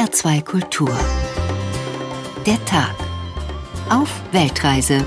HR2 0.00 0.42
Kultur. 0.42 0.98
Der 2.46 2.64
Tag. 2.64 2.94
Auf 3.90 4.08
Weltreise. 4.32 5.04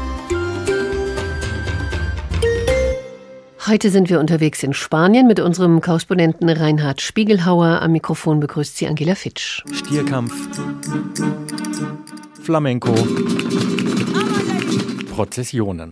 Heute 3.66 3.90
sind 3.90 4.12
wir 4.12 4.20
unterwegs 4.20 4.62
in 4.62 4.74
Spanien 4.74 5.26
mit 5.26 5.40
unserem 5.40 5.82
Korrespondenten 5.82 6.48
Reinhard 6.48 7.02
Spiegelhauer. 7.02 7.82
Am 7.82 7.92
Mikrofon 7.92 8.40
begrüßt 8.40 8.78
sie 8.78 8.86
Angela 8.86 9.16
Fitsch. 9.16 9.64
Stierkampf. 9.72 10.32
Flamenco. 12.44 12.94
Prozessionen. 15.10 15.92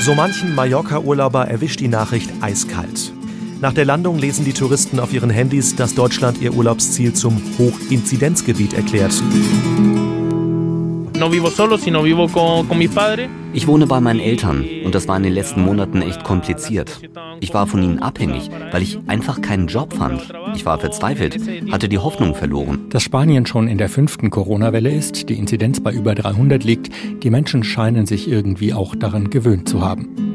So 0.00 0.16
manchen 0.16 0.56
Mallorca-Urlauber 0.56 1.46
erwischt 1.46 1.78
die 1.78 1.86
Nachricht 1.86 2.32
eiskalt. 2.40 3.12
Nach 3.60 3.72
der 3.72 3.84
Landung 3.84 4.18
lesen 4.18 4.44
die 4.44 4.52
Touristen 4.52 5.00
auf 5.00 5.12
ihren 5.12 5.30
Handys, 5.30 5.74
dass 5.74 5.96
Deutschland 5.96 6.40
ihr 6.40 6.54
Urlaubsziel 6.54 7.12
zum 7.12 7.42
Hochinzidenzgebiet 7.58 8.72
erklärt. 8.72 9.12
Ich 13.52 13.66
wohne 13.66 13.86
bei 13.88 14.00
meinen 14.00 14.20
Eltern 14.20 14.64
und 14.84 14.94
das 14.94 15.08
war 15.08 15.16
in 15.16 15.24
den 15.24 15.32
letzten 15.32 15.62
Monaten 15.62 16.02
echt 16.02 16.22
kompliziert. 16.22 17.00
Ich 17.40 17.52
war 17.52 17.66
von 17.66 17.82
ihnen 17.82 17.98
abhängig, 17.98 18.48
weil 18.70 18.82
ich 18.82 19.00
einfach 19.08 19.42
keinen 19.42 19.66
Job 19.66 19.92
fand. 19.94 20.32
Ich 20.54 20.64
war 20.64 20.78
verzweifelt, 20.78 21.40
hatte 21.72 21.88
die 21.88 21.98
Hoffnung 21.98 22.36
verloren. 22.36 22.88
Dass 22.90 23.02
Spanien 23.02 23.44
schon 23.46 23.66
in 23.66 23.78
der 23.78 23.88
fünften 23.88 24.30
Corona-Welle 24.30 24.90
ist, 24.90 25.28
die 25.28 25.36
Inzidenz 25.36 25.80
bei 25.80 25.92
über 25.92 26.14
300 26.14 26.62
liegt, 26.62 26.92
die 27.24 27.30
Menschen 27.30 27.64
scheinen 27.64 28.06
sich 28.06 28.28
irgendwie 28.28 28.72
auch 28.72 28.94
daran 28.94 29.30
gewöhnt 29.30 29.68
zu 29.68 29.80
haben. 29.80 30.27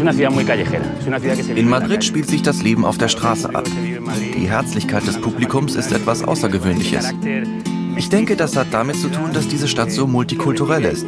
In 0.00 1.68
Madrid 1.68 2.04
spielt 2.04 2.28
sich 2.28 2.42
das 2.42 2.62
Leben 2.62 2.84
auf 2.84 2.98
der 2.98 3.08
Straße 3.08 3.54
ab. 3.54 3.66
Die 4.34 4.48
Herzlichkeit 4.48 5.06
des 5.06 5.20
Publikums 5.20 5.74
ist 5.74 5.92
etwas 5.92 6.22
Außergewöhnliches. 6.22 7.12
Ich 7.96 8.08
denke, 8.08 8.36
das 8.36 8.56
hat 8.56 8.68
damit 8.70 8.96
zu 8.96 9.08
tun, 9.08 9.32
dass 9.32 9.48
diese 9.48 9.66
Stadt 9.66 9.90
so 9.90 10.06
multikulturell 10.06 10.84
ist. 10.84 11.04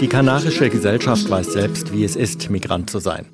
Die 0.00 0.08
kanarische 0.08 0.70
Gesellschaft 0.70 1.30
weiß 1.30 1.52
selbst, 1.52 1.92
wie 1.92 2.04
es 2.04 2.16
ist, 2.16 2.50
Migrant 2.50 2.90
zu 2.90 2.98
sein. 2.98 3.24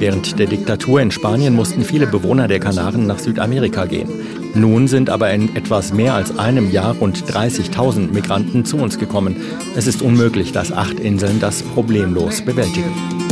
Während 0.00 0.38
der 0.38 0.46
Diktatur 0.46 1.02
in 1.02 1.10
Spanien 1.10 1.54
mussten 1.54 1.84
viele 1.84 2.06
Bewohner 2.06 2.48
der 2.48 2.58
Kanaren 2.58 3.06
nach 3.06 3.18
Südamerika 3.18 3.84
gehen. 3.84 4.08
Nun 4.54 4.88
sind 4.88 5.10
aber 5.10 5.30
in 5.30 5.54
etwas 5.54 5.92
mehr 5.92 6.14
als 6.14 6.38
einem 6.38 6.70
Jahr 6.70 6.94
rund 6.94 7.22
30.000 7.22 8.10
Migranten 8.10 8.64
zu 8.64 8.78
uns 8.78 8.98
gekommen. 8.98 9.36
Es 9.76 9.86
ist 9.86 10.00
unmöglich, 10.00 10.52
dass 10.52 10.72
acht 10.72 10.98
Inseln 10.98 11.38
das 11.38 11.62
problemlos 11.62 12.40
bewältigen. 12.40 13.29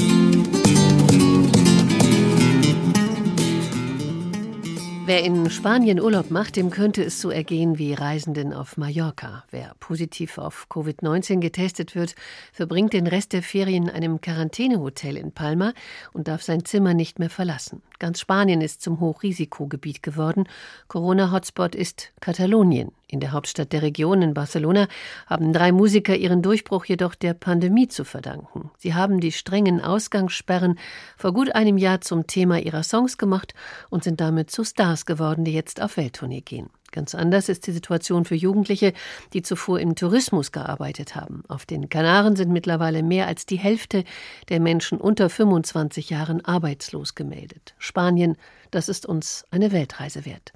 Wer 5.08 5.24
in 5.24 5.48
Spanien 5.48 6.02
Urlaub 6.02 6.30
macht, 6.30 6.56
dem 6.56 6.68
könnte 6.68 7.02
es 7.02 7.18
so 7.18 7.30
ergehen 7.30 7.78
wie 7.78 7.94
Reisenden 7.94 8.52
auf 8.52 8.76
Mallorca. 8.76 9.42
Wer 9.50 9.74
positiv 9.80 10.36
auf 10.36 10.66
Covid-19 10.68 11.40
getestet 11.40 11.94
wird, 11.94 12.14
verbringt 12.52 12.92
den 12.92 13.06
Rest 13.06 13.32
der 13.32 13.42
Ferien 13.42 13.84
in 13.84 13.90
einem 13.90 14.20
Quarantänehotel 14.20 15.16
in 15.16 15.32
Palma 15.32 15.72
und 16.12 16.28
darf 16.28 16.42
sein 16.42 16.66
Zimmer 16.66 16.92
nicht 16.92 17.18
mehr 17.18 17.30
verlassen. 17.30 17.80
Ganz 17.98 18.20
Spanien 18.20 18.60
ist 18.60 18.82
zum 18.82 19.00
Hochrisikogebiet 19.00 20.02
geworden. 20.02 20.44
Corona-Hotspot 20.88 21.74
ist 21.74 22.12
Katalonien. 22.20 22.92
In 23.10 23.20
der 23.20 23.32
Hauptstadt 23.32 23.72
der 23.72 23.80
Region 23.80 24.20
in 24.20 24.34
Barcelona 24.34 24.86
haben 25.26 25.54
drei 25.54 25.72
Musiker 25.72 26.14
ihren 26.14 26.42
Durchbruch 26.42 26.84
jedoch 26.84 27.14
der 27.14 27.32
Pandemie 27.32 27.88
zu 27.88 28.04
verdanken. 28.04 28.70
Sie 28.76 28.92
haben 28.92 29.18
die 29.18 29.32
strengen 29.32 29.80
Ausgangssperren 29.80 30.78
vor 31.16 31.32
gut 31.32 31.54
einem 31.54 31.78
Jahr 31.78 32.02
zum 32.02 32.26
Thema 32.26 32.58
ihrer 32.58 32.82
Songs 32.82 33.16
gemacht 33.16 33.54
und 33.88 34.04
sind 34.04 34.20
damit 34.20 34.50
zu 34.50 34.62
Stars 34.62 35.06
geworden, 35.06 35.46
die 35.46 35.54
jetzt 35.54 35.80
auf 35.80 35.96
Welttournee 35.96 36.42
gehen. 36.42 36.68
Ganz 36.92 37.14
anders 37.14 37.48
ist 37.48 37.66
die 37.66 37.72
Situation 37.72 38.26
für 38.26 38.34
Jugendliche, 38.34 38.92
die 39.32 39.40
zuvor 39.40 39.80
im 39.80 39.94
Tourismus 39.94 40.52
gearbeitet 40.52 41.16
haben. 41.16 41.44
Auf 41.48 41.64
den 41.64 41.88
Kanaren 41.88 42.36
sind 42.36 42.52
mittlerweile 42.52 43.02
mehr 43.02 43.26
als 43.26 43.46
die 43.46 43.58
Hälfte 43.58 44.04
der 44.50 44.60
Menschen 44.60 44.98
unter 44.98 45.30
25 45.30 46.10
Jahren 46.10 46.44
arbeitslos 46.44 47.14
gemeldet. 47.14 47.74
Spanien, 47.78 48.36
das 48.70 48.90
ist 48.90 49.06
uns 49.06 49.46
eine 49.50 49.72
Weltreise 49.72 50.26
wert. 50.26 50.52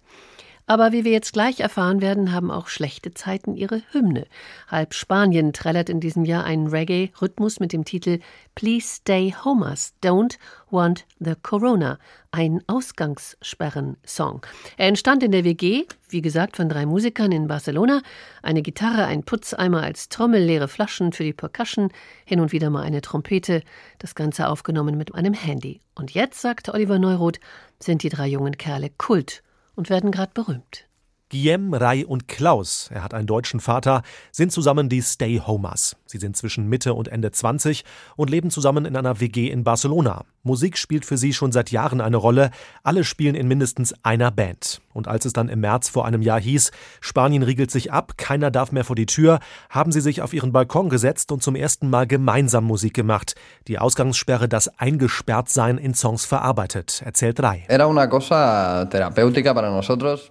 Aber 0.66 0.92
wie 0.92 1.04
wir 1.04 1.10
jetzt 1.10 1.32
gleich 1.32 1.58
erfahren 1.60 2.00
werden, 2.00 2.32
haben 2.32 2.50
auch 2.50 2.68
schlechte 2.68 3.12
Zeiten 3.12 3.56
ihre 3.56 3.82
Hymne. 3.90 4.26
Halb 4.68 4.94
Spanien 4.94 5.52
trällert 5.52 5.88
in 5.88 5.98
diesem 5.98 6.24
Jahr 6.24 6.44
einen 6.44 6.68
Reggae-Rhythmus 6.68 7.58
mit 7.58 7.72
dem 7.72 7.84
Titel 7.84 8.20
Please 8.54 8.86
Stay 8.86 9.34
Homers, 9.44 9.92
Don't 10.02 10.38
Want 10.70 11.04
the 11.18 11.34
Corona, 11.42 11.98
ein 12.30 12.62
Ausgangssperren-Song. 12.68 14.46
Er 14.76 14.86
entstand 14.86 15.24
in 15.24 15.32
der 15.32 15.44
WG, 15.44 15.84
wie 16.08 16.22
gesagt, 16.22 16.56
von 16.56 16.68
drei 16.68 16.86
Musikern 16.86 17.32
in 17.32 17.48
Barcelona. 17.48 18.00
Eine 18.40 18.62
Gitarre, 18.62 19.06
ein 19.06 19.24
Putzeimer 19.24 19.82
als 19.82 20.10
Trommel, 20.10 20.44
leere 20.44 20.68
Flaschen 20.68 21.12
für 21.12 21.24
die 21.24 21.32
Percussion, 21.32 21.90
hin 22.24 22.38
und 22.38 22.52
wieder 22.52 22.70
mal 22.70 22.82
eine 22.82 23.00
Trompete, 23.00 23.62
das 23.98 24.14
Ganze 24.14 24.48
aufgenommen 24.48 24.96
mit 24.96 25.14
einem 25.14 25.34
Handy. 25.34 25.80
Und 25.96 26.12
jetzt, 26.12 26.40
sagt 26.40 26.68
Oliver 26.68 27.00
Neuroth, 27.00 27.40
sind 27.80 28.04
die 28.04 28.10
drei 28.10 28.28
jungen 28.28 28.56
Kerle 28.56 28.90
Kult 28.96 29.42
und 29.74 29.90
werden 29.90 30.10
gerade 30.10 30.32
berühmt. 30.34 30.86
Guillem, 31.32 31.72
Rai 31.72 32.04
und 32.04 32.28
Klaus, 32.28 32.90
er 32.92 33.02
hat 33.02 33.14
einen 33.14 33.26
deutschen 33.26 33.58
Vater, 33.58 34.02
sind 34.32 34.52
zusammen 34.52 34.90
die 34.90 35.00
Stay 35.00 35.40
Homers. 35.40 35.96
Sie 36.04 36.18
sind 36.18 36.36
zwischen 36.36 36.68
Mitte 36.68 36.92
und 36.92 37.08
Ende 37.08 37.32
20 37.32 37.84
und 38.16 38.28
leben 38.28 38.50
zusammen 38.50 38.84
in 38.84 38.96
einer 38.96 39.18
WG 39.18 39.48
in 39.48 39.64
Barcelona. 39.64 40.26
Musik 40.44 40.76
spielt 40.76 41.04
für 41.04 41.16
sie 41.16 41.32
schon 41.32 41.52
seit 41.52 41.70
Jahren 41.70 42.00
eine 42.00 42.16
Rolle. 42.16 42.50
Alle 42.82 43.04
spielen 43.04 43.36
in 43.36 43.46
mindestens 43.46 43.94
einer 44.02 44.32
Band. 44.32 44.80
Und 44.92 45.06
als 45.06 45.24
es 45.24 45.32
dann 45.32 45.48
im 45.48 45.60
März 45.60 45.88
vor 45.88 46.04
einem 46.04 46.20
Jahr 46.20 46.40
hieß, 46.40 46.72
Spanien 47.00 47.44
riegelt 47.44 47.70
sich 47.70 47.92
ab, 47.92 48.14
keiner 48.16 48.50
darf 48.50 48.72
mehr 48.72 48.84
vor 48.84 48.96
die 48.96 49.06
Tür, 49.06 49.38
haben 49.70 49.92
sie 49.92 50.00
sich 50.00 50.20
auf 50.20 50.34
ihren 50.34 50.50
Balkon 50.50 50.88
gesetzt 50.88 51.30
und 51.30 51.44
zum 51.44 51.54
ersten 51.54 51.88
Mal 51.88 52.08
gemeinsam 52.08 52.64
Musik 52.64 52.92
gemacht. 52.92 53.36
Die 53.68 53.78
Ausgangssperre, 53.78 54.48
das 54.48 54.68
Eingesperrtsein 54.80 55.78
in 55.78 55.94
Songs 55.94 56.24
verarbeitet, 56.24 57.02
erzählt 57.04 57.40
Rai. 57.40 57.64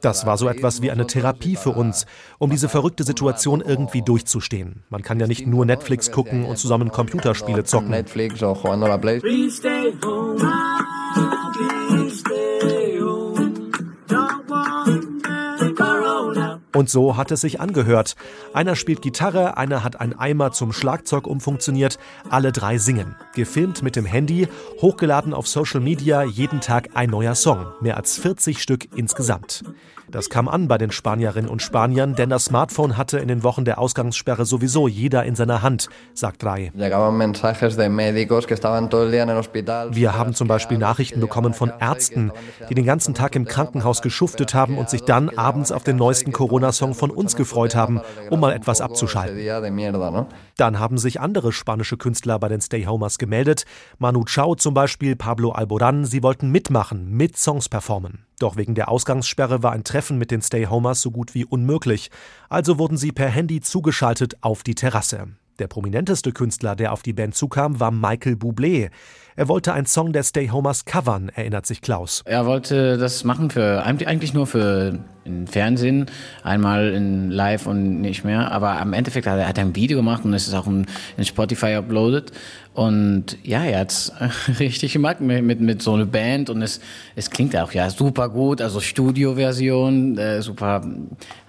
Das 0.01 0.25
war 0.25 0.37
so 0.37 0.49
etwas 0.49 0.81
wie 0.81 0.91
eine 0.91 1.07
Therapie 1.07 1.55
für 1.55 1.71
uns, 1.71 2.05
um 2.37 2.49
diese 2.49 2.67
verrückte 2.67 3.05
Situation 3.05 3.61
irgendwie 3.61 4.01
durchzustehen. 4.01 4.83
Man 4.89 5.03
kann 5.03 5.21
ja 5.21 5.27
nicht 5.27 5.47
nur 5.47 5.65
Netflix 5.65 6.11
gucken 6.11 6.43
und 6.45 6.57
zusammen 6.57 6.91
Computerspiele 6.91 7.63
zocken. 7.63 7.91
Und 16.73 16.89
so 16.89 17.17
hat 17.17 17.31
es 17.31 17.41
sich 17.41 17.59
angehört. 17.59 18.15
Einer 18.53 18.75
spielt 18.75 19.01
Gitarre, 19.01 19.57
einer 19.57 19.83
hat 19.83 19.99
einen 19.99 20.17
Eimer 20.17 20.51
zum 20.51 20.73
Schlagzeug 20.73 21.27
umfunktioniert, 21.27 21.99
alle 22.29 22.51
drei 22.51 22.77
singen. 22.77 23.15
Gefilmt 23.35 23.83
mit 23.83 23.95
dem 23.95 24.05
Handy, 24.05 24.47
hochgeladen 24.81 25.33
auf 25.33 25.47
Social 25.47 25.81
Media, 25.81 26.23
jeden 26.23 26.61
Tag 26.61 26.89
ein 26.95 27.09
neuer 27.09 27.35
Song. 27.35 27.67
Mehr 27.81 27.97
als 27.97 28.17
40 28.17 28.61
Stück 28.61 28.87
insgesamt. 28.95 29.63
Das 30.11 30.29
kam 30.29 30.47
an 30.49 30.67
bei 30.67 30.77
den 30.77 30.91
Spanierinnen 30.91 31.49
und 31.49 31.61
Spaniern, 31.61 32.15
denn 32.15 32.29
das 32.29 32.45
Smartphone 32.45 32.97
hatte 32.97 33.17
in 33.19 33.29
den 33.29 33.43
Wochen 33.43 33.63
der 33.63 33.79
Ausgangssperre 33.79 34.45
sowieso 34.45 34.89
jeder 34.89 35.23
in 35.23 35.35
seiner 35.35 35.61
Hand, 35.61 35.87
sagt 36.13 36.43
Rai. 36.43 36.71
Wir 39.93 40.17
haben 40.17 40.33
zum 40.33 40.47
Beispiel 40.47 40.77
Nachrichten 40.77 41.19
bekommen 41.21 41.53
von 41.53 41.71
Ärzten, 41.79 42.31
die 42.69 42.75
den 42.75 42.85
ganzen 42.85 43.13
Tag 43.13 43.35
im 43.35 43.45
Krankenhaus 43.45 44.01
geschuftet 44.01 44.53
haben 44.53 44.77
und 44.77 44.89
sich 44.89 45.01
dann 45.03 45.29
abends 45.29 45.71
auf 45.71 45.83
den 45.83 45.95
neuesten 45.95 46.33
Corona-Song 46.33 46.93
von 46.93 47.09
uns 47.09 47.37
gefreut 47.37 47.75
haben, 47.75 48.01
um 48.29 48.39
mal 48.41 48.51
etwas 48.53 48.81
abzuschalten. 48.81 49.37
Dann 50.61 50.77
haben 50.77 50.99
sich 50.99 51.19
andere 51.19 51.53
spanische 51.53 51.97
Künstler 51.97 52.37
bei 52.37 52.47
den 52.47 52.61
Stay-Homers 52.61 53.17
gemeldet. 53.17 53.65
Manu 53.97 54.25
Chao 54.25 54.53
zum 54.53 54.75
Beispiel, 54.75 55.15
Pablo 55.15 55.53
Alboran, 55.53 56.05
sie 56.05 56.21
wollten 56.21 56.51
mitmachen, 56.51 57.09
mit 57.09 57.35
Songs 57.35 57.67
performen. 57.67 58.27
Doch 58.37 58.57
wegen 58.57 58.75
der 58.75 58.87
Ausgangssperre 58.87 59.63
war 59.63 59.71
ein 59.71 59.83
Treffen 59.83 60.19
mit 60.19 60.29
den 60.29 60.43
Stay-Homers 60.43 61.01
so 61.01 61.09
gut 61.09 61.33
wie 61.33 61.45
unmöglich. 61.45 62.11
Also 62.47 62.77
wurden 62.77 62.95
sie 62.95 63.11
per 63.11 63.27
Handy 63.27 63.61
zugeschaltet 63.61 64.35
auf 64.41 64.61
die 64.61 64.75
Terrasse. 64.75 65.29
Der 65.57 65.67
prominenteste 65.67 66.31
Künstler, 66.31 66.75
der 66.75 66.93
auf 66.93 67.01
die 67.01 67.13
Band 67.13 67.33
zukam, 67.33 67.79
war 67.79 67.89
Michael 67.89 68.35
Bublé. 68.35 68.91
Er 69.37 69.47
wollte 69.47 69.73
einen 69.73 69.85
Song 69.85 70.11
der 70.11 70.23
Stay 70.23 70.49
Homers 70.49 70.83
covern, 70.83 71.29
erinnert 71.33 71.65
sich 71.65 71.81
Klaus. 71.81 72.21
Er 72.25 72.45
wollte 72.45 72.97
das 72.97 73.23
machen 73.23 73.49
für 73.49 73.83
eigentlich 73.83 74.33
nur 74.33 74.45
für 74.45 74.99
den 75.25 75.47
Fernsehen, 75.47 76.07
einmal 76.43 76.89
in 76.89 77.29
Live 77.29 77.67
und 77.67 78.01
nicht 78.01 78.25
mehr. 78.25 78.51
Aber 78.51 78.79
am 78.81 78.93
Endeffekt 78.93 79.27
hat 79.27 79.37
er, 79.37 79.47
hat 79.47 79.57
er 79.57 79.65
ein 79.65 79.75
Video 79.75 79.97
gemacht 79.97 80.25
und 80.25 80.33
es 80.33 80.47
ist 80.47 80.53
auch 80.53 80.67
in, 80.67 80.85
in 81.15 81.23
Spotify 81.23 81.75
uploaded. 81.75 82.31
Und 82.73 83.37
ja, 83.43 83.63
er 83.63 83.81
hat 83.81 83.91
es 83.91 84.11
richtig 84.59 84.93
gemacht 84.93 85.21
mit, 85.21 85.43
mit, 85.43 85.61
mit 85.61 85.81
so 85.81 85.93
einer 85.93 86.05
Band 86.05 86.49
und 86.49 86.61
es, 86.61 86.79
es 87.15 87.29
klingt 87.29 87.55
auch 87.55 87.73
ja 87.73 87.89
super 87.89 88.29
gut, 88.29 88.61
also 88.61 88.79
Studio-Version, 88.79 90.17
äh, 90.17 90.41
super 90.41 90.81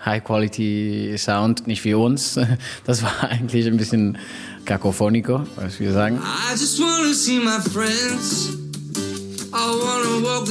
High-Quality-Sound, 0.05 1.67
nicht 1.67 1.85
wie 1.85 1.94
uns. 1.94 2.38
Das 2.85 3.02
war 3.02 3.31
eigentlich 3.31 3.67
ein 3.67 3.76
bisschen 3.76 4.19
kakophonico, 4.64 5.44
was 5.56 5.79
wir 5.81 5.93
sagen. 5.93 6.17
I 6.17 6.53
just 6.53 6.81
wanna 6.81 7.14
see 7.14 7.38
my 7.38 7.61
friends. 7.73 8.56
I 9.53 9.69
wanna 9.69 10.23
walk 10.23 10.49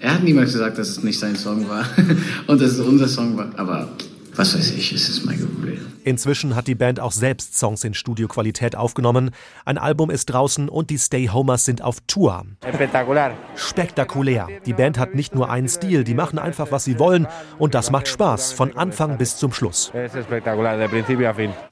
Er 0.00 0.14
hat 0.14 0.22
niemals 0.24 0.52
gesagt, 0.52 0.78
dass 0.78 0.88
es 0.88 1.02
nicht 1.02 1.18
sein 1.18 1.36
Song 1.36 1.68
war 1.68 1.84
und 2.46 2.60
dass 2.60 2.72
es 2.72 2.80
unser 2.80 3.08
Song 3.08 3.36
war. 3.36 3.50
Aber 3.56 3.88
was 4.34 4.56
weiß 4.56 4.70
ich, 4.72 4.92
es 4.92 5.08
ist 5.08 5.24
mein 5.24 5.38
Problem. 5.38 5.92
Inzwischen 6.04 6.56
hat 6.56 6.66
die 6.66 6.74
Band 6.74 6.98
auch 6.98 7.12
selbst 7.12 7.56
Songs 7.56 7.84
in 7.84 7.94
Studioqualität 7.94 8.74
aufgenommen. 8.74 9.30
Ein 9.64 9.78
Album 9.78 10.10
ist 10.10 10.26
draußen 10.26 10.68
und 10.68 10.90
die 10.90 10.98
Stay 10.98 11.28
Homers 11.28 11.64
sind 11.64 11.82
auf 11.82 11.98
Tour. 12.06 12.44
Spektakulär. 12.74 13.36
Spektakulär. 13.54 14.48
Die 14.66 14.72
Band 14.72 14.98
hat 14.98 15.14
nicht 15.14 15.34
nur 15.34 15.50
einen 15.50 15.68
Stil, 15.68 16.02
die 16.02 16.14
machen 16.14 16.38
einfach, 16.38 16.72
was 16.72 16.84
sie 16.84 16.98
wollen 16.98 17.28
und 17.58 17.74
das 17.74 17.90
macht 17.90 18.08
Spaß, 18.08 18.52
von 18.52 18.76
Anfang 18.76 19.18
bis 19.18 19.36
zum 19.36 19.52
Schluss. 19.52 19.92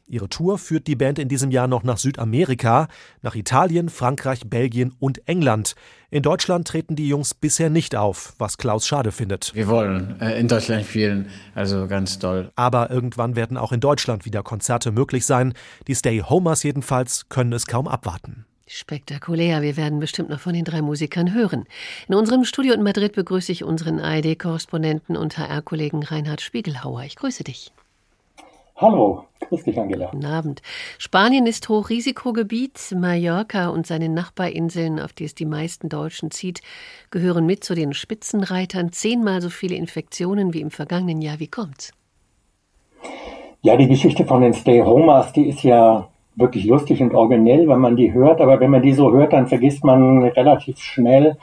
Ihre 0.07 0.29
Tour 0.29 0.59
führt 0.59 0.87
die 0.87 0.97
Band 0.97 1.19
in 1.19 1.29
diesem 1.29 1.51
Jahr 1.51 1.67
noch 1.67 1.83
nach 1.83 1.99
Südamerika, 1.99 2.89
nach 3.23 3.35
Italien, 3.35 3.89
Frankreich, 3.89 4.49
Belgien 4.49 4.95
und 4.99 5.27
England. 5.27 5.75
In 6.13 6.25
Deutschland 6.25 6.67
treten 6.67 6.97
die 6.97 7.07
Jungs 7.07 7.35
bisher 7.35 7.71
nicht 7.71 7.95
auf, 7.95 8.35
was 8.37 8.59
Klaus 8.59 8.85
schade 8.85 9.13
findet. 9.13 9.55
Wir 9.55 9.69
wollen 9.69 10.21
äh, 10.21 10.41
in 10.41 10.49
Deutschland 10.49 10.85
spielen, 10.85 11.29
also 11.55 11.87
ganz 11.87 12.19
toll. 12.19 12.51
Aber 12.57 12.91
irgendwann 12.91 13.37
werden 13.37 13.57
auch 13.57 13.71
in 13.71 13.79
Deutschland 13.79 14.25
wieder 14.25 14.43
Konzerte 14.43 14.91
möglich 14.91 15.25
sein. 15.25 15.55
Die 15.87 15.95
Stay 15.95 16.21
Homers 16.21 16.65
jedenfalls 16.65 17.29
können 17.29 17.53
es 17.53 17.67
kaum 17.67 17.87
abwarten. 17.87 18.45
Spektakulär. 18.67 19.63
Wir 19.63 19.77
werden 19.77 20.01
bestimmt 20.01 20.31
noch 20.31 20.41
von 20.41 20.53
den 20.53 20.65
drei 20.65 20.83
Musikern 20.83 21.33
hören. 21.33 21.65
In 22.09 22.17
unserem 22.17 22.45
Studio 22.45 22.75
in 22.75 22.83
Madrid 22.83 23.13
begrüße 23.13 23.53
ich 23.53 23.63
unseren 23.63 24.01
ARD-Korrespondenten 24.01 25.17
und 25.17 25.39
HR-Kollegen 25.39 26.03
Reinhard 26.03 26.41
Spiegelhauer. 26.41 27.03
Ich 27.05 27.17
grüße 27.17 27.45
dich. 27.45 27.73
Hallo, 28.81 29.25
grüß 29.41 29.65
dich, 29.65 29.79
Angela. 29.79 30.07
Guten 30.11 30.25
Abend. 30.25 30.63
Spanien 30.97 31.45
ist 31.45 31.69
Hochrisikogebiet. 31.69 32.95
Mallorca 32.97 33.69
und 33.69 33.87
seine 33.87 34.09
Nachbarinseln, 34.09 34.99
auf 34.99 35.13
die 35.13 35.25
es 35.25 35.35
die 35.35 35.45
meisten 35.45 35.91
Deutschen 35.91 36.31
zieht, 36.31 36.63
gehören 37.11 37.45
mit 37.45 37.63
zu 37.63 37.75
den 37.75 37.93
Spitzenreitern. 37.93 38.91
Zehnmal 38.91 39.43
so 39.43 39.51
viele 39.51 39.75
Infektionen 39.75 40.55
wie 40.55 40.63
im 40.63 40.71
vergangenen 40.71 41.21
Jahr. 41.21 41.41
Wie 41.41 41.49
kommt's? 41.49 41.93
Ja, 43.61 43.77
die 43.77 43.87
Geschichte 43.87 44.25
von 44.25 44.41
den 44.41 44.55
Stay-Homers, 44.55 45.35
die 45.35 45.51
ist 45.51 45.63
ja 45.63 46.09
wirklich 46.37 46.65
lustig 46.65 47.03
und 47.03 47.13
originell, 47.13 47.69
wenn 47.69 47.81
man 47.81 47.97
die 47.97 48.15
hört. 48.15 48.41
Aber 48.41 48.61
wenn 48.61 48.71
man 48.71 48.81
die 48.81 48.95
so 48.95 49.13
hört, 49.13 49.35
dann 49.35 49.47
vergisst 49.47 49.85
man 49.85 50.23
relativ 50.23 50.79
schnell, 50.79 51.37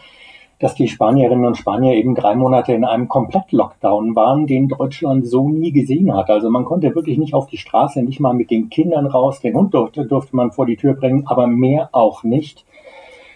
dass 0.59 0.74
die 0.74 0.88
Spanierinnen 0.88 1.45
und 1.45 1.57
Spanier 1.57 1.94
eben 1.94 2.15
drei 2.15 2.36
Monate 2.36 2.74
in 2.74 2.83
einem 2.83 3.07
Komplett-Lockdown 3.07 4.15
waren, 4.15 4.48
den 4.48 4.68
Deutschland 4.68 5.27
so 5.27 5.48
nie 5.50 5.71
gesehen 5.71 6.13
hat. 6.15 6.30
Also 6.30 6.50
man 6.50 6.65
konnte 6.65 6.95
wirklich 6.95 7.18
nicht 7.18 7.33
auf 7.36 7.48
die 7.48 7.57
Straße, 7.57 8.01
nicht 8.01 8.19
mal 8.19 8.33
mit 8.33 8.50
den 8.50 8.69
Kindern 8.69 9.06
raus. 9.06 9.39
Den 9.39 9.56
Hund 9.56 9.74
durfte, 9.74 10.06
durfte 10.06 10.36
man 10.36 10.51
vor 10.51 10.65
die 10.65 10.77
Tür 10.77 10.94
bringen, 10.94 11.27
aber 11.27 11.45
mehr 11.45 11.89
auch 11.92 12.24
nicht. 12.24 12.65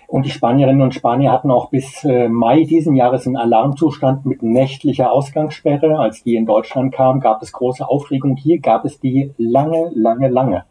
Und 0.07 0.25
die 0.25 0.31
Spanierinnen 0.31 0.81
und 0.81 0.93
Spanier 0.93 1.31
hatten 1.31 1.51
auch 1.51 1.69
bis 1.69 2.03
äh, 2.03 2.27
Mai 2.27 2.63
diesen 2.63 2.95
Jahres 2.95 3.27
einen 3.27 3.37
Alarmzustand 3.37 4.25
mit 4.25 4.43
nächtlicher 4.43 5.09
Ausgangssperre. 5.09 5.99
Als 5.99 6.23
die 6.23 6.35
in 6.35 6.45
Deutschland 6.45 6.93
kam, 6.93 7.21
gab 7.21 7.41
es 7.41 7.53
große 7.53 7.87
Aufregung. 7.87 8.35
Hier 8.35 8.59
gab 8.59 8.83
es 8.83 8.99
die 8.99 9.31
lange, 9.37 9.89
lange, 9.93 10.27
lange. 10.27 10.65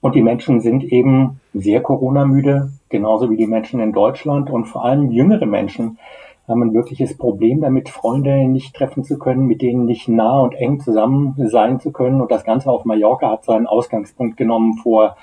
Und 0.00 0.14
die 0.14 0.22
Menschen 0.22 0.60
sind 0.60 0.84
eben 0.84 1.40
sehr 1.54 1.82
Corona-müde, 1.82 2.70
genauso 2.88 3.30
wie 3.30 3.36
die 3.36 3.46
Menschen 3.46 3.80
in 3.80 3.92
Deutschland. 3.92 4.50
Und 4.50 4.66
vor 4.66 4.84
allem 4.84 5.10
jüngere 5.10 5.46
Menschen 5.46 5.98
haben 6.46 6.62
ein 6.62 6.74
wirkliches 6.74 7.16
Problem 7.16 7.60
damit, 7.60 7.88
Freunde 7.88 8.48
nicht 8.48 8.74
treffen 8.74 9.04
zu 9.04 9.18
können, 9.18 9.46
mit 9.46 9.60
denen 9.60 9.84
nicht 9.84 10.08
nah 10.08 10.40
und 10.40 10.54
eng 10.54 10.80
zusammen 10.80 11.34
sein 11.36 11.78
zu 11.80 11.92
können. 11.92 12.20
Und 12.20 12.30
das 12.30 12.44
Ganze 12.44 12.70
auf 12.70 12.84
Mallorca 12.84 13.30
hat 13.30 13.44
seinen 13.44 13.66
Ausgangspunkt 13.66 14.36
genommen 14.36 14.74
vor 14.82 15.16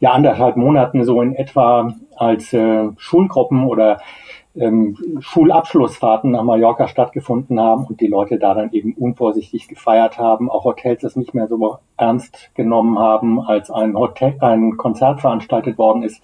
ja, 0.00 0.12
anderthalb 0.12 0.56
Monaten 0.56 1.04
so 1.04 1.22
in 1.22 1.34
etwa 1.34 1.94
als 2.16 2.52
äh, 2.52 2.88
Schulgruppen 2.96 3.64
oder 3.64 4.00
ähm, 4.56 4.96
Schulabschlussfahrten 5.18 6.30
nach 6.30 6.44
Mallorca 6.44 6.86
stattgefunden 6.86 7.58
haben 7.58 7.86
und 7.86 8.00
die 8.00 8.06
Leute 8.06 8.38
da 8.38 8.54
dann 8.54 8.72
eben 8.72 8.94
unvorsichtig 8.94 9.68
gefeiert 9.68 10.18
haben, 10.18 10.50
auch 10.50 10.64
Hotels 10.64 11.02
es 11.02 11.16
nicht 11.16 11.34
mehr 11.34 11.48
so 11.48 11.78
ernst 11.96 12.50
genommen 12.54 12.98
haben, 12.98 13.40
als 13.40 13.70
ein, 13.70 13.96
Hotel, 13.96 14.36
ein 14.40 14.76
Konzert 14.76 15.20
veranstaltet 15.20 15.78
worden 15.78 16.02
ist 16.02 16.22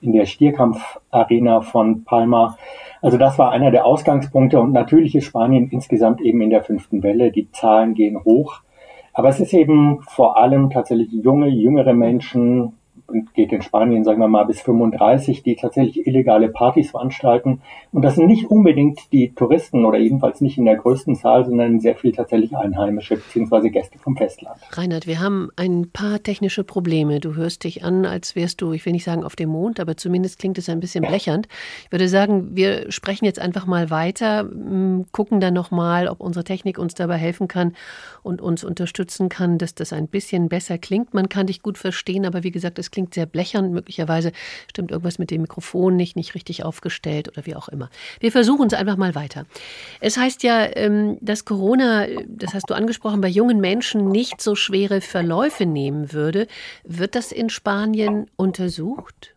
in 0.00 0.12
der 0.12 0.26
Stierkampfarena 0.26 1.60
von 1.60 2.04
Palma. 2.04 2.56
Also 3.00 3.18
das 3.18 3.38
war 3.38 3.50
einer 3.50 3.70
der 3.70 3.84
Ausgangspunkte 3.84 4.60
und 4.60 4.72
natürlich 4.72 5.14
ist 5.14 5.24
Spanien 5.24 5.68
insgesamt 5.70 6.20
eben 6.20 6.40
in 6.40 6.50
der 6.50 6.62
fünften 6.62 7.02
Welle. 7.02 7.32
Die 7.32 7.50
Zahlen 7.50 7.94
gehen 7.94 8.22
hoch. 8.24 8.60
Aber 9.14 9.28
es 9.28 9.40
ist 9.40 9.52
eben 9.52 10.00
vor 10.02 10.36
allem 10.36 10.70
tatsächlich 10.70 11.12
junge, 11.12 11.48
jüngere 11.48 11.92
Menschen, 11.92 12.78
geht 13.34 13.52
in 13.52 13.62
Spanien, 13.62 14.04
sagen 14.04 14.20
wir 14.20 14.28
mal, 14.28 14.44
bis 14.44 14.60
35, 14.60 15.42
die 15.42 15.56
tatsächlich 15.56 16.06
illegale 16.06 16.48
Partys 16.48 16.90
veranstalten. 16.90 17.60
Und 17.90 18.02
das 18.02 18.14
sind 18.14 18.26
nicht 18.26 18.50
unbedingt 18.50 19.12
die 19.12 19.34
Touristen 19.34 19.84
oder 19.84 19.98
jedenfalls 19.98 20.40
nicht 20.40 20.58
in 20.58 20.64
der 20.64 20.76
größten 20.76 21.16
Zahl, 21.16 21.44
sondern 21.44 21.80
sehr 21.80 21.96
viel 21.96 22.12
tatsächlich 22.12 22.56
Einheimische 22.56 23.16
bzw. 23.16 23.70
Gäste 23.70 23.98
vom 23.98 24.16
Festland. 24.16 24.56
Reinhard, 24.70 25.06
wir 25.06 25.20
haben 25.20 25.50
ein 25.56 25.90
paar 25.92 26.22
technische 26.22 26.64
Probleme. 26.64 27.20
Du 27.20 27.34
hörst 27.34 27.64
dich 27.64 27.84
an, 27.84 28.06
als 28.06 28.36
wärst 28.36 28.60
du, 28.60 28.72
ich 28.72 28.86
will 28.86 28.92
nicht 28.92 29.04
sagen 29.04 29.24
auf 29.24 29.36
dem 29.36 29.50
Mond, 29.50 29.80
aber 29.80 29.96
zumindest 29.96 30.38
klingt 30.38 30.58
es 30.58 30.68
ein 30.68 30.80
bisschen 30.80 31.04
blechernd. 31.04 31.48
Ich 31.86 31.92
würde 31.92 32.08
sagen, 32.08 32.56
wir 32.56 32.90
sprechen 32.90 33.24
jetzt 33.24 33.40
einfach 33.40 33.66
mal 33.66 33.90
weiter, 33.90 34.48
gucken 35.12 35.40
dann 35.40 35.54
nochmal, 35.54 36.08
ob 36.08 36.20
unsere 36.20 36.44
Technik 36.44 36.78
uns 36.78 36.94
dabei 36.94 37.16
helfen 37.16 37.48
kann 37.48 37.74
und 38.22 38.40
uns 38.40 38.64
unterstützen 38.64 39.28
kann, 39.28 39.58
dass 39.58 39.74
das 39.74 39.92
ein 39.92 40.08
bisschen 40.08 40.48
besser 40.48 40.78
klingt. 40.78 41.14
Man 41.14 41.28
kann 41.28 41.46
dich 41.48 41.62
gut 41.62 41.78
verstehen, 41.78 42.24
aber 42.24 42.42
wie 42.44 42.50
gesagt, 42.50 42.78
es 42.78 42.90
klingt 42.92 43.14
sehr 43.14 43.26
blechern. 43.26 43.72
Möglicherweise 43.72 44.32
stimmt 44.70 44.90
irgendwas 44.92 45.18
mit 45.18 45.30
dem 45.30 45.42
Mikrofon 45.42 45.96
nicht, 45.96 46.14
nicht 46.14 46.34
richtig 46.34 46.64
aufgestellt 46.64 47.28
oder 47.28 47.44
wie 47.46 47.56
auch 47.56 47.68
immer. 47.68 47.90
Wir 48.20 48.30
versuchen 48.30 48.68
es 48.68 48.74
einfach 48.74 48.96
mal 48.96 49.14
weiter. 49.14 49.46
Es 50.00 50.16
heißt 50.16 50.42
ja, 50.44 50.66
ähm, 50.76 51.18
dass 51.20 51.44
Corona, 51.44 52.06
das 52.28 52.54
hast 52.54 52.70
du 52.70 52.74
angesprochen, 52.74 53.20
bei 53.20 53.28
jungen 53.28 53.60
Menschen 53.60 54.08
nicht 54.08 54.40
so 54.40 54.54
schwere 54.54 55.00
Verläufe 55.00 55.66
nehmen 55.66 56.12
würde. 56.12 56.46
Wird 56.84 57.14
das 57.14 57.32
in 57.32 57.50
Spanien 57.50 58.30
untersucht? 58.36 59.34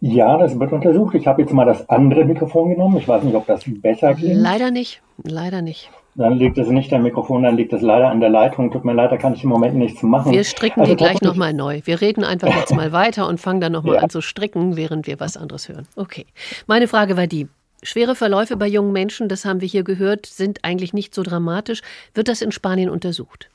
Ja, 0.00 0.36
das 0.36 0.58
wird 0.58 0.72
untersucht. 0.72 1.14
Ich 1.14 1.26
habe 1.26 1.42
jetzt 1.42 1.52
mal 1.52 1.64
das 1.64 1.88
andere 1.88 2.24
Mikrofon 2.24 2.70
genommen. 2.70 2.98
Ich 2.98 3.08
weiß 3.08 3.22
nicht, 3.22 3.34
ob 3.34 3.46
das 3.46 3.62
besser 3.66 4.14
klingt. 4.14 4.36
Leider 4.36 4.70
nicht. 4.70 5.00
Leider 5.22 5.62
nicht. 5.62 5.90
Dann 6.16 6.34
liegt 6.34 6.58
es 6.58 6.68
nicht 6.68 6.92
am 6.92 7.02
Mikrofon, 7.02 7.42
dann 7.42 7.56
liegt 7.56 7.72
es 7.72 7.82
leider 7.82 8.08
an 8.08 8.20
der 8.20 8.28
Leitung. 8.28 8.70
Tut 8.70 8.84
mir 8.84 8.92
leid, 8.92 9.10
da 9.10 9.16
kann 9.16 9.34
ich 9.34 9.42
im 9.42 9.50
Moment 9.50 9.74
nichts 9.74 10.02
machen. 10.02 10.30
Wir 10.30 10.44
stricken 10.44 10.80
also, 10.80 10.92
die 10.92 10.96
gleich 10.96 11.20
nochmal 11.22 11.52
neu. 11.52 11.80
Wir 11.84 12.00
reden 12.00 12.22
einfach 12.22 12.54
jetzt 12.54 12.72
mal 12.76 12.92
weiter 12.92 13.26
und 13.26 13.40
fangen 13.40 13.60
dann 13.60 13.72
nochmal 13.72 13.96
ja. 13.96 14.02
an 14.02 14.10
zu 14.10 14.20
stricken, 14.20 14.76
während 14.76 15.08
wir 15.08 15.18
was 15.18 15.36
anderes 15.36 15.68
hören. 15.68 15.88
Okay. 15.96 16.26
Meine 16.66 16.86
Frage 16.86 17.16
war 17.16 17.26
die. 17.26 17.48
Schwere 17.82 18.14
Verläufe 18.14 18.56
bei 18.56 18.66
jungen 18.66 18.92
Menschen, 18.92 19.28
das 19.28 19.44
haben 19.44 19.60
wir 19.60 19.68
hier 19.68 19.84
gehört, 19.84 20.24
sind 20.24 20.60
eigentlich 20.62 20.94
nicht 20.94 21.14
so 21.14 21.22
dramatisch. 21.22 21.82
Wird 22.14 22.28
das 22.28 22.40
in 22.40 22.50
Spanien 22.50 22.88
untersucht? 22.88 23.50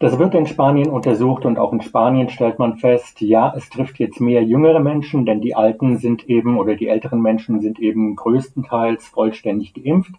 Das 0.00 0.18
wird 0.18 0.34
in 0.34 0.46
Spanien 0.46 0.90
untersucht 0.90 1.44
und 1.44 1.56
auch 1.56 1.72
in 1.72 1.80
Spanien 1.80 2.28
stellt 2.30 2.58
man 2.58 2.78
fest, 2.78 3.20
ja, 3.20 3.52
es 3.56 3.68
trifft 3.68 4.00
jetzt 4.00 4.20
mehr 4.20 4.42
jüngere 4.42 4.80
Menschen, 4.80 5.24
denn 5.24 5.40
die 5.40 5.54
Alten 5.54 5.98
sind 5.98 6.28
eben 6.28 6.58
oder 6.58 6.74
die 6.74 6.88
älteren 6.88 7.20
Menschen 7.20 7.60
sind 7.60 7.78
eben 7.78 8.16
größtenteils 8.16 9.06
vollständig 9.06 9.74
geimpft. 9.74 10.14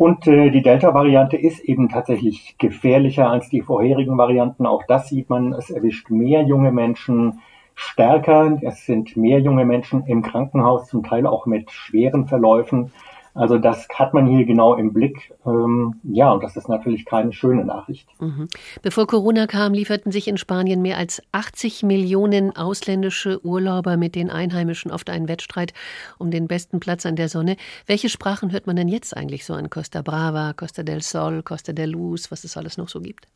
Und 0.00 0.26
äh, 0.26 0.50
die 0.50 0.62
Delta-Variante 0.62 1.36
ist 1.36 1.60
eben 1.60 1.90
tatsächlich 1.90 2.56
gefährlicher 2.56 3.28
als 3.28 3.50
die 3.50 3.60
vorherigen 3.60 4.16
Varianten. 4.16 4.64
Auch 4.64 4.82
das 4.88 5.10
sieht 5.10 5.28
man. 5.28 5.52
Es 5.52 5.68
erwischt 5.68 6.08
mehr 6.08 6.40
junge 6.40 6.72
Menschen 6.72 7.40
stärker. 7.74 8.58
Es 8.62 8.86
sind 8.86 9.14
mehr 9.18 9.40
junge 9.40 9.66
Menschen 9.66 10.06
im 10.06 10.22
Krankenhaus, 10.22 10.88
zum 10.88 11.02
Teil 11.02 11.26
auch 11.26 11.44
mit 11.44 11.70
schweren 11.70 12.26
Verläufen. 12.26 12.92
Also 13.34 13.58
das 13.58 13.88
hat 13.94 14.12
man 14.12 14.26
hier 14.26 14.44
genau 14.44 14.74
im 14.74 14.92
Blick. 14.92 15.32
Ähm, 15.46 16.00
ja, 16.02 16.32
und 16.32 16.42
das 16.42 16.56
ist 16.56 16.68
natürlich 16.68 17.04
keine 17.04 17.32
schöne 17.32 17.64
Nachricht. 17.64 18.08
Mhm. 18.20 18.48
Bevor 18.82 19.06
Corona 19.06 19.46
kam, 19.46 19.72
lieferten 19.72 20.10
sich 20.12 20.26
in 20.28 20.36
Spanien 20.36 20.82
mehr 20.82 20.98
als 20.98 21.22
80 21.32 21.82
Millionen 21.82 22.56
ausländische 22.56 23.44
Urlauber 23.44 23.96
mit 23.96 24.14
den 24.14 24.30
Einheimischen 24.30 24.90
oft 24.90 25.10
einen 25.10 25.28
Wettstreit 25.28 25.72
um 26.18 26.30
den 26.30 26.48
besten 26.48 26.80
Platz 26.80 27.06
an 27.06 27.16
der 27.16 27.28
Sonne. 27.28 27.56
Welche 27.86 28.08
Sprachen 28.08 28.52
hört 28.52 28.66
man 28.66 28.76
denn 28.76 28.88
jetzt 28.88 29.16
eigentlich 29.16 29.44
so 29.44 29.54
an 29.54 29.70
Costa 29.70 30.02
Brava, 30.02 30.52
Costa 30.52 30.82
del 30.82 31.02
Sol, 31.02 31.42
Costa 31.42 31.72
de 31.72 31.86
Luz, 31.86 32.30
was 32.30 32.44
es 32.44 32.56
alles 32.56 32.76
noch 32.76 32.88
so 32.88 33.00
gibt? 33.00 33.26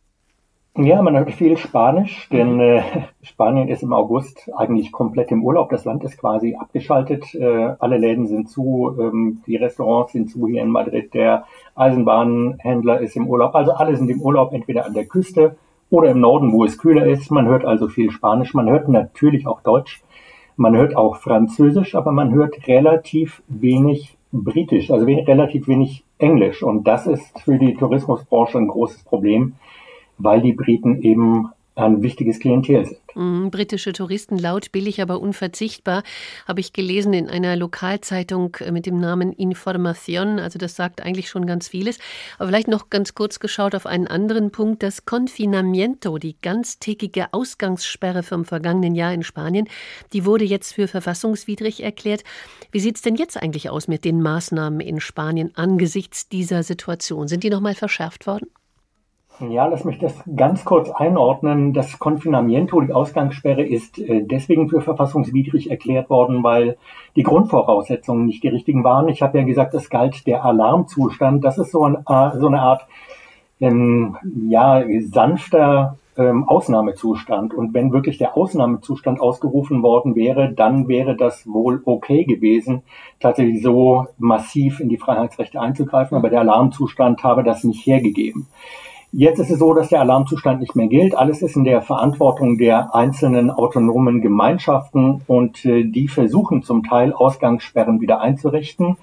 Ja, 0.77 1.01
man 1.03 1.17
hört 1.17 1.31
viel 1.31 1.57
Spanisch, 1.57 2.29
denn 2.33 2.59
äh, 2.59 2.83
Spanien 3.23 3.69
ist 3.69 3.85
im 3.85 3.93
August 3.93 4.51
eigentlich 4.57 4.91
komplett 4.91 5.31
im 5.31 5.45
Urlaub. 5.45 5.71
Das 5.71 5.85
Land 5.85 6.03
ist 6.03 6.19
quasi 6.19 6.57
abgeschaltet. 6.57 7.33
Äh, 7.33 7.77
alle 7.79 7.97
Läden 7.97 8.27
sind 8.27 8.49
zu, 8.51 8.93
ähm, 8.99 9.41
die 9.47 9.55
Restaurants 9.55 10.15
sind 10.15 10.33
zu 10.33 10.49
hier 10.49 10.63
in 10.63 10.71
Madrid. 10.71 11.15
Der 11.15 11.47
Eisenbahnhändler 11.77 13.01
ist 13.01 13.15
im 13.15 13.29
Urlaub. 13.29 13.55
Also 13.55 13.71
alle 13.71 13.97
sind 13.97 14.11
im 14.11 14.21
Urlaub, 14.21 14.53
entweder 14.53 14.85
an 14.85 14.95
der 14.95 15.05
Küste 15.05 15.55
oder 15.91 16.11
im 16.11 16.19
Norden, 16.19 16.53
wo 16.53 16.65
es 16.65 16.77
kühler 16.77 17.07
ist. 17.07 17.31
Man 17.31 17.47
hört 17.47 17.65
also 17.65 17.87
viel 17.87 18.11
Spanisch. 18.11 18.53
Man 18.53 18.69
hört 18.69 18.89
natürlich 18.89 19.47
auch 19.47 19.61
Deutsch. 19.61 20.03
Man 20.57 20.75
hört 20.77 20.97
auch 20.97 21.19
Französisch, 21.19 21.95
aber 21.95 22.11
man 22.11 22.35
hört 22.35 22.67
relativ 22.67 23.45
wenig 23.47 24.17
Britisch, 24.33 24.91
also 24.91 25.07
relativ 25.07 25.69
wenig 25.69 26.03
Englisch. 26.19 26.65
Und 26.65 26.83
das 26.89 27.07
ist 27.07 27.39
für 27.43 27.59
die 27.59 27.75
Tourismusbranche 27.75 28.59
ein 28.59 28.67
großes 28.67 29.05
Problem 29.05 29.55
weil 30.19 30.41
die 30.41 30.53
Briten 30.53 31.03
eben 31.03 31.51
ein 31.77 32.03
wichtiges 32.03 32.39
Klientel 32.39 32.87
sind. 32.87 32.99
Mhm, 33.15 33.51
britische 33.51 33.93
Touristen 33.93 34.39
laut, 34.39 34.71
billig, 34.71 35.03
aber 35.03 35.21
unverzichtbar, 35.21 36.03
habe 36.47 36.61
ich 36.61 36.73
gelesen 36.73 37.13
in 37.13 37.29
einer 37.29 37.57
Lokalzeitung 37.57 38.57
äh, 38.61 38.71
mit 38.71 38.87
dem 38.87 38.99
Namen 38.99 39.33
Information. 39.33 40.39
Also 40.39 40.59
das 40.59 40.77
sagt 40.77 41.03
eigentlich 41.03 41.29
schon 41.29 41.47
ganz 41.47 41.69
vieles. 41.69 41.99
Aber 42.39 42.49
vielleicht 42.49 42.69
noch 42.69 42.91
ganz 42.91 43.15
kurz 43.15 43.41
geschaut 43.41 43.75
auf 43.75 43.87
einen 43.87 44.07
anderen 44.07 44.51
Punkt. 44.51 44.83
Das 44.83 45.05
Confinamiento, 45.05 46.19
die 46.19 46.37
ganztägige 46.41 47.33
Ausgangssperre 47.33 48.23
vom 48.23 48.45
vergangenen 48.45 48.95
Jahr 48.95 49.13
in 49.13 49.23
Spanien, 49.23 49.69
die 50.13 50.25
wurde 50.25 50.45
jetzt 50.45 50.75
für 50.75 50.87
verfassungswidrig 50.87 51.83
erklärt. 51.83 52.23
Wie 52.71 52.81
sieht 52.81 52.97
es 52.97 53.03
denn 53.03 53.17
jetzt 53.17 53.37
eigentlich 53.37 53.71
aus 53.71 53.89
mit 53.89 54.05
den 54.05 54.23
Maßnahmen 54.23 54.81
in 54.81 55.01
Spanien 55.01 55.51
angesichts 55.57 56.29
dieser 56.29 56.63
Situation? 56.63 57.27
Sind 57.27 57.43
die 57.43 57.51
nochmal 57.51 57.75
verschärft 57.75 58.27
worden? 58.27 58.47
Ja, 59.41 59.67
lass 59.67 59.85
mich 59.85 59.99
das 59.99 60.15
ganz 60.37 60.65
kurz 60.65 60.91
einordnen. 60.91 61.73
Das 61.73 61.99
Confinamiento, 61.99 62.81
die 62.81 62.93
Ausgangssperre, 62.93 63.65
ist 63.65 63.99
äh, 63.99 64.23
deswegen 64.23 64.69
für 64.69 64.81
verfassungswidrig 64.81 65.71
erklärt 65.71 66.09
worden, 66.09 66.45
weil 66.45 66.77
die 67.17 67.25
Grundvoraussetzungen 67.25 68.27
nicht 68.27 68.45
die 68.45 68.49
richtigen 68.49 68.85
waren. 68.85 69.09
Ich 69.09 69.23
habe 69.23 69.39
ja 69.39 69.45
gesagt, 69.45 69.75
es 69.75 69.91
galt 69.91 70.27
der 70.29 70.45
Alarmzustand. 70.45 71.45
Das 71.45 71.59
ist 71.59 71.73
so, 71.73 71.85
ein, 71.85 71.97
so 72.07 72.47
eine 72.47 72.61
Art 72.61 72.87
ähm, 73.61 74.17
ja, 74.49 74.85
sanfter 75.01 75.99
ähm, 76.17 76.49
Ausnahmezustand. 76.49 77.55
Und 77.55 77.75
wenn 77.75 77.93
wirklich 77.93 78.19
der 78.19 78.37
Ausnahmezustand 78.37 79.21
ausgerufen 79.21 79.83
worden 79.83 80.15
wäre, 80.15 80.53
dann 80.53 80.87
wäre 80.87 81.17
das 81.17 81.45
wohl 81.45 81.83
okay 81.87 82.25
gewesen, 82.25 82.83
tatsächlich 83.19 83.65
so 83.65 84.07
massiv 84.17 84.79
in 84.79 84.89
die 84.89 84.99
Freiheitsrechte 84.99 85.61
einzugreifen. 85.61 86.17
Aber 86.17 86.31
der 86.31 86.41
Alarmzustand 86.41 87.25
habe 87.25 87.43
das 87.43 87.65
nicht 87.65 87.85
hergegeben. 87.85 88.47
Jetzt 89.17 89.39
ist 89.39 89.51
es 89.51 89.61
so, 89.61 89.73
dass 89.75 89.91
der 89.91 90.01
Alarmzustand 90.01 90.59
nicht 90.59 90.75
mehr 90.75 90.89
gilt. 90.89 91.15
Alles 91.15 91.41
ist 91.41 91.55
in 91.55 91.63
der 91.63 91.83
Verantwortung 91.83 92.59
der 92.59 92.97
einzelnen 92.97 93.49
autonomen 93.49 94.21
Gemeinschaften 94.21 95.23
und 95.29 95.65
äh, 95.65 95.85
die 95.85 96.09
versuchen 96.09 96.65
zum 96.65 96.83
Teil 96.83 97.13
Ausgangssperren 97.13 98.01
wieder 98.01 98.21
einzurichten. 98.21 98.97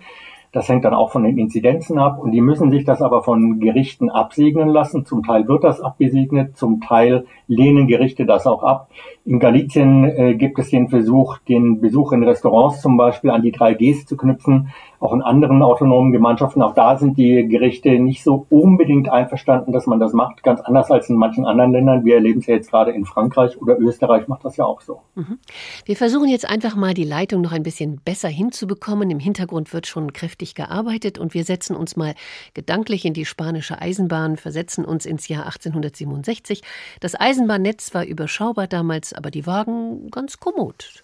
Das 0.51 0.68
hängt 0.68 0.84
dann 0.84 0.94
auch 0.94 1.12
von 1.12 1.24
den 1.24 1.38
Inzidenzen 1.38 1.98
ab 1.98 2.20
und 2.22 2.32
die 2.32 2.41
müssen 2.41 2.72
sich 2.72 2.84
das 2.84 3.01
aber 3.01 3.24
von 3.24 3.62
Gerichten 3.62 4.10
absegnen 4.10 4.68
lassen. 4.68 5.06
Zum 5.06 5.24
Teil 5.24 5.48
wird 5.48 5.63
das 5.63 5.80
abgesegnet, 5.80 6.58
zum 6.58 6.82
Teil 6.82 7.25
lehnen 7.48 7.88
Gerichte 7.88 8.25
das 8.25 8.46
auch 8.46 8.63
ab. 8.63 8.89
In 9.24 9.39
Galicien 9.39 10.03
äh, 10.03 10.36
gibt 10.36 10.60
es 10.60 10.70
den 10.72 10.89
Versuch, 10.89 11.38
den 11.48 11.80
Besuch 11.80 12.12
in 12.12 12.24
Restaurants 12.24 12.82
zum 12.82 12.98
Beispiel 12.98 13.30
an 13.30 13.44
die 13.44 13.53
3Gs 13.53 14.06
zu 14.08 14.18
knüpfen 14.18 14.72
auch 15.01 15.13
in 15.13 15.24
anderen 15.24 15.63
autonomen 15.63 16.12
Gemeinschaften, 16.12 16.62
auch 16.62 16.75
da 16.75 16.96
sind 16.96 17.17
die 17.17 17.48
Gerichte 17.48 18.00
nicht 18.00 18.24
so 18.24 18.46
unbedingt 18.50 19.10
einverstanden, 19.10 19.72
dass 19.72 19.88
man 19.88 20.00
das 20.00 20.13
macht, 20.13 20.43
ganz 20.43 20.62
anders 20.62 20.91
als 20.91 21.10
in 21.10 21.15
manchen 21.15 21.43
anderen 21.46 21.72
Ländern. 21.72 22.05
Wir 22.05 22.15
erleben 22.15 22.39
es 22.39 22.46
ja 22.46 22.53
jetzt 22.53 22.70
gerade 22.70 22.91
in 22.91 23.05
Frankreich 23.05 23.60
oder 23.60 23.79
Österreich 23.79 24.27
macht 24.27 24.46
das 24.46 24.58
ja 24.58 24.65
auch 24.65 24.79
so. 24.81 25.01
Mhm. 25.15 25.39
Wir 25.86 25.96
versuchen 25.96 26.29
jetzt 26.29 26.48
einfach 26.48 26.75
mal 26.75 26.93
die 26.93 27.03
Leitung 27.03 27.41
noch 27.41 27.51
ein 27.51 27.63
bisschen 27.63 28.00
besser 28.05 28.29
hinzubekommen. 28.29 29.10
Im 29.10 29.20
Hintergrund 29.20 29.74
wird 29.74 29.88
schon 29.88 30.13
kräftig 30.13 30.53
gearbeitet 30.53 31.17
und 31.17 31.34
wir 31.34 31.46
setzen 31.46 31.75
uns 31.75 31.98
mal 31.98 32.13
gedanklich 32.53 33.03
in 33.03 33.15
die 33.15 33.25
spanische 33.25 33.81
Eisenbahn, 33.81 34.38
versetzen 34.38 34.86
uns 34.86 35.08
ins 35.08 35.27
Jahr 35.27 35.46
1867. 35.46 36.62
Das 37.00 37.20
Eisenbahnnetz 37.20 37.96
war 37.96 38.05
überschaubar 38.05 38.67
damals, 38.67 39.13
aber 39.13 39.31
die 39.31 39.48
Wagen 39.48 40.12
ganz 40.12 40.39
kommod. 40.39 41.03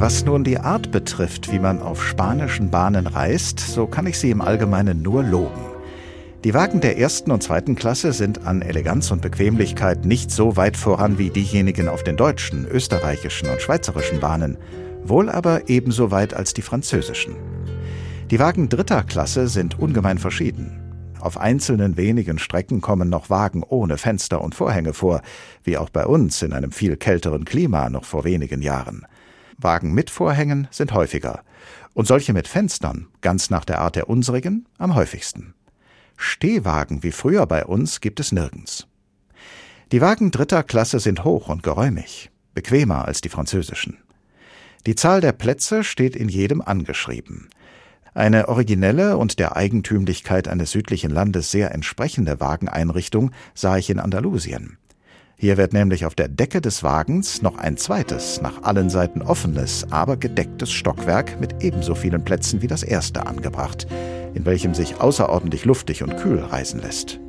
Was 0.00 0.24
nun 0.24 0.44
die 0.44 0.56
Art 0.56 0.92
betrifft, 0.92 1.52
wie 1.52 1.58
man 1.58 1.82
auf 1.82 2.02
spanischen 2.02 2.70
Bahnen 2.70 3.06
reist, 3.06 3.60
so 3.60 3.86
kann 3.86 4.06
ich 4.06 4.18
sie 4.18 4.30
im 4.30 4.40
Allgemeinen 4.40 5.02
nur 5.02 5.22
loben. 5.22 5.60
Die 6.42 6.54
Wagen 6.54 6.80
der 6.80 6.96
ersten 6.96 7.30
und 7.30 7.42
zweiten 7.42 7.74
Klasse 7.74 8.14
sind 8.14 8.46
an 8.46 8.62
Eleganz 8.62 9.10
und 9.10 9.20
Bequemlichkeit 9.20 10.06
nicht 10.06 10.30
so 10.30 10.56
weit 10.56 10.78
voran 10.78 11.18
wie 11.18 11.28
diejenigen 11.28 11.86
auf 11.86 12.02
den 12.02 12.16
deutschen, 12.16 12.66
österreichischen 12.66 13.50
und 13.50 13.60
schweizerischen 13.60 14.20
Bahnen, 14.20 14.56
wohl 15.04 15.28
aber 15.28 15.68
ebenso 15.68 16.10
weit 16.10 16.32
als 16.32 16.54
die 16.54 16.62
französischen. 16.62 17.36
Die 18.30 18.38
Wagen 18.38 18.70
dritter 18.70 19.02
Klasse 19.02 19.48
sind 19.48 19.78
ungemein 19.78 20.16
verschieden. 20.16 20.80
Auf 21.20 21.36
einzelnen 21.36 21.98
wenigen 21.98 22.38
Strecken 22.38 22.80
kommen 22.80 23.10
noch 23.10 23.28
Wagen 23.28 23.62
ohne 23.68 23.98
Fenster 23.98 24.40
und 24.40 24.54
Vorhänge 24.54 24.94
vor, 24.94 25.20
wie 25.62 25.76
auch 25.76 25.90
bei 25.90 26.06
uns 26.06 26.40
in 26.40 26.54
einem 26.54 26.72
viel 26.72 26.96
kälteren 26.96 27.44
Klima 27.44 27.90
noch 27.90 28.04
vor 28.04 28.24
wenigen 28.24 28.62
Jahren. 28.62 29.04
Wagen 29.62 29.92
mit 29.92 30.10
Vorhängen 30.10 30.68
sind 30.70 30.92
häufiger 30.92 31.42
und 31.94 32.06
solche 32.06 32.32
mit 32.32 32.48
Fenstern, 32.48 33.08
ganz 33.20 33.50
nach 33.50 33.64
der 33.64 33.80
Art 33.80 33.96
der 33.96 34.08
unsrigen, 34.08 34.66
am 34.78 34.94
häufigsten. 34.94 35.54
Stehwagen 36.16 37.02
wie 37.02 37.12
früher 37.12 37.46
bei 37.46 37.64
uns 37.64 38.00
gibt 38.00 38.20
es 38.20 38.32
nirgends. 38.32 38.86
Die 39.92 40.00
Wagen 40.00 40.30
dritter 40.30 40.62
Klasse 40.62 41.00
sind 41.00 41.24
hoch 41.24 41.48
und 41.48 41.62
geräumig, 41.62 42.30
bequemer 42.54 43.06
als 43.06 43.20
die 43.20 43.28
französischen. 43.28 43.98
Die 44.86 44.94
Zahl 44.94 45.20
der 45.20 45.32
Plätze 45.32 45.82
steht 45.84 46.16
in 46.16 46.28
jedem 46.28 46.62
angeschrieben. 46.62 47.50
Eine 48.14 48.48
originelle 48.48 49.16
und 49.16 49.38
der 49.38 49.56
Eigentümlichkeit 49.56 50.48
eines 50.48 50.70
südlichen 50.70 51.10
Landes 51.10 51.50
sehr 51.50 51.72
entsprechende 51.72 52.40
Wageneinrichtung 52.40 53.30
sah 53.54 53.76
ich 53.76 53.90
in 53.90 53.98
Andalusien. 53.98 54.78
Hier 55.40 55.56
wird 55.56 55.72
nämlich 55.72 56.04
auf 56.04 56.14
der 56.14 56.28
Decke 56.28 56.60
des 56.60 56.82
Wagens 56.82 57.40
noch 57.40 57.56
ein 57.56 57.78
zweites, 57.78 58.42
nach 58.42 58.62
allen 58.62 58.90
Seiten 58.90 59.22
offenes, 59.22 59.86
aber 59.88 60.18
gedecktes 60.18 60.70
Stockwerk 60.70 61.40
mit 61.40 61.64
ebenso 61.64 61.94
vielen 61.94 62.22
Plätzen 62.22 62.60
wie 62.60 62.66
das 62.66 62.82
erste 62.82 63.26
angebracht, 63.26 63.86
in 64.34 64.44
welchem 64.44 64.74
sich 64.74 65.00
außerordentlich 65.00 65.64
luftig 65.64 66.02
und 66.02 66.18
kühl 66.18 66.40
reisen 66.40 66.82
lässt. 66.82 67.20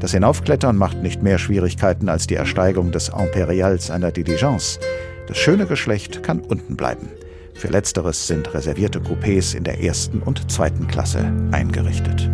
Das 0.00 0.12
Hinaufklettern 0.12 0.78
macht 0.78 1.02
nicht 1.02 1.22
mehr 1.22 1.36
Schwierigkeiten 1.36 2.08
als 2.08 2.26
die 2.26 2.34
Ersteigung 2.34 2.92
des 2.92 3.10
Imperials 3.10 3.90
einer 3.90 4.10
Diligence. 4.10 4.80
Das 5.26 5.36
schöne 5.36 5.66
Geschlecht 5.66 6.22
kann 6.22 6.40
unten 6.40 6.76
bleiben. 6.76 7.10
Für 7.52 7.68
letzteres 7.68 8.26
sind 8.26 8.54
reservierte 8.54 9.00
Coupés 9.00 9.54
in 9.54 9.64
der 9.64 9.82
ersten 9.82 10.20
und 10.20 10.50
zweiten 10.50 10.88
Klasse 10.88 11.30
eingerichtet. 11.50 12.30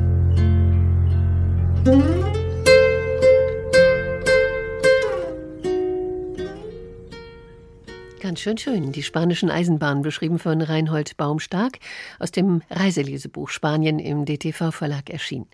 Ganz 8.25 8.41
schön 8.41 8.57
schön. 8.57 8.91
Die 8.91 9.03
spanischen 9.03 9.51
Eisenbahnen, 9.51 10.03
beschrieben 10.03 10.39
von 10.39 10.63
Reinhold 10.63 11.19
Baumstark 11.19 11.79
aus 12.19 12.31
dem 12.31 12.63
Reiselesebuch 12.71 13.51
Spanien 13.51 13.99
im 13.99 14.25
DTV-Verlag 14.25 15.11
erschienen. 15.11 15.47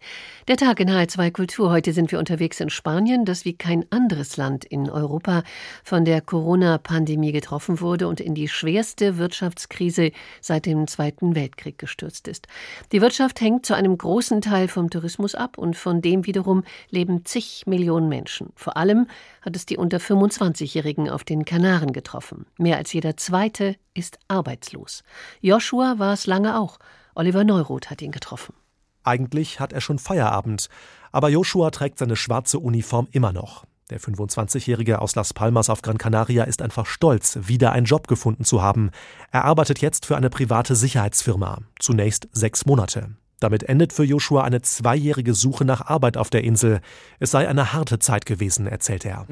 Der 0.47 0.57
Tag 0.57 0.79
in 0.79 0.89
HR2 0.89 1.33
Kultur. 1.33 1.73
Heute 1.73 1.93
sind 1.93 2.13
wir 2.13 2.21
unterwegs 2.21 2.61
in 2.61 2.71
Spanien, 2.71 3.25
das 3.25 3.45
wie 3.45 3.55
kein 3.55 3.87
anderes 3.91 4.37
Land 4.37 4.65
in 4.65 4.89
Europa 4.89 5.43
von 5.83 6.05
der 6.05 6.21
Corona-Pandemie 6.21 7.33
getroffen 7.33 7.81
wurde 7.81 8.07
und 8.07 8.21
in 8.21 8.37
die 8.37 8.47
schwerste 8.47 9.19
Wirtschaftskrise 9.19 10.13
seit 10.41 10.67
dem 10.67 10.87
Zweiten 10.87 11.35
Weltkrieg 11.35 11.77
gestürzt 11.77 12.29
ist. 12.29 12.47
Die 12.93 13.01
Wirtschaft 13.01 13.41
hängt 13.41 13.67
zu 13.67 13.75
einem 13.75 13.99
großen 13.99 14.43
Teil 14.43 14.69
vom 14.69 14.91
Tourismus 14.91 15.35
ab 15.35 15.59
und 15.59 15.77
von 15.77 16.03
dem 16.03 16.25
wiederum 16.25 16.63
leben 16.89 17.25
zig 17.25 17.65
Millionen 17.67 18.09
Menschen. 18.09 18.53
Vor 18.55 18.77
allem 18.77 19.09
hat 19.41 19.57
es 19.57 19.67
die 19.67 19.77
unter 19.77 19.99
25-Jährigen 19.99 21.09
auf 21.09 21.25
den 21.25 21.45
Kanaren 21.45 21.93
getroffen. 21.93 22.47
Mehr 22.59 22.77
als 22.77 22.93
jeder 22.93 23.17
Zweite 23.17 23.77
ist 23.95 24.19
arbeitslos. 24.29 25.03
Joshua 25.41 25.99
war 25.99 26.13
es 26.13 26.27
lange 26.27 26.59
auch. 26.59 26.79
Oliver 27.15 27.45
Neuroth 27.45 27.91
hat 27.91 28.03
ihn 28.03 28.13
getroffen. 28.13 28.55
Eigentlich 29.03 29.61
hat 29.61 29.73
er 29.73 29.81
schon 29.81 29.99
Feierabend, 29.99 30.69
aber 31.13 31.29
Joshua 31.29 31.71
trägt 31.71 31.99
seine 31.99 32.17
schwarze 32.17 32.59
Uniform 32.59 33.09
immer 33.11 33.33
noch. 33.33 33.65
Der 33.91 34.01
25-Jährige 34.01 35.01
aus 35.01 35.17
Las 35.17 35.35
Palmas 35.35 35.69
auf 35.69 35.83
Gran 35.83 35.99
Canaria 35.99 36.45
ist 36.45 36.63
einfach 36.63 36.87
stolz, 36.87 37.39
wieder 37.43 37.73
einen 37.73 37.87
Job 37.87 38.07
gefunden 38.07 38.45
zu 38.45 38.63
haben. 38.63 38.91
Er 39.33 39.45
arbeitet 39.45 39.81
jetzt 39.81 40.07
für 40.07 40.17
eine 40.17 40.31
private 40.31 40.77
Sicherheitsfirma, 40.77 41.59
zunächst 41.81 42.29
sechs 42.33 42.67
Monate. 42.67 43.11
Damit 43.41 43.63
endet 43.63 43.95
für 43.95 44.05
Joshua 44.05 44.45
eine 44.45 44.61
zweijährige 44.61 45.33
Suche 45.33 45.65
nach 45.65 45.87
Arbeit 45.87 46.19
auf 46.19 46.29
der 46.29 46.45
Insel. 46.45 46.81
Es 47.19 47.31
sei 47.31 47.49
eine 47.49 47.73
harte 47.73 47.99
Zeit 47.99 48.27
gewesen, 48.27 48.67
erzählt 48.67 49.07
er. 49.07 49.25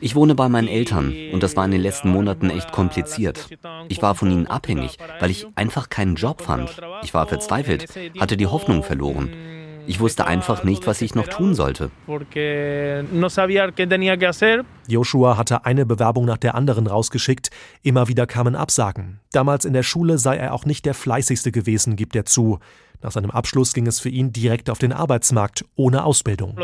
Ich 0.00 0.14
wohne 0.14 0.34
bei 0.34 0.48
meinen 0.48 0.68
Eltern 0.68 1.12
und 1.32 1.42
das 1.42 1.56
war 1.56 1.64
in 1.64 1.72
den 1.72 1.80
letzten 1.80 2.10
Monaten 2.10 2.50
echt 2.50 2.70
kompliziert. 2.70 3.48
Ich 3.88 4.00
war 4.02 4.14
von 4.14 4.30
ihnen 4.30 4.46
abhängig, 4.46 4.98
weil 5.18 5.30
ich 5.30 5.46
einfach 5.56 5.88
keinen 5.88 6.14
Job 6.14 6.42
fand. 6.42 6.80
Ich 7.02 7.12
war 7.12 7.26
verzweifelt, 7.26 7.88
hatte 8.20 8.36
die 8.36 8.46
Hoffnung 8.46 8.84
verloren. 8.84 9.30
Ich 9.86 10.00
wusste 10.00 10.26
einfach 10.26 10.64
nicht, 10.64 10.86
was 10.86 11.02
ich 11.02 11.14
noch 11.14 11.28
tun 11.28 11.54
sollte. 11.54 11.90
Joshua 14.86 15.36
hatte 15.36 15.64
eine 15.64 15.84
Bewerbung 15.86 16.24
nach 16.24 16.38
der 16.38 16.54
anderen 16.54 16.86
rausgeschickt. 16.86 17.50
Immer 17.82 18.08
wieder 18.08 18.26
kamen 18.26 18.56
Absagen. 18.56 19.20
Damals 19.32 19.64
in 19.64 19.72
der 19.72 19.82
Schule 19.82 20.18
sei 20.18 20.36
er 20.36 20.52
auch 20.52 20.64
nicht 20.64 20.86
der 20.86 20.94
fleißigste 20.94 21.52
gewesen, 21.52 21.96
gibt 21.96 22.16
er 22.16 22.24
zu. 22.24 22.58
Nach 23.04 23.12
seinem 23.12 23.30
Abschluss 23.30 23.74
ging 23.74 23.86
es 23.86 24.00
für 24.00 24.08
ihn 24.08 24.32
direkt 24.32 24.70
auf 24.70 24.78
den 24.78 24.90
Arbeitsmarkt, 24.90 25.66
ohne 25.76 26.06
Ausbildung. 26.06 26.56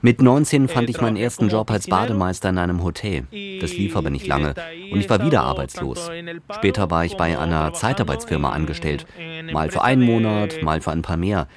Mit 0.00 0.22
19 0.22 0.68
fand 0.68 0.88
ich 0.88 0.98
meinen 0.98 1.18
ersten 1.18 1.50
Job 1.50 1.70
als 1.70 1.86
Bademeister 1.88 2.48
in 2.48 2.56
einem 2.56 2.82
Hotel. 2.82 3.26
Das 3.60 3.76
lief 3.76 3.94
aber 3.94 4.08
nicht 4.08 4.26
lange 4.26 4.54
und 4.90 4.98
ich 4.98 5.10
war 5.10 5.22
wieder 5.22 5.42
arbeitslos. 5.42 6.10
Später 6.54 6.90
war 6.90 7.04
ich 7.04 7.18
bei 7.18 7.38
einer 7.38 7.74
Zeitarbeitsfirma 7.74 8.48
angestellt. 8.48 9.06
Mal 9.52 9.70
für 9.70 9.82
einen 9.82 10.00
Monat, 10.00 10.62
mal 10.62 10.80
für 10.80 10.92
ein 10.92 11.02
paar 11.02 11.18
mehr. 11.18 11.48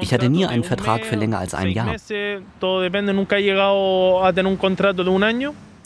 Ich 0.00 0.12
hatte 0.12 0.28
nie 0.28 0.44
einen 0.44 0.64
Vertrag 0.64 1.04
für 1.04 1.14
länger 1.14 1.38
als 1.38 1.54
ein 1.54 1.70
Jahr. 1.70 1.94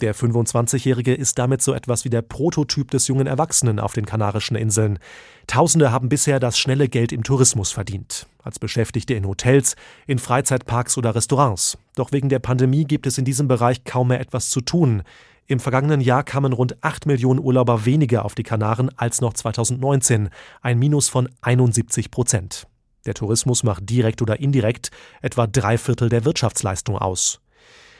Der 0.01 0.15
25-Jährige 0.15 1.13
ist 1.13 1.37
damit 1.39 1.61
so 1.61 1.73
etwas 1.73 2.03
wie 2.03 2.09
der 2.09 2.21
Prototyp 2.21 2.91
des 2.91 3.07
jungen 3.07 3.27
Erwachsenen 3.27 3.79
auf 3.79 3.93
den 3.93 4.05
Kanarischen 4.05 4.55
Inseln. 4.55 4.99
Tausende 5.47 5.91
haben 5.91 6.09
bisher 6.09 6.39
das 6.39 6.57
schnelle 6.57 6.89
Geld 6.89 7.11
im 7.11 7.23
Tourismus 7.23 7.71
verdient. 7.71 8.27
Als 8.41 8.59
Beschäftigte 8.59 9.13
in 9.13 9.25
Hotels, 9.25 9.75
in 10.07 10.19
Freizeitparks 10.19 10.97
oder 10.97 11.15
Restaurants. 11.15 11.77
Doch 11.95 12.11
wegen 12.11 12.29
der 12.29 12.39
Pandemie 12.39 12.85
gibt 12.85 13.07
es 13.07 13.17
in 13.17 13.25
diesem 13.25 13.47
Bereich 13.47 13.83
kaum 13.83 14.09
mehr 14.09 14.19
etwas 14.19 14.49
zu 14.49 14.61
tun. 14.61 15.03
Im 15.47 15.59
vergangenen 15.59 16.01
Jahr 16.01 16.23
kamen 16.23 16.53
rund 16.53 16.83
8 16.83 17.05
Millionen 17.05 17.39
Urlauber 17.39 17.85
weniger 17.85 18.25
auf 18.25 18.33
die 18.35 18.43
Kanaren 18.43 18.89
als 18.97 19.21
noch 19.21 19.33
2019, 19.33 20.29
ein 20.61 20.79
Minus 20.79 21.09
von 21.09 21.29
71 21.41 22.11
Prozent. 22.11 22.67
Der 23.05 23.13
Tourismus 23.13 23.63
macht 23.63 23.89
direkt 23.89 24.21
oder 24.21 24.39
indirekt 24.39 24.91
etwa 25.21 25.45
drei 25.45 25.77
Viertel 25.77 26.07
der 26.07 26.23
Wirtschaftsleistung 26.23 26.97
aus. 26.97 27.42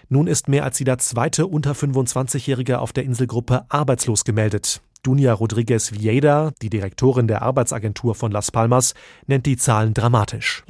Nun 0.10 0.28
ist 0.28 0.48
mehr 0.48 0.64
als 0.64 0.80
jeder 0.80 0.98
zweite 0.98 1.48
unter 1.48 1.72
25-Jährige 1.72 2.80
auf 2.80 2.94
der 2.94 3.04
Inselgruppe 3.04 3.66
arbeitslos 3.70 4.24
gemeldet. 4.24 4.82
Dunia 5.04 5.34
Rodriguez 5.34 5.92
Vieira, 5.92 6.54
die 6.62 6.70
Direktorin 6.70 7.28
der 7.28 7.42
Arbeitsagentur 7.42 8.16
von 8.16 8.32
Las 8.32 8.52
Palmas, 8.52 8.94
nennt 9.28 9.46
die 9.46 9.58
Zahlen 9.58 9.94
dramatisch. 9.94 10.64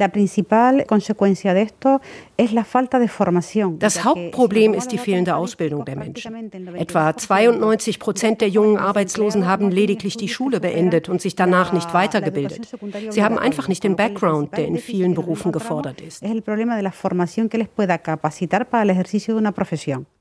Das 3.77 4.03
Hauptproblem 4.03 4.73
ist 4.73 4.91
die 4.91 4.97
fehlende 4.97 5.35
Ausbildung 5.35 5.85
der 5.85 5.95
Menschen. 5.97 6.51
Etwa 6.73 7.15
92 7.15 7.99
Prozent 7.99 8.41
der 8.41 8.49
jungen 8.49 8.77
Arbeitslosen 8.77 9.45
haben 9.45 9.69
lediglich 9.69 10.17
die 10.17 10.29
Schule 10.29 10.59
beendet 10.59 11.09
und 11.09 11.21
sich 11.21 11.35
danach 11.35 11.71
nicht 11.71 11.93
weitergebildet. 11.93 12.71
Sie 13.09 13.23
haben 13.23 13.37
einfach 13.37 13.67
nicht 13.67 13.83
den 13.83 13.95
Background, 13.95 14.57
der 14.57 14.65
in 14.65 14.79
vielen 14.79 15.13
Berufen 15.13 15.51
gefordert 15.51 16.01
ist. 16.01 16.23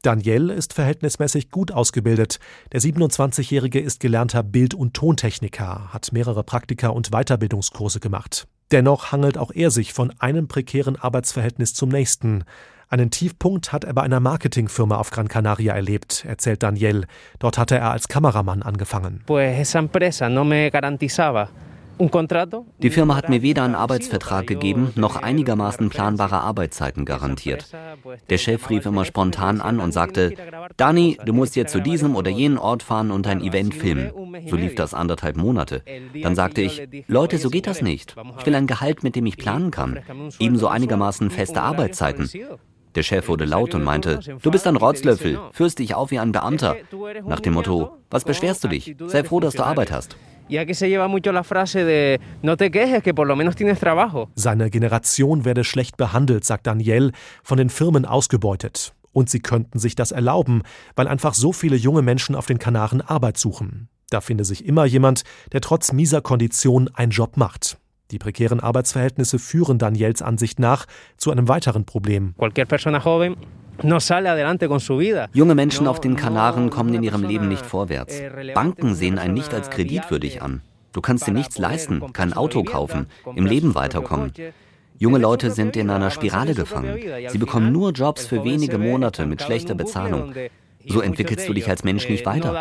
Daniel 0.03 0.51
ist 0.51 0.75
verhältnismäßig 0.75 1.51
gut 1.51 1.73
ausgebildet. 1.73 2.41
Der 2.73 2.81
27-Jährige 2.81 3.81
ist 3.81 4.02
gelernter 4.03 4.43
Bild- 4.43 4.75
und 4.75 4.93
Tontechniker, 4.93 5.89
hat 5.95 6.13
mehrere 6.13 6.45
Praktika 6.45 6.89
und 6.89 7.11
Weiterbildungskurse 7.11 8.01
gemacht. 8.01 8.47
Dennoch 8.71 9.13
hangelt 9.13 9.39
auch 9.39 9.51
er 9.55 9.71
sich 9.71 9.95
von 9.95 10.13
einem 10.19 10.49
prekären 10.49 10.97
Arbeitsverhältnis 10.97 11.73
zum 11.73 11.89
nächsten. 11.89 12.45
Einen 12.91 13.11
Tiefpunkt 13.11 13.73
hat 13.73 13.85
er 13.85 13.95
bei 13.95 14.03
einer 14.03 14.21
Marketingfirma 14.21 14.97
auf 14.97 15.11
Gran 15.11 15.29
Canaria 15.29 15.75
erlebt, 15.75 16.27
erzählt 16.27 16.63
Daniel. 16.63 17.07
Dort 17.39 17.57
hatte 17.57 17.77
er 17.77 17.91
als 17.91 18.09
Kameramann 18.09 18.63
angefangen. 18.63 19.23
Pues 19.25 19.59
esa 19.59 19.79
empresa 19.79 20.29
no 20.29 20.45
me 20.45 20.71
garantizaba 20.71 21.49
die 21.99 22.91
Firma 22.91 23.17
hat 23.17 23.29
mir 23.29 23.43
weder 23.43 23.63
einen 23.63 23.75
Arbeitsvertrag 23.75 24.47
gegeben, 24.47 24.93
noch 24.97 25.17
einigermaßen 25.17 25.89
planbare 25.89 26.41
Arbeitszeiten 26.41 27.05
garantiert. 27.05 27.67
Der 28.31 28.39
Chef 28.39 28.71
rief 28.71 28.87
immer 28.87 29.05
spontan 29.05 29.61
an 29.61 29.79
und 29.79 29.93
sagte, 29.93 30.35
Dani, 30.77 31.19
du 31.25 31.33
musst 31.33 31.57
jetzt 31.57 31.73
zu 31.73 31.81
diesem 31.81 32.17
oder 32.17 32.31
jenen 32.31 32.59
Ort 32.59 32.83
fahren 32.83 33.11
und 33.11 33.27
ein 33.27 33.41
Event 33.41 33.75
filmen. 33.75 34.13
So 34.49 34.57
lief 34.57 34.75
das 34.75 34.95
anderthalb 34.95 35.37
Monate. 35.37 35.83
Dann 36.23 36.35
sagte 36.35 36.63
ich, 36.63 36.83
Leute, 37.07 37.39
so 37.39 37.51
geht 37.51 37.67
das 37.67 37.83
nicht. 37.83 38.17
Ich 38.39 38.47
will 38.47 38.55
ein 38.55 38.67
Gehalt, 38.67 39.03
mit 39.03 39.17
dem 39.17 39.27
ich 39.27 39.37
planen 39.37 39.71
kann. 39.71 40.01
Ebenso 40.39 40.69
einigermaßen 40.69 41.31
feste 41.31 41.63
Arbeitszeiten. 41.63 42.29
Der 42.95 43.03
Chef 43.03 43.29
wurde 43.29 43.47
laut 43.47 43.75
und 43.75 43.85
meinte, 43.85 44.21
du 44.43 44.51
bist 44.51 44.67
ein 44.67 44.77
Rotzlöffel, 44.77 45.39
führst 45.53 45.79
dich 45.79 45.95
auf 45.95 46.11
wie 46.11 46.19
ein 46.19 46.33
Beamter. 46.33 46.77
Nach 47.27 47.41
dem 47.41 47.55
Motto, 47.55 47.99
was 48.11 48.25
beschwerst 48.25 48.65
du 48.65 48.69
dich? 48.69 48.95
Sei 49.07 49.25
froh, 49.25 49.41
dass 49.41 49.55
du 49.55 49.63
Arbeit 49.63 49.91
hast. 49.91 50.17
Seine 54.35 54.71
Generation 54.71 55.45
werde 55.45 55.65
schlecht 55.65 55.97
behandelt, 55.97 56.45
sagt 56.45 56.67
Daniel, 56.67 57.13
von 57.43 57.59
den 57.59 57.71
Firmen 57.71 58.05
ausgebeutet. 58.05 58.93
Und 59.13 59.31
sie 59.31 59.41
könnten 59.41 59.79
sich 59.79 59.95
das 59.95 60.13
erlauben, 60.13 60.63
weil 60.95 61.09
einfach 61.09 61.35
so 61.35 61.53
viele 61.53 61.77
junge 61.77 62.03
Menschen 62.03 62.35
auf 62.35 62.47
den 62.47 62.59
Kanaren 62.59 63.01
Arbeit 63.01 63.39
suchen. 63.39 63.89
Da 64.11 64.21
finde 64.21 64.45
sich 64.45 64.67
immer 64.67 64.85
jemand, 64.85 65.23
der 65.53 65.63
trotz 65.63 65.93
mieser 65.93 66.21
Kondition 66.21 66.91
einen 66.95 67.13
Job 67.13 67.37
macht. 67.39 67.79
Die 68.11 68.19
prekären 68.19 68.61
Arbeitsverhältnisse 68.61 69.39
führen 69.39 69.79
Daniels 69.79 70.21
Ansicht 70.21 70.59
nach 70.59 70.85
zu 71.17 71.31
einem 71.31 71.49
weiteren 71.49 71.87
Problem. 71.87 72.35
Junge 75.33 75.55
Menschen 75.55 75.87
auf 75.87 76.01
den 76.01 76.17
Kanaren 76.17 76.71
kommen 76.71 76.95
in 76.95 77.03
ihrem 77.03 77.25
Leben 77.25 77.49
nicht 77.49 77.65
vorwärts. 77.65 78.21
Banken 78.55 78.95
sehen 78.95 79.19
einen 79.19 79.35
nicht 79.35 79.53
als 79.55 79.71
kreditwürdig 79.71 80.43
an. 80.43 80.63
Du 80.93 81.01
kannst 81.01 81.27
dir 81.27 81.33
nichts 81.33 81.59
leisten, 81.59 82.13
kein 82.13 82.33
Auto 82.35 82.63
kaufen, 82.65 83.07
im 83.35 83.47
Leben 83.47 83.75
weiterkommen. 83.75 84.33
Junge 84.99 85.19
Leute 85.19 85.51
sind 85.51 85.77
in 85.77 85.91
einer 85.91 86.11
Spirale 86.11 86.55
gefangen. 86.55 86.99
Sie 87.29 87.39
bekommen 87.39 87.73
nur 87.73 87.93
Jobs 87.93 88.27
für 88.27 88.45
wenige 88.45 88.79
Monate 88.79 89.27
mit 89.27 89.43
schlechter 89.43 89.75
Bezahlung. 89.75 90.35
So 90.87 91.01
entwickelst 91.01 91.49
du 91.49 91.55
dich 91.55 91.69
als 91.69 91.83
Mensch 91.83 92.09
nicht 92.09 92.27
weiter. 92.27 92.53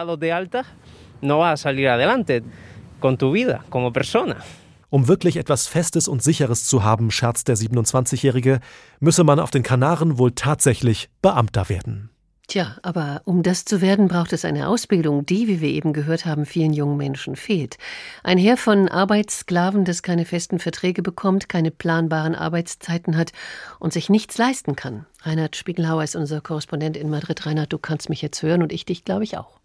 Um 4.91 5.08
wirklich 5.08 5.38
etwas 5.38 5.67
Festes 5.67 6.10
und 6.10 6.21
Sicheres 6.21 6.65
zu 6.65 6.84
haben, 6.84 7.12
scherzt 7.12 7.47
der 7.47 7.56
27-Jährige, 7.56 8.60
müsse 8.99 9.23
man 9.23 9.39
auf 9.39 9.49
den 9.49 9.63
Kanaren 9.63 10.17
wohl 10.17 10.34
tatsächlich 10.34 11.10
Beamter 11.21 11.69
werden. 11.69 12.10
Tja, 12.47 12.75
aber 12.82 13.21
um 13.23 13.41
das 13.41 13.63
zu 13.63 13.80
werden, 13.80 14.10
braucht 14.10 14.34
es 14.34 14.43
eine 14.43 14.67
Ausbildung, 14.67 15.25
die, 15.25 15.47
wie 15.47 15.62
wir 15.62 15.69
eben 15.69 15.93
gehört 15.93 16.25
haben, 16.25 16.45
vielen 16.45 16.73
jungen 16.73 16.97
Menschen 16.97 17.38
fehlt. 17.38 17.77
Ein 18.21 18.38
Heer 18.38 18.58
von 18.58 18.89
Arbeitssklaven, 18.89 19.86
das 19.86 20.04
keine 20.04 20.25
festen 20.25 20.60
Verträge 20.60 21.01
bekommt, 21.01 21.47
keine 21.47 21.71
planbaren 21.71 22.36
Arbeitszeiten 22.36 23.15
hat 23.15 23.32
und 23.80 23.93
sich 23.93 24.10
nichts 24.10 24.38
leisten 24.38 24.75
kann. 24.75 25.06
Reinhard 25.21 25.56
Spiegelhauer 25.56 26.04
ist 26.04 26.17
unser 26.17 26.41
Korrespondent 26.41 26.97
in 26.97 27.10
Madrid. 27.10 27.45
Reinhard, 27.45 27.71
du 27.71 27.77
kannst 27.77 28.10
mich 28.10 28.21
jetzt 28.21 28.43
hören 28.43 28.62
und 28.62 28.73
ich 28.73 28.84
dich, 28.84 29.06
glaube 29.06 29.23
ich, 29.23 29.38
auch. 29.38 29.61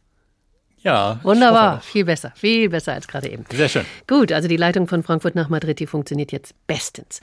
Ja. 0.87 1.19
Wunderbar, 1.25 1.81
viel 1.81 2.05
besser, 2.05 2.33
viel 2.37 2.69
besser 2.69 2.93
als 2.93 3.09
gerade 3.09 3.29
eben. 3.29 3.45
Sehr 3.51 3.69
schön. 3.69 3.85
Gut, 4.07 4.31
also 4.31 4.47
die 4.47 4.57
Leitung 4.57 4.87
von 4.87 5.03
Frankfurt 5.03 5.35
nach 5.35 5.49
Madrid, 5.49 5.81
die 5.81 5.87
funktioniert 5.89 6.31
jetzt 6.31 6.55
bestens. 6.69 7.21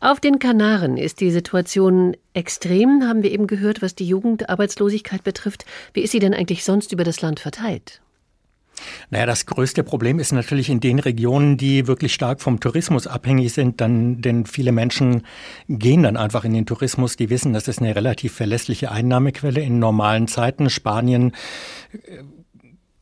Auf 0.00 0.18
den 0.18 0.40
Kanaren 0.40 0.96
ist 0.96 1.20
die 1.20 1.30
Situation 1.30 2.16
extrem, 2.32 3.04
haben 3.04 3.22
wir 3.22 3.30
eben 3.30 3.46
gehört, 3.46 3.82
was 3.82 3.94
die 3.94 4.04
Jugendarbeitslosigkeit 4.08 5.22
betrifft. 5.22 5.64
Wie 5.92 6.00
ist 6.00 6.10
sie 6.10 6.18
denn 6.18 6.34
eigentlich 6.34 6.64
sonst 6.64 6.90
über 6.90 7.04
das 7.04 7.22
Land 7.22 7.38
verteilt? 7.38 8.00
Naja, 9.10 9.26
das 9.26 9.46
größte 9.46 9.84
Problem 9.84 10.18
ist 10.18 10.32
natürlich 10.32 10.68
in 10.68 10.80
den 10.80 10.98
Regionen, 10.98 11.56
die 11.56 11.86
wirklich 11.86 12.12
stark 12.12 12.40
vom 12.40 12.58
Tourismus 12.58 13.06
abhängig 13.06 13.52
sind, 13.52 13.80
dann, 13.80 14.22
denn 14.22 14.44
viele 14.44 14.72
Menschen 14.72 15.22
gehen 15.68 16.02
dann 16.02 16.16
einfach 16.16 16.44
in 16.44 16.52
den 16.52 16.66
Tourismus, 16.66 17.14
die 17.14 17.30
wissen, 17.30 17.52
das 17.52 17.68
ist 17.68 17.80
eine 17.80 17.94
relativ 17.94 18.34
verlässliche 18.34 18.90
Einnahmequelle 18.90 19.60
in 19.60 19.78
normalen 19.78 20.26
Zeiten. 20.26 20.68
Spanien 20.68 21.30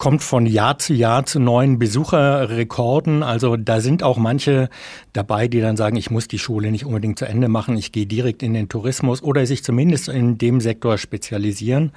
kommt 0.03 0.25
von 0.25 0.47
Jahr 0.47 0.81
zu 0.81 0.95
Jahr 0.95 1.27
zu 1.27 1.39
neuen 1.39 1.79
Besucherrekorden. 1.79 3.23
Also 3.23 3.57
da 3.57 3.81
sind 3.81 4.03
auch 4.03 4.19
manche 4.19 4.69
dabei, 5.13 5.47
die 5.47 5.61
dann 5.61 5.77
sagen, 5.77 5.95
ich 5.95 6.11
muss 6.11 6.27
die 6.27 6.41
Schule 6.41 6.73
nicht 6.73 6.85
unbedingt 6.85 7.21
zu 7.21 7.25
Ende 7.25 7.47
machen, 7.47 7.77
ich 7.77 7.93
gehe 7.93 8.07
direkt 8.07 8.43
in 8.43 8.53
den 8.53 8.69
Tourismus 8.69 9.23
oder 9.23 9.47
sich 9.47 9.63
zumindest 9.63 10.09
in 10.09 10.39
dem 10.39 10.61
Sektor 10.61 10.99
spezialisieren. 10.99 11.93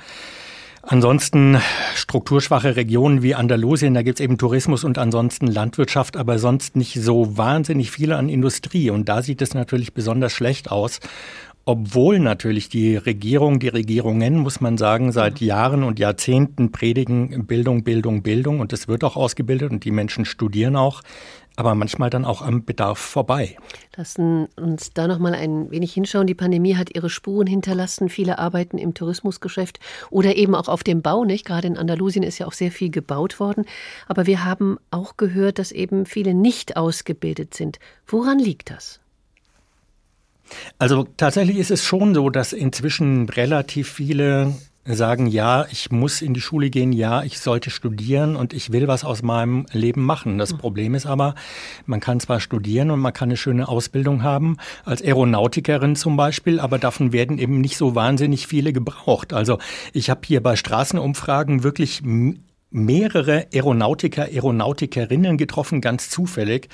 Ansonsten 0.84 1.58
strukturschwache 1.96 2.76
Regionen 2.76 3.24
wie 3.24 3.34
Andalusien, 3.34 3.96
da 3.96 4.04
gibt's 4.04 4.22
eben 4.22 4.38
Tourismus 4.38 4.84
und 4.84 5.00
ansonsten 5.00 5.48
Landwirtschaft, 5.48 6.16
aber 6.16 6.38
sonst 6.38 6.76
nicht 6.76 7.02
so 7.02 7.40
wahnsinnig 7.40 7.90
viele 7.90 8.18
an 8.18 8.30
Industrie. 8.30 8.92
Und 8.92 9.10
da 9.10 9.24
sieht 9.24 9.42
es 9.42 9.56
natürlich 9.56 9.96
besonders 9.96 10.32
schlecht 10.32 10.70
aus 10.70 11.00
obwohl 11.66 12.20
natürlich 12.20 12.70
die 12.70 12.96
Regierung, 12.96 13.60
die 13.60 13.70
Regierungen, 13.70 14.38
muss 14.38 14.62
man 14.62 14.78
sagen, 14.78 15.12
seit 15.12 15.42
mhm. 15.42 15.48
Jahren 15.48 15.84
und 15.84 15.98
Jahrzehnten 15.98 16.72
predigen 16.72 17.48
Bildung, 17.48 17.84
Bildung, 17.84 18.22
Bildung 18.22 18.60
und 18.60 18.72
es 18.72 18.88
wird 18.88 19.04
auch 19.04 19.16
ausgebildet 19.16 19.72
und 19.72 19.84
die 19.84 19.92
Menschen 19.92 20.26
studieren 20.26 20.76
auch, 20.76 21.02
aber 21.56 21.74
manchmal 21.74 22.12
dann 22.12 22.24
auch 22.24 22.44
am 22.44 22.66
Bedarf 22.66 23.00
vorbei. 23.00 23.58
Lassen 23.96 24.48
uns 24.58 24.92
da 24.94 25.08
noch 25.08 25.18
mal 25.20 25.34
ein 25.34 25.72
wenig 25.72 25.94
hinschauen. 25.94 26.28
Die 26.28 26.36
Pandemie 26.36 26.76
hat 26.76 26.94
ihre 26.94 27.10
Spuren 27.10 27.48
hinterlassen. 27.48 28.10
Viele 28.10 28.38
arbeiten 28.38 28.78
im 28.78 28.94
Tourismusgeschäft 28.94 29.80
oder 30.12 30.36
eben 30.36 30.54
auch 30.54 30.68
auf 30.68 30.84
dem 30.84 31.02
Bau, 31.02 31.24
nicht? 31.24 31.46
Gerade 31.46 31.68
in 31.68 31.78
Andalusien 31.78 32.24
ist 32.24 32.38
ja 32.38 32.46
auch 32.46 32.54
sehr 32.54 32.72
viel 32.72 32.92
gebaut 32.92 33.40
worden. 33.40 33.66
Aber 34.08 34.28
wir 34.28 34.44
haben 34.44 34.78
auch 34.92 35.18
gehört, 35.18 35.58
dass 35.58 35.72
eben 35.72 36.06
viele 36.06 36.34
nicht 36.34 36.78
ausgebildet 36.78 37.54
sind. 37.54 37.80
Woran 38.06 38.38
liegt 38.38 38.70
das? 38.70 39.00
Also 40.78 41.08
tatsächlich 41.18 41.58
ist 41.58 41.72
es 41.72 41.84
schon 41.84 42.14
so, 42.14 42.30
dass 42.30 42.54
inzwischen 42.54 43.30
relativ 43.30 43.90
viele 43.90 44.54
sagen, 44.88 45.26
ja, 45.26 45.66
ich 45.72 45.92
muss 45.92 46.22
in 46.22 46.36
die 46.36 46.42
Schule 46.42 46.70
gehen, 46.70 46.92
ja, 46.94 47.24
ich 47.24 47.40
sollte 47.40 47.72
studieren 47.72 48.36
und 48.36 48.54
ich 48.54 48.72
will 48.72 48.88
was 48.88 49.04
aus 49.04 49.24
meinem 49.24 49.66
Leben 49.72 50.06
machen. 50.06 50.38
Das 50.38 50.54
mhm. 50.54 50.58
Problem 50.60 50.94
ist 50.94 51.08
aber, 51.08 51.34
man 51.88 52.00
kann 52.00 52.20
zwar 52.20 52.40
studieren 52.40 52.92
und 52.92 53.00
man 53.00 53.12
kann 53.12 53.30
eine 53.30 53.38
schöne 53.38 53.68
Ausbildung 53.68 54.22
haben, 54.22 54.58
als 54.84 55.02
Aeronautikerin 55.02 55.96
zum 55.96 56.18
Beispiel, 56.18 56.60
aber 56.60 56.78
davon 56.78 57.14
werden 57.14 57.40
eben 57.40 57.62
nicht 57.62 57.78
so 57.78 57.96
wahnsinnig 57.96 58.46
viele 58.46 58.74
gebraucht. 58.74 59.34
Also 59.34 59.58
ich 59.92 60.12
habe 60.12 60.22
hier 60.26 60.44
bei 60.44 60.56
Straßenumfragen 60.56 61.64
wirklich 61.64 62.04
mehrere 62.76 63.48
Aeronautiker, 63.54 64.24
Aeronautikerinnen 64.24 65.38
getroffen, 65.38 65.82
ganz 65.82 66.10
zufällig. 66.10 66.68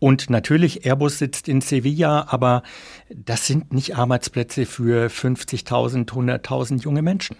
Und 0.00 0.28
natürlich, 0.28 0.84
Airbus 0.84 1.18
sitzt 1.18 1.48
in 1.48 1.60
Sevilla, 1.60 2.26
aber 2.28 2.62
das 3.08 3.46
sind 3.46 3.72
nicht 3.72 3.96
Arbeitsplätze 3.96 4.66
für 4.66 5.06
50.000, 5.06 6.08
100.000 6.08 6.82
junge 6.82 7.02
Menschen. 7.02 7.36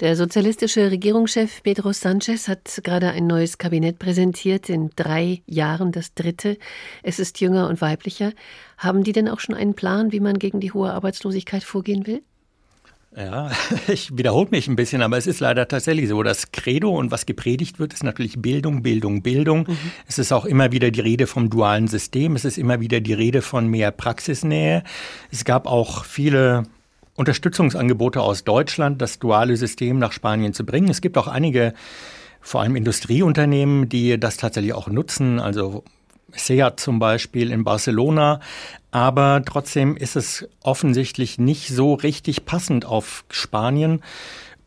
Der 0.00 0.16
sozialistische 0.16 0.90
Regierungschef 0.90 1.62
Pedro 1.62 1.92
Sanchez 1.92 2.46
hat 2.46 2.80
gerade 2.84 3.10
ein 3.10 3.26
neues 3.26 3.58
Kabinett 3.58 3.98
präsentiert, 3.98 4.68
in 4.68 4.90
drei 4.94 5.42
Jahren 5.46 5.92
das 5.92 6.14
dritte. 6.14 6.56
Es 7.02 7.18
ist 7.18 7.40
jünger 7.40 7.68
und 7.68 7.80
weiblicher. 7.80 8.32
Haben 8.78 9.02
die 9.02 9.12
denn 9.12 9.28
auch 9.28 9.40
schon 9.40 9.54
einen 9.54 9.74
Plan, 9.74 10.12
wie 10.12 10.20
man 10.20 10.38
gegen 10.38 10.60
die 10.60 10.72
hohe 10.72 10.92
Arbeitslosigkeit 10.92 11.64
vorgehen 11.64 12.06
will? 12.06 12.22
Ja, 13.16 13.50
ich 13.88 14.16
wiederhole 14.16 14.48
mich 14.50 14.68
ein 14.68 14.76
bisschen, 14.76 15.02
aber 15.02 15.18
es 15.18 15.26
ist 15.26 15.40
leider 15.40 15.66
tatsächlich 15.66 16.08
so. 16.08 16.22
Das 16.22 16.52
Credo 16.52 16.90
und 16.90 17.10
was 17.10 17.26
gepredigt 17.26 17.78
wird, 17.78 17.92
ist 17.92 18.04
natürlich 18.04 18.40
Bildung, 18.40 18.82
Bildung, 18.82 19.22
Bildung. 19.22 19.66
Mhm. 19.68 19.76
Es 20.06 20.18
ist 20.18 20.32
auch 20.32 20.44
immer 20.44 20.72
wieder 20.72 20.90
die 20.90 21.00
Rede 21.00 21.26
vom 21.26 21.50
dualen 21.50 21.88
System. 21.88 22.36
Es 22.36 22.44
ist 22.44 22.58
immer 22.58 22.80
wieder 22.80 23.00
die 23.00 23.14
Rede 23.14 23.42
von 23.42 23.66
mehr 23.66 23.90
Praxisnähe. 23.90 24.84
Es 25.32 25.44
gab 25.44 25.66
auch 25.66 26.04
viele 26.04 26.64
Unterstützungsangebote 27.16 28.20
aus 28.20 28.44
Deutschland, 28.44 29.02
das 29.02 29.18
duale 29.18 29.56
System 29.56 29.98
nach 29.98 30.12
Spanien 30.12 30.54
zu 30.54 30.64
bringen. 30.64 30.88
Es 30.88 31.00
gibt 31.00 31.18
auch 31.18 31.26
einige, 31.26 31.74
vor 32.40 32.62
allem 32.62 32.76
Industrieunternehmen, 32.76 33.88
die 33.88 34.18
das 34.18 34.36
tatsächlich 34.36 34.72
auch 34.72 34.88
nutzen. 34.88 35.40
Also 35.40 35.84
Seat 36.32 36.80
zum 36.80 36.98
Beispiel 36.98 37.50
in 37.50 37.64
Barcelona. 37.64 38.40
Aber 38.90 39.42
trotzdem 39.44 39.96
ist 39.96 40.16
es 40.16 40.48
offensichtlich 40.62 41.38
nicht 41.38 41.68
so 41.68 41.94
richtig 41.94 42.44
passend 42.44 42.84
auf 42.84 43.24
Spanien. 43.30 44.02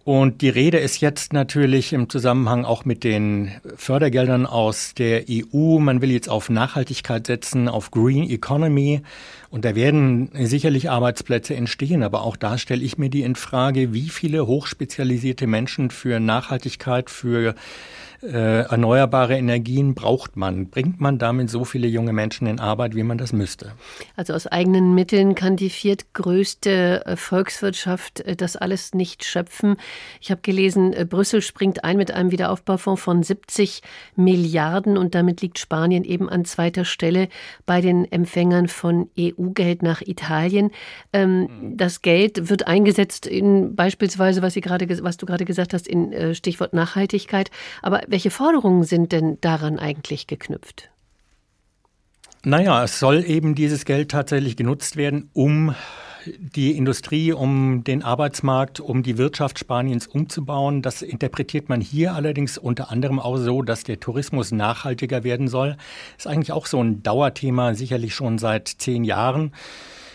Und 0.06 0.42
die 0.42 0.50
Rede 0.50 0.80
ist 0.80 1.00
jetzt 1.00 1.32
natürlich 1.32 1.94
im 1.94 2.10
Zusammenhang 2.10 2.66
auch 2.66 2.84
mit 2.84 3.06
den 3.06 3.52
Fördergeldern 3.78 4.46
aus 4.46 4.94
der 4.94 5.24
EU. 5.30 5.80
Man 5.80 6.02
will 6.02 6.12
jetzt 6.12 6.28
auf 6.28 6.50
Nachhaltigkeit 6.50 7.26
setzen, 7.26 7.70
auf 7.70 7.90
Green 7.90 8.30
Economy. 8.30 9.02
Und 9.54 9.66
da 9.66 9.76
werden 9.76 10.32
sicherlich 10.34 10.90
Arbeitsplätze 10.90 11.56
entstehen. 11.56 12.02
Aber 12.02 12.24
auch 12.24 12.36
da 12.36 12.58
stelle 12.58 12.84
ich 12.84 12.98
mir 12.98 13.12
die 13.12 13.22
in 13.22 13.36
Frage, 13.36 13.94
wie 13.94 14.10
viele 14.10 14.48
hochspezialisierte 14.48 15.46
Menschen 15.46 15.92
für 15.92 16.20
Nachhaltigkeit, 16.20 17.12
für 17.12 17.54
äh, 18.24 18.62
erneuerbare 18.62 19.38
Energien 19.38 19.96
braucht 19.96 20.38
man. 20.38 20.70
Bringt 20.70 21.02
man 21.02 21.18
damit 21.18 21.50
so 21.50 21.66
viele 21.66 21.88
junge 21.88 22.14
Menschen 22.14 22.48
in 22.48 22.60
Arbeit, 22.60 22.96
wie 22.96 23.04
man 23.04 23.18
das 23.18 23.34
müsste? 23.34 23.74
Also 24.16 24.34
aus 24.34 24.48
eigenen 24.48 24.96
Mitteln 24.96 25.36
kann 25.36 25.58
die 25.58 25.70
viertgrößte 25.70 27.06
äh, 27.06 27.16
Volkswirtschaft 27.16 28.22
äh, 28.22 28.36
das 28.36 28.56
alles 28.56 28.94
nicht 28.94 29.26
schöpfen. 29.26 29.76
Ich 30.22 30.32
habe 30.32 30.42
gelesen, 30.42 30.94
äh, 30.94 31.06
Brüssel 31.06 31.42
springt 31.42 31.84
ein 31.84 31.98
mit 31.98 32.12
einem 32.12 32.32
Wiederaufbaufonds 32.32 33.02
von 33.02 33.24
70 33.24 33.82
Milliarden 34.16 34.98
und 34.98 35.16
damit 35.16 35.42
liegt 35.42 35.60
Spanien 35.60 36.04
eben 36.04 36.30
an 36.30 36.46
zweiter 36.46 36.86
Stelle 36.86 37.28
bei 37.66 37.82
den 37.82 38.10
Empfängern 38.10 38.68
von 38.68 39.10
EU-Geld 39.46 39.84
nach 39.84 40.02
Italien. 40.02 40.72
Ähm, 41.12 41.42
mhm. 41.42 41.78
das 41.78 42.02
Geld 42.02 42.50
wird 42.50 42.68
eingesetzt 42.68 43.26
in 43.26 43.76
beispielsweise, 43.76 44.42
was, 44.42 44.54
Sie 44.54 44.62
gerade, 44.62 44.88
was 45.04 45.18
du 45.18 45.26
gerade 45.26 45.46
gesagt 45.46 45.74
hast, 45.74 45.88
in 45.88 46.36
Stichwort 46.36 46.74
Nachhaltigkeit. 46.74 47.52
Aber 47.82 48.02
welche 48.08 48.32
Forderungen 48.32 48.84
sind 48.84 49.12
denn 49.12 49.38
daran 49.42 49.80
eigentlich 49.80 50.28
geknüpft? 50.28 50.90
Naja, 52.46 52.84
es 52.84 53.00
soll 53.00 53.24
eben 53.26 53.56
dieses 53.56 53.86
Geld 53.86 54.12
tatsächlich 54.12 54.58
genutzt 54.58 54.98
werden, 54.98 55.30
um 55.34 55.74
die 56.38 56.78
Industrie, 56.78 57.34
um 57.34 57.84
den 57.84 58.04
Arbeitsmarkt, 58.04 58.80
um 58.80 59.04
die 59.04 59.18
Wirtschaft 59.18 59.60
Spaniens 59.60 60.08
umzubauen. 60.08 60.82
Das 60.82 61.02
interpretiert 61.02 61.70
man 61.70 61.82
hier 61.82 62.14
allerdings 62.16 62.58
unter 62.58 62.92
anderem 62.92 63.20
auch 63.20 63.38
so, 63.38 63.62
dass 63.62 63.84
der 63.84 64.00
Tourismus 64.00 64.52
nachhaltiger 64.52 65.24
werden 65.24 65.48
soll. 65.48 65.78
Ist 66.18 66.28
eigentlich 66.28 66.52
auch 66.52 66.66
so 66.66 66.82
ein 66.84 67.04
Dauerthema, 67.04 67.76
sicherlich 67.76 68.16
schon 68.16 68.38
seit 68.38 68.68
zehn 68.68 69.04
Jahren 69.04 69.52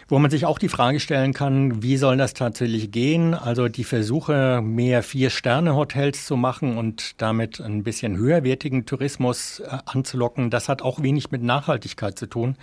wo 0.08 0.18
man 0.18 0.30
sich 0.30 0.46
auch 0.46 0.58
die 0.58 0.70
Frage 0.70 1.00
stellen 1.00 1.34
kann, 1.34 1.82
wie 1.82 1.98
soll 1.98 2.16
das 2.16 2.32
tatsächlich 2.32 2.90
gehen? 2.90 3.34
Also 3.34 3.68
die 3.68 3.84
Versuche, 3.84 4.62
mehr 4.62 5.02
Vier-Sterne-Hotels 5.02 6.24
zu 6.24 6.36
machen 6.36 6.78
und 6.78 7.20
damit 7.20 7.60
ein 7.60 7.82
bisschen 7.82 8.16
höherwertigen 8.16 8.86
Tourismus 8.86 9.60
äh, 9.60 9.78
anzulocken, 9.84 10.48
das 10.48 10.70
hat 10.70 10.80
auch 10.80 11.02
wenig 11.02 11.30
mit 11.30 11.42
Nachhaltigkeit 11.42 12.18
zu 12.18 12.26
tun. 12.26 12.56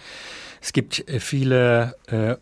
Es 0.59 0.73
gibt 0.73 1.07
äh, 1.07 1.19
viele 1.19 1.95
äh, 2.07 2.35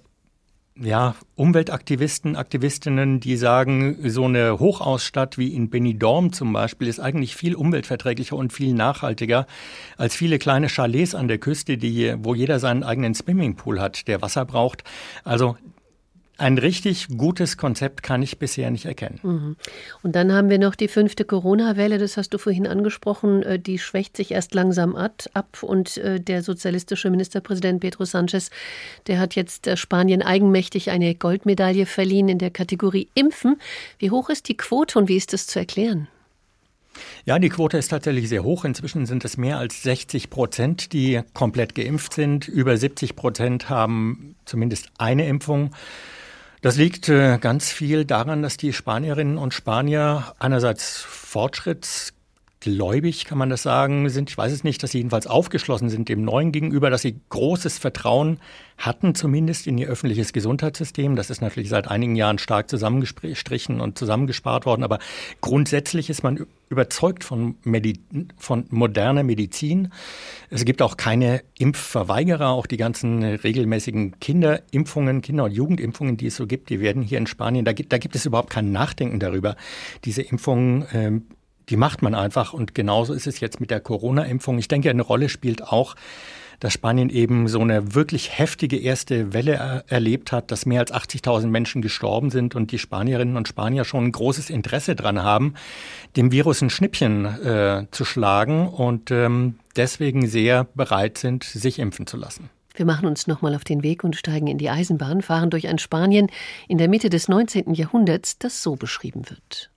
ja, 0.75 1.15
Umweltaktivisten, 1.35 2.35
Aktivistinnen, 2.35 3.19
die 3.19 3.37
sagen, 3.37 3.97
so 4.09 4.25
eine 4.25 4.59
Hochausstadt 4.59 5.37
wie 5.37 5.53
in 5.53 5.69
Benidorm 5.69 6.33
zum 6.33 6.51
Beispiel 6.51 6.87
ist 6.87 6.99
eigentlich 6.99 7.35
viel 7.35 7.55
umweltverträglicher 7.55 8.35
und 8.35 8.53
viel 8.53 8.73
nachhaltiger 8.73 9.45
als 9.97 10.15
viele 10.15 10.39
kleine 10.39 10.67
Chalets 10.69 11.13
an 11.13 11.27
der 11.27 11.37
Küste, 11.37 11.77
die, 11.77 12.15
wo 12.17 12.33
jeder 12.33 12.59
seinen 12.59 12.83
eigenen 12.83 13.13
Swimmingpool 13.13 13.79
hat, 13.79 14.07
der 14.07 14.21
Wasser 14.21 14.45
braucht. 14.45 14.83
Also 15.23 15.57
ein 16.37 16.57
richtig 16.57 17.07
gutes 17.15 17.57
Konzept 17.57 18.01
kann 18.01 18.23
ich 18.23 18.39
bisher 18.39 18.71
nicht 18.71 18.85
erkennen. 18.85 19.19
Mhm. 19.21 19.55
Und 20.01 20.15
dann 20.15 20.31
haben 20.33 20.49
wir 20.49 20.57
noch 20.57 20.75
die 20.75 20.87
fünfte 20.87 21.25
Corona-Welle, 21.25 21.99
das 21.99 22.17
hast 22.17 22.33
du 22.33 22.37
vorhin 22.37 22.65
angesprochen, 22.65 23.43
äh, 23.43 23.59
die 23.59 23.77
schwächt 23.77 24.17
sich 24.17 24.31
erst 24.31 24.53
langsam 24.55 24.95
ab 24.95 25.61
und 25.61 25.97
äh, 25.97 26.19
der 26.19 26.41
sozialistische 26.41 27.09
Ministerpräsident 27.11 27.81
Pedro 27.81 28.05
Sanchez, 28.05 28.49
der 29.07 29.19
hat 29.19 29.35
jetzt 29.35 29.67
äh, 29.67 29.77
Spanien 29.77 30.23
eigenmächtig 30.23 30.89
eine 30.89 31.13
Goldmedaille 31.13 31.85
verliehen 31.85 32.29
in 32.29 32.39
der 32.39 32.49
Kategorie 32.51 33.09
Impfen. 33.13 33.59
Wie 33.99 34.09
hoch 34.09 34.29
ist 34.29 34.49
die 34.49 34.57
Quote 34.57 34.97
und 34.97 35.09
wie 35.09 35.17
ist 35.17 35.33
das 35.33 35.45
zu 35.45 35.59
erklären? 35.59 36.07
Ja, 37.25 37.39
die 37.39 37.49
Quote 37.49 37.77
ist 37.77 37.89
tatsächlich 37.89 38.29
sehr 38.29 38.43
hoch. 38.43 38.65
Inzwischen 38.65 39.05
sind 39.05 39.25
es 39.25 39.37
mehr 39.37 39.57
als 39.57 39.83
60 39.83 40.29
Prozent, 40.29 40.93
die 40.93 41.21
komplett 41.33 41.75
geimpft 41.75 42.13
sind. 42.13 42.47
Über 42.47 42.77
70 42.77 43.15
Prozent 43.15 43.69
haben 43.69 44.35
zumindest 44.45 44.89
eine 44.97 45.27
Impfung. 45.27 45.71
Das 46.63 46.77
liegt 46.77 47.09
äh, 47.09 47.37
ganz 47.39 47.71
viel 47.73 48.05
daran, 48.05 48.41
dass 48.41 48.55
die 48.55 48.71
Spanierinnen 48.71 49.37
und 49.37 49.53
Spanier 49.53 50.33
einerseits 50.39 51.01
fortschrittsgläubig, 51.01 53.25
kann 53.25 53.37
man 53.37 53.49
das 53.49 53.63
sagen, 53.63 54.07
sind. 54.07 54.29
Ich 54.29 54.37
weiß 54.37 54.53
es 54.53 54.63
nicht, 54.63 54.81
dass 54.81 54.91
sie 54.91 54.99
jedenfalls 54.99 55.27
aufgeschlossen 55.27 55.89
sind 55.89 56.07
dem 56.07 56.23
Neuen 56.23 56.53
gegenüber, 56.53 56.89
dass 56.89 57.01
sie 57.01 57.19
großes 57.27 57.79
Vertrauen 57.79 58.39
hatten, 58.77 59.15
zumindest 59.15 59.67
in 59.67 59.77
ihr 59.77 59.87
öffentliches 59.87 60.33
Gesundheitssystem. 60.33 61.15
Das 61.15 61.29
ist 61.29 61.41
natürlich 61.41 61.69
seit 61.69 61.87
einigen 61.87 62.15
Jahren 62.15 62.37
stark 62.37 62.69
zusammengestrichen 62.69 63.81
und 63.81 63.97
zusammengespart 63.97 64.65
worden. 64.65 64.83
Aber 64.83 64.99
grundsätzlich 65.41 66.09
ist 66.09 66.23
man 66.23 66.45
überzeugt 66.69 67.23
von, 67.23 67.55
Medi 67.63 67.99
von 68.37 68.65
moderner 68.69 69.23
Medizin. 69.23 69.89
Es 70.49 70.65
gibt 70.65 70.81
auch 70.81 70.97
keine 70.97 71.43
Impfverweigerer. 71.57 72.49
Auch 72.49 72.65
die 72.65 72.77
ganzen 72.77 73.23
regelmäßigen 73.23 74.19
Kinderimpfungen, 74.19 75.21
Kinder- 75.21 75.45
und 75.45 75.51
Jugendimpfungen, 75.51 76.17
die 76.17 76.27
es 76.27 76.35
so 76.35 76.47
gibt, 76.47 76.69
die 76.69 76.79
werden 76.79 77.03
hier 77.03 77.19
in 77.19 77.27
Spanien, 77.27 77.65
da 77.65 77.73
gibt, 77.73 77.93
da 77.93 77.97
gibt 77.97 78.15
es 78.15 78.25
überhaupt 78.25 78.49
kein 78.49 78.71
Nachdenken 78.71 79.19
darüber. 79.19 79.55
Diese 80.03 80.21
Impfungen 80.21 80.85
ähm, 80.93 81.25
die 81.69 81.77
macht 81.77 82.01
man 82.01 82.15
einfach. 82.15 82.53
Und 82.53 82.75
genauso 82.75 83.13
ist 83.13 83.27
es 83.27 83.39
jetzt 83.39 83.59
mit 83.59 83.71
der 83.71 83.79
Corona-Impfung. 83.79 84.57
Ich 84.57 84.67
denke, 84.67 84.89
eine 84.89 85.01
Rolle 85.01 85.29
spielt 85.29 85.63
auch, 85.63 85.95
dass 86.63 86.71
Spanien 86.71 87.09
eben 87.09 87.49
so 87.49 87.59
eine 87.59 87.93
wirklich 87.93 88.39
heftige 88.39 88.77
erste 88.77 89.33
Welle 89.33 89.55
er 89.55 89.83
erlebt 89.87 90.31
hat, 90.31 90.49
dass 90.49 90.65
mehr 90.65 90.79
als 90.79 90.93
80.000 90.93 91.47
Menschen 91.47 91.81
gestorben 91.81 92.29
sind 92.29 92.55
und 92.55 92.71
die 92.71 92.79
Spanierinnen 92.79 93.35
und 93.35 93.49
Spanier 93.49 93.83
schon 93.83 94.05
ein 94.05 94.11
großes 94.13 94.49
Interesse 94.49 94.95
dran 94.95 95.21
haben, 95.21 95.55
dem 96.15 96.31
Virus 96.31 96.61
ein 96.61 96.69
Schnippchen 96.69 97.25
äh, 97.25 97.85
zu 97.91 98.05
schlagen 98.05 98.69
und 98.69 99.11
ähm, 99.11 99.55
deswegen 99.75 100.25
sehr 100.25 100.65
bereit 100.73 101.17
sind, 101.17 101.43
sich 101.43 101.79
impfen 101.79 102.07
zu 102.07 102.15
lassen. 102.15 102.49
Wir 102.75 102.85
machen 102.85 103.07
uns 103.07 103.27
nochmal 103.27 103.55
auf 103.55 103.65
den 103.65 103.83
Weg 103.83 104.05
und 104.05 104.15
steigen 104.15 104.47
in 104.47 104.57
die 104.57 104.69
Eisenbahn, 104.69 105.21
fahren 105.21 105.49
durch 105.49 105.67
ein 105.67 105.79
Spanien 105.79 106.27
in 106.69 106.77
der 106.77 106.87
Mitte 106.87 107.09
des 107.09 107.27
19. 107.27 107.73
Jahrhunderts, 107.73 108.39
das 108.39 108.63
so 108.63 108.77
beschrieben 108.77 109.23
wird. 109.29 109.69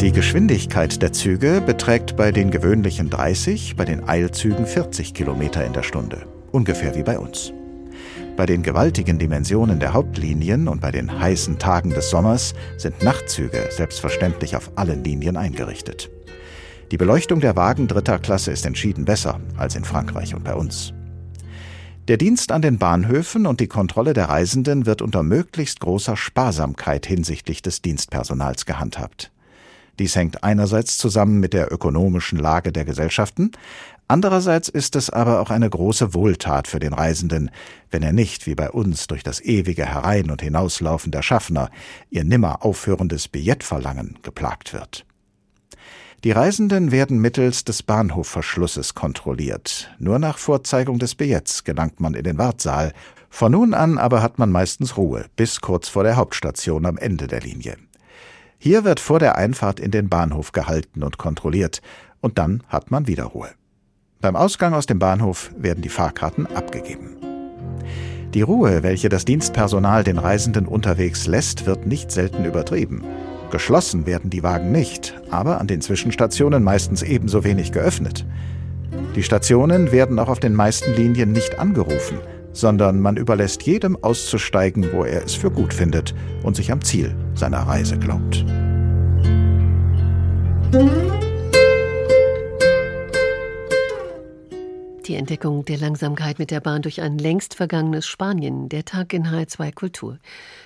Die 0.00 0.12
Geschwindigkeit 0.12 1.02
der 1.02 1.12
Züge 1.12 1.60
beträgt 1.60 2.16
bei 2.16 2.32
den 2.32 2.50
gewöhnlichen 2.50 3.10
30, 3.10 3.76
bei 3.76 3.84
den 3.84 4.08
Eilzügen 4.08 4.64
40 4.64 5.12
Kilometer 5.12 5.62
in 5.66 5.74
der 5.74 5.82
Stunde, 5.82 6.26
ungefähr 6.52 6.94
wie 6.94 7.02
bei 7.02 7.18
uns. 7.18 7.52
Bei 8.34 8.46
den 8.46 8.62
gewaltigen 8.62 9.18
Dimensionen 9.18 9.78
der 9.78 9.92
Hauptlinien 9.92 10.68
und 10.68 10.80
bei 10.80 10.90
den 10.90 11.20
heißen 11.20 11.58
Tagen 11.58 11.90
des 11.90 12.08
Sommers 12.08 12.54
sind 12.78 13.02
Nachtzüge 13.02 13.68
selbstverständlich 13.70 14.56
auf 14.56 14.70
allen 14.76 15.04
Linien 15.04 15.36
eingerichtet. 15.36 16.10
Die 16.90 16.96
Beleuchtung 16.96 17.40
der 17.40 17.54
Wagen 17.56 17.86
dritter 17.86 18.18
Klasse 18.18 18.52
ist 18.52 18.64
entschieden 18.64 19.04
besser 19.04 19.38
als 19.58 19.76
in 19.76 19.84
Frankreich 19.84 20.34
und 20.34 20.44
bei 20.44 20.54
uns. 20.54 20.94
Der 22.08 22.16
Dienst 22.16 22.52
an 22.52 22.62
den 22.62 22.78
Bahnhöfen 22.78 23.46
und 23.46 23.60
die 23.60 23.68
Kontrolle 23.68 24.14
der 24.14 24.30
Reisenden 24.30 24.86
wird 24.86 25.02
unter 25.02 25.22
möglichst 25.22 25.80
großer 25.80 26.16
Sparsamkeit 26.16 27.04
hinsichtlich 27.04 27.60
des 27.60 27.82
Dienstpersonals 27.82 28.64
gehandhabt. 28.64 29.30
Dies 30.00 30.16
hängt 30.16 30.42
einerseits 30.42 30.96
zusammen 30.96 31.40
mit 31.40 31.52
der 31.52 31.70
ökonomischen 31.70 32.38
Lage 32.38 32.72
der 32.72 32.86
Gesellschaften, 32.86 33.50
andererseits 34.08 34.70
ist 34.70 34.96
es 34.96 35.10
aber 35.10 35.40
auch 35.40 35.50
eine 35.50 35.68
große 35.68 36.14
Wohltat 36.14 36.68
für 36.68 36.78
den 36.78 36.94
Reisenden, 36.94 37.50
wenn 37.90 38.02
er 38.02 38.14
nicht 38.14 38.46
wie 38.46 38.54
bei 38.54 38.70
uns 38.70 39.08
durch 39.08 39.22
das 39.22 39.42
ewige 39.42 39.84
Herein- 39.84 40.30
und 40.30 40.40
Hinauslaufen 40.40 41.12
der 41.12 41.20
Schaffner, 41.20 41.68
ihr 42.08 42.24
nimmer 42.24 42.64
aufhörendes 42.64 43.28
Billettverlangen 43.28 44.16
geplagt 44.22 44.72
wird. 44.72 45.04
Die 46.24 46.32
Reisenden 46.32 46.92
werden 46.92 47.18
mittels 47.18 47.64
des 47.64 47.82
Bahnhofverschlusses 47.82 48.94
kontrolliert. 48.94 49.94
Nur 49.98 50.18
nach 50.18 50.38
Vorzeigung 50.38 50.98
des 50.98 51.14
Billets 51.14 51.64
gelangt 51.64 52.00
man 52.00 52.14
in 52.14 52.24
den 52.24 52.38
Wartsaal. 52.38 52.94
Von 53.28 53.52
nun 53.52 53.74
an 53.74 53.98
aber 53.98 54.22
hat 54.22 54.38
man 54.38 54.50
meistens 54.50 54.96
Ruhe, 54.96 55.26
bis 55.36 55.60
kurz 55.60 55.90
vor 55.90 56.04
der 56.04 56.16
Hauptstation 56.16 56.86
am 56.86 56.96
Ende 56.96 57.26
der 57.26 57.40
Linie. 57.40 57.76
Hier 58.62 58.84
wird 58.84 59.00
vor 59.00 59.18
der 59.18 59.38
Einfahrt 59.38 59.80
in 59.80 59.90
den 59.90 60.10
Bahnhof 60.10 60.52
gehalten 60.52 61.02
und 61.02 61.16
kontrolliert, 61.16 61.80
und 62.20 62.36
dann 62.36 62.62
hat 62.68 62.90
man 62.90 63.06
wieder 63.06 63.24
Ruhe. 63.24 63.48
Beim 64.20 64.36
Ausgang 64.36 64.74
aus 64.74 64.84
dem 64.84 64.98
Bahnhof 64.98 65.50
werden 65.56 65.80
die 65.80 65.88
Fahrkarten 65.88 66.46
abgegeben. 66.46 67.16
Die 68.34 68.42
Ruhe, 68.42 68.82
welche 68.82 69.08
das 69.08 69.24
Dienstpersonal 69.24 70.04
den 70.04 70.18
Reisenden 70.18 70.66
unterwegs 70.66 71.26
lässt, 71.26 71.64
wird 71.64 71.86
nicht 71.86 72.10
selten 72.10 72.44
übertrieben. 72.44 73.02
Geschlossen 73.50 74.04
werden 74.04 74.28
die 74.28 74.42
Wagen 74.42 74.72
nicht, 74.72 75.18
aber 75.30 75.58
an 75.58 75.66
den 75.66 75.80
Zwischenstationen 75.80 76.62
meistens 76.62 77.02
ebenso 77.02 77.44
wenig 77.44 77.72
geöffnet. 77.72 78.26
Die 79.16 79.22
Stationen 79.22 79.90
werden 79.90 80.18
auch 80.18 80.28
auf 80.28 80.38
den 80.38 80.54
meisten 80.54 80.92
Linien 80.92 81.32
nicht 81.32 81.58
angerufen, 81.58 82.18
sondern 82.52 83.00
man 83.00 83.16
überlässt 83.16 83.62
jedem 83.62 83.96
auszusteigen, 84.02 84.92
wo 84.92 85.04
er 85.04 85.24
es 85.24 85.34
für 85.34 85.50
gut 85.50 85.72
findet 85.72 86.14
und 86.42 86.56
sich 86.56 86.72
am 86.72 86.82
Ziel 86.82 87.14
seiner 87.34 87.60
Reise 87.60 87.98
glaubt. 87.98 88.44
Die 95.06 95.16
Entdeckung 95.16 95.64
der 95.64 95.78
Langsamkeit 95.78 96.38
mit 96.38 96.52
der 96.52 96.60
Bahn 96.60 96.82
durch 96.82 97.00
ein 97.00 97.18
längst 97.18 97.54
vergangenes 97.54 98.06
Spanien, 98.06 98.68
der 98.68 98.84
Tag 98.84 99.12
in 99.12 99.26
H2 99.26 99.74
Kultur. 99.74 100.18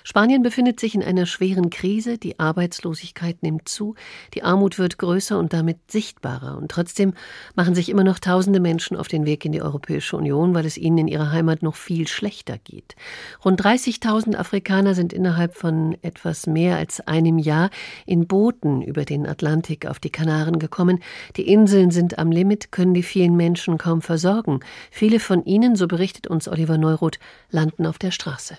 Spanien 0.06 0.42
befindet 0.42 0.78
sich 0.78 0.94
in 0.94 1.02
einer 1.02 1.24
schweren 1.24 1.70
Krise, 1.70 2.18
die 2.18 2.38
Arbeitslosigkeit 2.38 3.42
nimmt 3.42 3.70
zu, 3.70 3.94
die 4.34 4.42
Armut 4.42 4.78
wird 4.78 4.98
größer 4.98 5.38
und 5.38 5.54
damit 5.54 5.90
sichtbarer. 5.90 6.58
Und 6.58 6.70
trotzdem 6.70 7.14
machen 7.54 7.74
sich 7.74 7.88
immer 7.88 8.04
noch 8.04 8.18
tausende 8.18 8.60
Menschen 8.60 8.98
auf 8.98 9.08
den 9.08 9.24
Weg 9.24 9.46
in 9.46 9.52
die 9.52 9.62
Europäische 9.62 10.18
Union, 10.18 10.52
weil 10.54 10.66
es 10.66 10.76
ihnen 10.76 10.98
in 10.98 11.08
ihrer 11.08 11.32
Heimat 11.32 11.62
noch 11.62 11.74
viel 11.74 12.06
schlechter 12.06 12.58
geht. 12.58 12.96
Rund 13.42 13.64
30.000 13.64 14.36
Afrikaner 14.36 14.94
sind 14.94 15.14
innerhalb 15.14 15.54
von 15.54 15.96
etwas 16.02 16.46
mehr 16.46 16.76
als 16.76 17.00
einem 17.00 17.38
Jahr 17.38 17.70
in 18.04 18.26
Booten 18.26 18.82
über 18.82 19.06
den 19.06 19.26
Atlantik 19.26 19.86
auf 19.86 20.00
die 20.00 20.10
Kanaren 20.10 20.58
gekommen. 20.58 21.02
Die 21.36 21.48
Inseln 21.48 21.90
sind 21.90 22.18
am 22.18 22.30
Limit, 22.30 22.72
können 22.72 22.92
die 22.92 23.02
vielen 23.02 23.36
Menschen 23.36 23.78
kaum 23.78 24.02
versorgen. 24.02 24.60
Viele 24.90 25.18
von 25.18 25.46
ihnen, 25.46 25.76
so 25.76 25.88
berichtet 25.88 26.26
uns 26.26 26.46
Oliver 26.46 26.76
Neuroth, 26.76 27.18
landen 27.50 27.86
auf 27.86 27.98
der 27.98 28.10
Straße. 28.10 28.58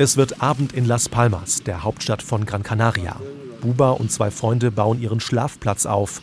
Es 0.00 0.16
wird 0.16 0.40
Abend 0.40 0.72
in 0.72 0.86
Las 0.86 1.10
Palmas, 1.10 1.62
der 1.62 1.82
Hauptstadt 1.82 2.22
von 2.22 2.46
Gran 2.46 2.62
Canaria. 2.62 3.16
Buba 3.60 3.90
und 3.90 4.10
zwei 4.10 4.30
Freunde 4.30 4.70
bauen 4.70 4.98
ihren 4.98 5.20
Schlafplatz 5.20 5.84
auf. 5.84 6.22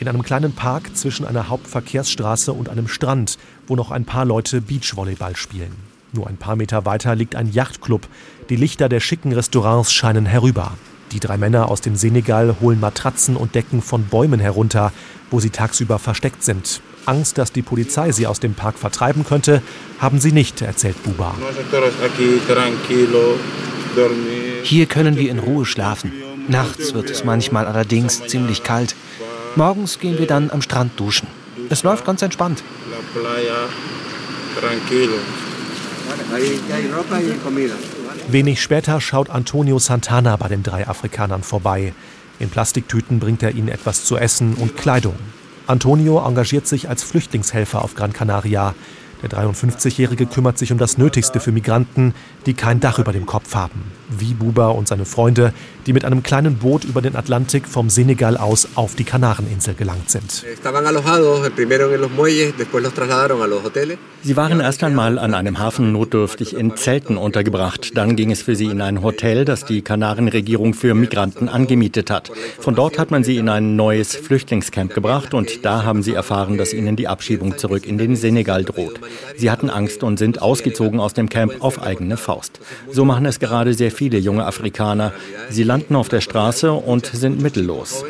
In 0.00 0.08
einem 0.08 0.24
kleinen 0.24 0.54
Park 0.54 0.96
zwischen 0.96 1.24
einer 1.24 1.48
Hauptverkehrsstraße 1.48 2.52
und 2.52 2.68
einem 2.68 2.88
Strand, 2.88 3.38
wo 3.68 3.76
noch 3.76 3.92
ein 3.92 4.04
paar 4.04 4.24
Leute 4.24 4.60
Beachvolleyball 4.60 5.36
spielen. 5.36 5.70
Nur 6.12 6.26
ein 6.26 6.36
paar 6.36 6.56
Meter 6.56 6.84
weiter 6.84 7.14
liegt 7.14 7.36
ein 7.36 7.52
Yachtclub. 7.52 8.08
Die 8.48 8.56
Lichter 8.56 8.88
der 8.88 8.98
schicken 8.98 9.32
Restaurants 9.32 9.92
scheinen 9.92 10.26
herüber. 10.26 10.72
Die 11.12 11.20
drei 11.20 11.36
Männer 11.36 11.68
aus 11.68 11.80
dem 11.80 11.94
Senegal 11.94 12.56
holen 12.60 12.80
Matratzen 12.80 13.36
und 13.36 13.54
Decken 13.54 13.82
von 13.82 14.04
Bäumen 14.06 14.40
herunter, 14.40 14.92
wo 15.30 15.38
sie 15.38 15.50
tagsüber 15.50 16.00
versteckt 16.00 16.42
sind. 16.42 16.82
Angst, 17.06 17.38
dass 17.38 17.52
die 17.52 17.62
Polizei 17.62 18.12
sie 18.12 18.26
aus 18.26 18.40
dem 18.40 18.54
Park 18.54 18.78
vertreiben 18.78 19.24
könnte, 19.24 19.62
haben 19.98 20.20
sie 20.20 20.32
nicht, 20.32 20.62
erzählt 20.62 21.02
Buba. 21.02 21.34
Hier 24.62 24.86
können 24.86 25.16
wir 25.16 25.30
in 25.30 25.38
Ruhe 25.38 25.64
schlafen. 25.66 26.12
Nachts 26.48 26.94
wird 26.94 27.10
es 27.10 27.24
manchmal 27.24 27.66
allerdings 27.66 28.26
ziemlich 28.26 28.62
kalt. 28.62 28.94
Morgens 29.54 29.98
gehen 29.98 30.18
wir 30.18 30.26
dann 30.26 30.50
am 30.50 30.62
Strand 30.62 30.98
duschen. 30.98 31.28
Es 31.68 31.82
läuft 31.82 32.04
ganz 32.04 32.22
entspannt. 32.22 32.62
Wenig 38.28 38.62
später 38.62 39.00
schaut 39.00 39.30
Antonio 39.30 39.78
Santana 39.78 40.36
bei 40.36 40.48
den 40.48 40.62
drei 40.62 40.86
Afrikanern 40.86 41.42
vorbei. 41.42 41.92
In 42.38 42.50
Plastiktüten 42.50 43.20
bringt 43.20 43.42
er 43.42 43.54
ihnen 43.54 43.68
etwas 43.68 44.04
zu 44.04 44.16
essen 44.16 44.54
und 44.54 44.76
Kleidung. 44.76 45.14
Antonio 45.66 46.18
engagiert 46.26 46.66
sich 46.66 46.88
als 46.88 47.02
Flüchtlingshelfer 47.02 47.82
auf 47.82 47.94
Gran 47.94 48.12
Canaria. 48.12 48.74
Der 49.22 49.30
53-Jährige 49.30 50.26
kümmert 50.26 50.58
sich 50.58 50.72
um 50.72 50.78
das 50.78 50.98
Nötigste 50.98 51.38
für 51.38 51.52
Migranten, 51.52 52.14
die 52.46 52.54
kein 52.54 52.80
Dach 52.80 52.98
über 52.98 53.12
dem 53.12 53.26
Kopf 53.26 53.54
haben. 53.54 53.84
Wie 54.18 54.34
Buba 54.34 54.68
und 54.68 54.88
seine 54.88 55.04
Freunde, 55.04 55.52
die 55.86 55.92
mit 55.92 56.04
einem 56.04 56.22
kleinen 56.22 56.56
Boot 56.56 56.84
über 56.84 57.02
den 57.02 57.16
Atlantik 57.16 57.66
vom 57.66 57.90
Senegal 57.90 58.36
aus 58.36 58.68
auf 58.74 58.94
die 58.94 59.04
Kanareninsel 59.04 59.74
gelangt 59.74 60.10
sind. 60.10 60.44
Sie 64.24 64.36
waren 64.36 64.60
erst 64.60 64.84
einmal 64.84 65.18
an 65.18 65.34
einem 65.34 65.58
Hafen 65.58 65.92
notdürftig 65.92 66.54
in 66.56 66.76
Zelten 66.76 67.16
untergebracht. 67.16 67.96
Dann 67.96 68.14
ging 68.16 68.30
es 68.30 68.42
für 68.42 68.54
sie 68.54 68.66
in 68.66 68.80
ein 68.80 69.02
Hotel, 69.02 69.44
das 69.44 69.64
die 69.64 69.82
Kanarenregierung 69.82 70.74
für 70.74 70.94
Migranten 70.94 71.48
angemietet 71.48 72.10
hat. 72.10 72.30
Von 72.60 72.74
dort 72.74 72.98
hat 72.98 73.10
man 73.10 73.24
sie 73.24 73.36
in 73.36 73.48
ein 73.48 73.74
neues 73.76 74.14
Flüchtlingscamp 74.14 74.94
gebracht 74.94 75.34
und 75.34 75.64
da 75.64 75.84
haben 75.84 76.02
sie 76.02 76.14
erfahren, 76.14 76.58
dass 76.58 76.72
ihnen 76.72 76.96
die 76.96 77.08
Abschiebung 77.08 77.58
zurück 77.58 77.86
in 77.86 77.98
den 77.98 78.14
Senegal 78.14 78.64
droht. 78.64 79.00
Sie 79.36 79.50
hatten 79.50 79.70
Angst 79.70 80.02
und 80.02 80.18
sind 80.18 80.40
ausgezogen 80.40 81.00
aus 81.00 81.14
dem 81.14 81.28
Camp 81.28 81.56
auf 81.60 81.82
eigene 81.82 82.16
Faust. 82.16 82.60
So 82.90 83.04
machen 83.04 83.26
es 83.26 83.40
gerade 83.40 83.74
sehr 83.74 83.90
viele 83.90 84.01
junge 84.08 84.44
Afrikaner. 84.44 85.12
Sie 85.50 85.62
landen 85.62 85.96
auf 85.96 86.08
der 86.08 86.20
Straße 86.20 86.72
und 86.72 87.06
sind 87.06 87.40
mittellos. 87.40 88.04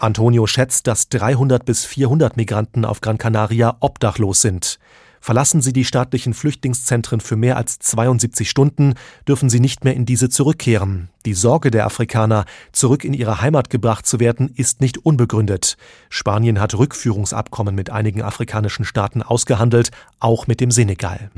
Antonio 0.00 0.46
schätzt, 0.46 0.86
dass 0.86 1.08
300 1.08 1.64
bis 1.64 1.84
400 1.84 2.36
Migranten 2.36 2.84
auf 2.84 3.00
Gran 3.00 3.18
Canaria 3.18 3.76
obdachlos 3.80 4.40
sind. 4.42 4.78
Verlassen 5.24 5.62
sie 5.62 5.72
die 5.72 5.86
staatlichen 5.86 6.34
Flüchtlingszentren 6.34 7.18
für 7.18 7.36
mehr 7.36 7.56
als 7.56 7.78
72 7.78 8.50
Stunden, 8.50 8.92
dürfen 9.26 9.48
sie 9.48 9.58
nicht 9.58 9.82
mehr 9.82 9.94
in 9.94 10.04
diese 10.04 10.28
zurückkehren. 10.28 11.08
Die 11.24 11.32
Sorge 11.32 11.70
der 11.70 11.86
Afrikaner, 11.86 12.44
zurück 12.72 13.04
in 13.04 13.14
ihre 13.14 13.40
Heimat 13.40 13.70
gebracht 13.70 14.04
zu 14.04 14.20
werden, 14.20 14.52
ist 14.54 14.82
nicht 14.82 14.98
unbegründet. 14.98 15.78
Spanien 16.10 16.60
hat 16.60 16.74
Rückführungsabkommen 16.74 17.74
mit 17.74 17.88
einigen 17.88 18.20
afrikanischen 18.20 18.84
Staaten 18.84 19.22
ausgehandelt, 19.22 19.92
auch 20.20 20.46
mit 20.46 20.60
dem 20.60 20.70
Senegal. 20.70 21.30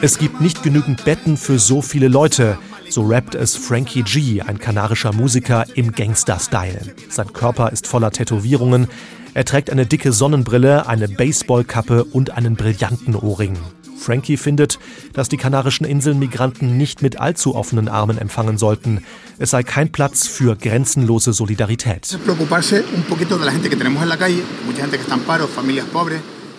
Es 0.00 0.18
gibt 0.18 0.40
nicht 0.40 0.64
genügend 0.64 1.04
Betten 1.04 1.36
für 1.36 1.60
so 1.60 1.80
viele 1.80 2.08
Leute. 2.08 2.58
So 2.90 3.02
rappt 3.06 3.34
es 3.34 3.56
Frankie 3.56 4.02
G, 4.02 4.40
ein 4.40 4.58
kanarischer 4.58 5.12
Musiker 5.12 5.66
im 5.74 5.92
Gangster-Style. 5.92 6.94
Sein 7.10 7.32
Körper 7.32 7.70
ist 7.70 7.86
voller 7.86 8.10
Tätowierungen. 8.10 8.88
Er 9.34 9.44
trägt 9.44 9.70
eine 9.70 9.86
dicke 9.86 10.12
Sonnenbrille, 10.12 10.86
eine 10.86 11.08
Baseballkappe 11.08 12.04
und 12.04 12.30
einen 12.30 12.56
brillanten 12.56 13.14
Ohrring. 13.14 13.58
Frankie 13.98 14.36
findet, 14.36 14.78
dass 15.12 15.28
die 15.28 15.36
Kanarischen 15.36 15.84
Inseln 15.84 16.18
Migranten 16.18 16.76
nicht 16.76 17.02
mit 17.02 17.20
allzu 17.20 17.54
offenen 17.54 17.88
Armen 17.88 18.16
empfangen 18.16 18.56
sollten. 18.56 19.04
Es 19.38 19.50
sei 19.50 19.62
kein 19.62 19.92
Platz 19.92 20.26
für 20.26 20.56
grenzenlose 20.56 21.32
Solidarität. 21.32 22.18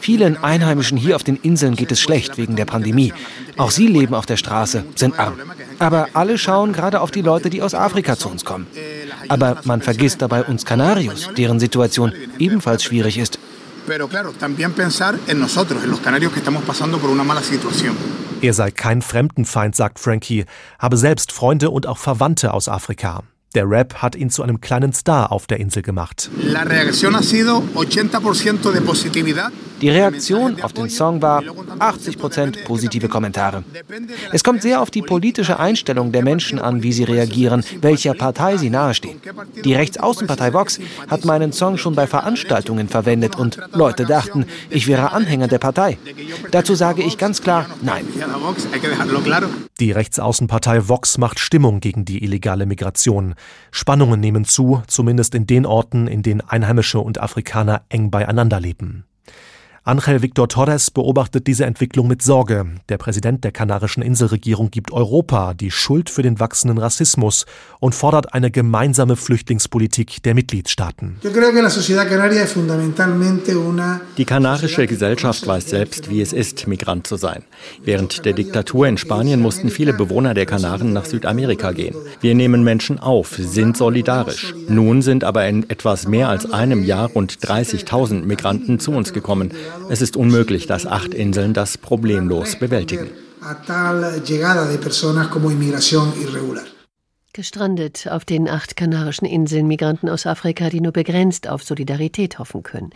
Vielen 0.02 0.38
Einheimischen 0.38 0.98
hier 0.98 1.16
auf 1.16 1.24
den 1.24 1.36
Inseln 1.36 1.76
geht 1.76 1.92
es 1.92 2.00
schlecht 2.00 2.38
wegen 2.38 2.56
der 2.56 2.66
Pandemie. 2.66 3.14
Auch 3.58 3.72
sie 3.72 3.88
leben 3.88 4.14
auf 4.14 4.26
der 4.26 4.38
Straße, 4.38 4.86
sind 4.96 5.20
arm. 5.20 5.36
Aber 5.80 6.10
alle 6.14 6.38
schauen 6.38 6.74
gerade 6.74 7.02
auf 7.02 7.12
die 7.12 7.22
Leute, 7.22 7.50
die 7.50 7.62
aus 7.62 7.74
Afrika 7.74 8.18
zu 8.18 8.30
uns 8.30 8.46
kommen. 8.46 8.68
Aber 9.30 9.62
man 9.64 9.82
vergisst 9.82 10.22
dabei 10.22 10.44
uns 10.44 10.66
Kanarios, 10.66 11.30
deren 11.38 11.60
Situation 11.60 12.14
ebenfalls 12.38 12.84
schwierig 12.84 13.18
ist. 13.18 13.40
Er 18.42 18.54
sei 18.54 18.72
kein 18.72 19.02
Fremdenfeind, 19.02 19.76
sagt 19.76 20.00
Frankie, 20.00 20.46
habe 20.78 20.98
selbst 20.98 21.32
Freunde 21.32 21.72
und 21.72 21.88
auch 21.88 21.98
Verwandte 21.98 22.54
aus 22.54 22.70
Afrika. 22.70 23.24
Der 23.56 23.68
Rap 23.68 23.96
hat 23.96 24.16
ihn 24.16 24.30
zu 24.30 24.44
einem 24.44 24.62
kleinen 24.62 24.94
Star 24.94 25.32
auf 25.32 25.48
der 25.48 25.60
Insel 25.60 25.82
gemacht. 25.82 26.30
Die 29.82 29.90
Reaktion 29.90 30.62
auf 30.62 30.74
den 30.74 30.90
Song 30.90 31.22
war 31.22 31.42
80% 31.42 32.66
positive 32.66 33.08
Kommentare. 33.08 33.64
Es 34.32 34.44
kommt 34.44 34.62
sehr 34.62 34.82
auf 34.82 34.92
die 34.92 35.02
politische 35.02 35.60
Einstellung 35.60 36.12
der 36.12 36.24
Menschen 36.24 36.60
an, 36.60 36.84
wie 36.84 36.94
sie 36.94 37.04
reagieren, 37.04 37.64
welcher 37.82 38.14
Partei 38.14 38.58
sie 38.58 38.70
nahestehen. 38.70 39.22
Die 39.64 39.74
Rechtsaußenpartei 39.74 40.54
Vox 40.54 40.80
hat 41.08 41.26
meinen 41.26 41.52
Song 41.54 41.78
schon 41.78 41.96
bei 41.96 42.08
Veranstaltungen 42.08 42.88
verwendet 42.88 43.38
und 43.38 43.60
Leute 43.74 44.06
dachten, 44.06 44.46
ich 44.70 44.88
wäre 44.88 45.12
Anhänger 45.12 45.48
der 45.48 45.60
Partei. 45.60 45.98
Dazu 46.52 46.76
sage 46.76 47.04
ich 47.04 47.18
ganz 47.18 47.42
klar 47.42 47.66
Nein. 47.82 48.06
Die 49.80 49.92
Rechtsaußenpartei 49.92 50.88
Vox 50.90 51.18
macht 51.18 51.40
Stimmung 51.40 51.80
gegen 51.80 52.06
die 52.06 52.24
illegale 52.24 52.66
Migration. 52.66 53.36
Spannungen 53.72 54.20
nehmen 54.20 54.46
zu, 54.46 54.82
zumindest 54.88 55.36
in 55.36 55.48
den 55.48 55.66
Orten, 55.66 56.08
in 56.08 56.24
denen 56.24 56.42
Einheimische 56.42 57.00
und 57.00 57.22
Afrikaner 57.22 57.84
eng 57.90 58.12
beieinander 58.12 58.60
leben. 58.60 59.06
Angel 59.86 60.22
Victor 60.22 60.50
Torres 60.50 60.92
beobachtet 60.92 61.48
diese 61.48 61.66
Entwicklung 61.66 62.10
mit 62.10 62.22
Sorge. 62.22 62.66
Der 62.90 62.98
Präsident 62.98 63.46
der 63.46 63.54
kanarischen 63.54 64.04
Inselregierung 64.04 64.72
gibt 64.72 64.92
Europa 64.92 65.54
die 65.54 65.72
Schuld 65.72 66.10
für 66.10 66.22
den 66.22 66.40
wachsenden 66.40 66.78
Rassismus 66.78 67.46
und 67.80 67.96
fordert 67.96 68.34
eine 68.34 68.52
gemeinsame 68.52 69.16
Flüchtlingspolitik 69.16 70.22
der 70.24 70.36
Mitgliedstaaten. 70.36 71.20
Die 74.18 74.26
kanarische 74.26 74.88
Gesellschaft 74.88 75.48
weiß 75.48 75.70
selbst, 75.70 76.10
wie 76.10 76.22
es 76.22 76.34
ist, 76.34 76.68
Migrant 76.68 77.08
zu 77.08 77.16
sein. 77.16 77.44
Während 77.82 78.26
der 78.26 78.34
Diktatur 78.34 78.86
in 78.86 78.98
Spanien 78.98 79.40
mussten 79.40 79.70
viele 79.70 79.94
Bewohner 79.94 80.34
der 80.34 80.46
Kanaren 80.46 80.92
nach 80.92 81.06
Südamerika 81.06 81.72
gehen. 81.72 81.96
Wir 82.20 82.36
nehmen 82.36 82.64
Menschen 82.64 83.00
auf, 83.00 83.38
sind 83.40 83.78
solidarisch. 83.78 84.54
Nun 84.68 85.02
sind 85.02 85.24
aber 85.24 85.48
in 85.48 85.70
etwas 85.70 86.06
mehr 86.06 86.28
als 86.28 86.52
einem 86.52 86.84
Jahr 86.84 87.08
rund 87.08 87.40
30.000 87.40 88.26
Migranten 88.26 88.80
zu 88.80 88.92
uns 88.92 89.14
gekommen. 89.14 89.52
Es 89.90 90.02
ist 90.02 90.16
unmöglich, 90.16 90.68
dass 90.68 90.86
acht 90.86 91.14
Inseln 91.14 91.54
das 91.54 91.78
problemlos 91.78 92.58
bewältigen. 92.58 93.10
Gestrandet 97.32 98.08
auf 98.10 98.26
den 98.26 98.50
acht 98.50 98.76
kanarischen 98.76 99.26
Inseln 99.26 99.68
Migranten 99.68 100.10
aus 100.10 100.26
Afrika, 100.26 100.72
die 100.72 100.82
nur 100.82 100.92
begrenzt 100.92 101.48
auf 101.48 101.62
Solidarität 101.62 102.40
hoffen 102.40 102.64
können. 102.64 102.90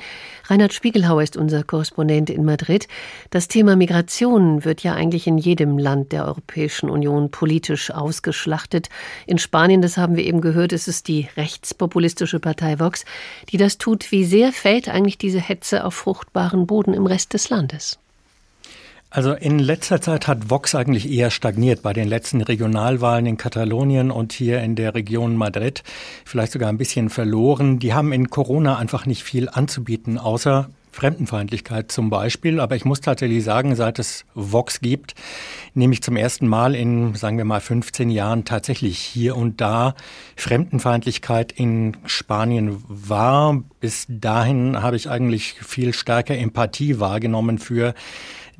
Reinhard 0.45 0.73
Spiegelhauer 0.73 1.21
ist 1.21 1.37
unser 1.37 1.63
Korrespondent 1.63 2.31
in 2.31 2.43
Madrid. 2.43 2.87
Das 3.29 3.47
Thema 3.47 3.75
Migration 3.75 4.65
wird 4.65 4.81
ja 4.81 4.95
eigentlich 4.95 5.27
in 5.27 5.37
jedem 5.37 5.77
Land 5.77 6.13
der 6.13 6.25
Europäischen 6.25 6.89
Union 6.89 7.29
politisch 7.29 7.91
ausgeschlachtet. 7.91 8.89
In 9.27 9.37
Spanien, 9.37 9.83
das 9.83 9.97
haben 9.97 10.15
wir 10.15 10.23
eben 10.23 10.41
gehört, 10.41 10.73
ist 10.73 10.87
es 10.87 11.03
die 11.03 11.27
rechtspopulistische 11.37 12.39
Partei 12.39 12.79
Vox, 12.79 13.05
die 13.49 13.57
das 13.57 13.77
tut. 13.77 14.11
Wie 14.11 14.25
sehr 14.25 14.51
fällt 14.51 14.89
eigentlich 14.89 15.19
diese 15.19 15.39
Hetze 15.39 15.85
auf 15.85 15.93
fruchtbaren 15.93 16.65
Boden 16.65 16.95
im 16.95 17.05
Rest 17.05 17.35
des 17.35 17.51
Landes? 17.51 17.99
Also 19.13 19.33
in 19.33 19.59
letzter 19.59 20.01
Zeit 20.01 20.27
hat 20.27 20.49
Vox 20.49 20.73
eigentlich 20.73 21.07
eher 21.07 21.29
stagniert 21.29 21.83
bei 21.83 21.93
den 21.93 22.07
letzten 22.07 22.41
Regionalwahlen 22.41 23.27
in 23.27 23.37
Katalonien 23.37 24.09
und 24.09 24.33
hier 24.33 24.63
in 24.63 24.75
der 24.75 24.95
Region 24.95 25.35
Madrid. 25.35 25.83
Vielleicht 26.25 26.51
sogar 26.51 26.69
ein 26.69 26.79
bisschen 26.79 27.11
verloren. 27.11 27.77
Die 27.77 27.93
haben 27.93 28.11
in 28.11 28.31
Corona 28.31 28.79
einfach 28.79 29.05
nicht 29.05 29.21
viel 29.21 29.49
anzubieten, 29.49 30.17
außer 30.17 30.71
Fremdenfeindlichkeit 30.91 31.91
zum 31.91 32.09
Beispiel. 32.09 32.59
Aber 32.59 32.75
ich 32.75 32.85
muss 32.85 33.01
tatsächlich 33.01 33.43
sagen, 33.43 33.75
seit 33.75 33.99
es 33.99 34.25
Vox 34.33 34.81
gibt, 34.81 35.13
nehme 35.75 35.93
ich 35.93 36.01
zum 36.01 36.17
ersten 36.17 36.47
Mal 36.47 36.73
in, 36.73 37.13
sagen 37.13 37.37
wir 37.37 37.45
mal, 37.45 37.61
15 37.61 38.09
Jahren 38.09 38.45
tatsächlich 38.45 38.97
hier 38.97 39.35
und 39.35 39.61
da 39.61 39.93
Fremdenfeindlichkeit 40.37 41.51
in 41.51 41.97
Spanien 42.07 42.83
wahr. 42.87 43.61
Bis 43.79 44.07
dahin 44.09 44.81
habe 44.81 44.95
ich 44.95 45.07
eigentlich 45.07 45.53
viel 45.61 45.93
stärker 45.93 46.35
Empathie 46.35 46.99
wahrgenommen 46.99 47.59
für 47.59 47.93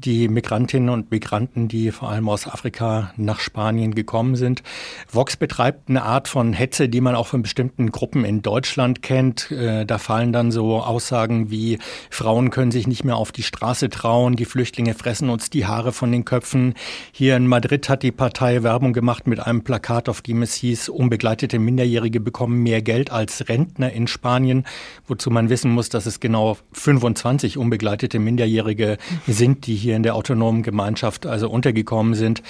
die 0.06 0.28
Migrantinnen 0.28 0.90
und 0.90 1.12
Migranten, 1.12 1.68
die 1.68 1.92
vor 1.92 2.10
allem 2.10 2.28
aus 2.30 2.48
Afrika 2.48 3.14
nach 3.18 3.40
Spanien 3.40 3.96
gekommen 3.96 4.36
sind. 4.36 4.64
Vox 5.12 5.38
betreibt 5.38 5.90
eine 5.90 6.04
Art 6.04 6.28
von 6.28 6.54
Hetze, 6.54 6.90
die 6.90 7.02
man 7.02 7.16
auch 7.16 7.28
von 7.28 7.42
bestimmten 7.42 7.92
Gruppen 7.92 8.26
in 8.26 8.42
Deutschland 8.42 9.02
kennt. 9.02 9.52
Äh, 9.52 9.86
da 9.86 9.98
fallen 9.98 10.34
dann 10.34 10.52
so 10.52 10.78
Aussagen 10.82 11.52
wie 11.52 11.80
Frauen 12.10 12.50
können 12.50 12.72
sich 12.72 12.88
nicht 12.88 13.04
mehr 13.04 13.16
auf 13.16 13.32
die 13.32 13.44
Straße 13.44 13.90
trauen, 13.90 14.36
die 14.36 14.46
Flüchtlinge 14.46 14.94
fressen 14.94 15.30
uns 15.30 15.50
die 15.50 15.66
Haare 15.66 15.92
von 15.92 16.12
den 16.12 16.26
Köpfen. 16.26 16.74
Hier 17.12 17.36
in 17.36 17.48
Madrid 17.48 17.90
hat 17.90 18.04
die 18.04 18.12
Partei 18.12 18.64
Werbung 18.64 18.94
gemacht 18.94 19.28
mit 19.28 19.40
einem 19.40 19.64
Plakat, 19.64 20.10
auf 20.10 20.22
dem 20.22 20.42
es 20.42 20.54
hieß, 20.56 20.90
unbegleitete 20.90 21.60
Minderjährige 21.60 22.20
bekommen 22.20 22.62
mehr 22.64 22.82
Geld 22.82 23.12
als 23.12 23.48
Rentner 23.50 23.92
in 23.92 24.08
Spanien, 24.08 24.66
wozu 25.08 25.30
man 25.32 25.50
wissen 25.50 25.72
muss, 25.72 25.90
dass 25.90 26.06
es 26.06 26.20
genau 26.20 26.58
25 26.74 27.58
unbegleitete 27.58 28.20
Minderjährige 28.20 28.98
sind, 29.28 29.68
die 29.68 29.76
hier 29.76 29.93
in 29.96 30.04
der 30.04 30.16
autonomen 30.16 30.64
Gemeinschaft 30.64 31.26
also 31.26 31.50
untergekommen 31.50 32.14
sind. 32.14 32.44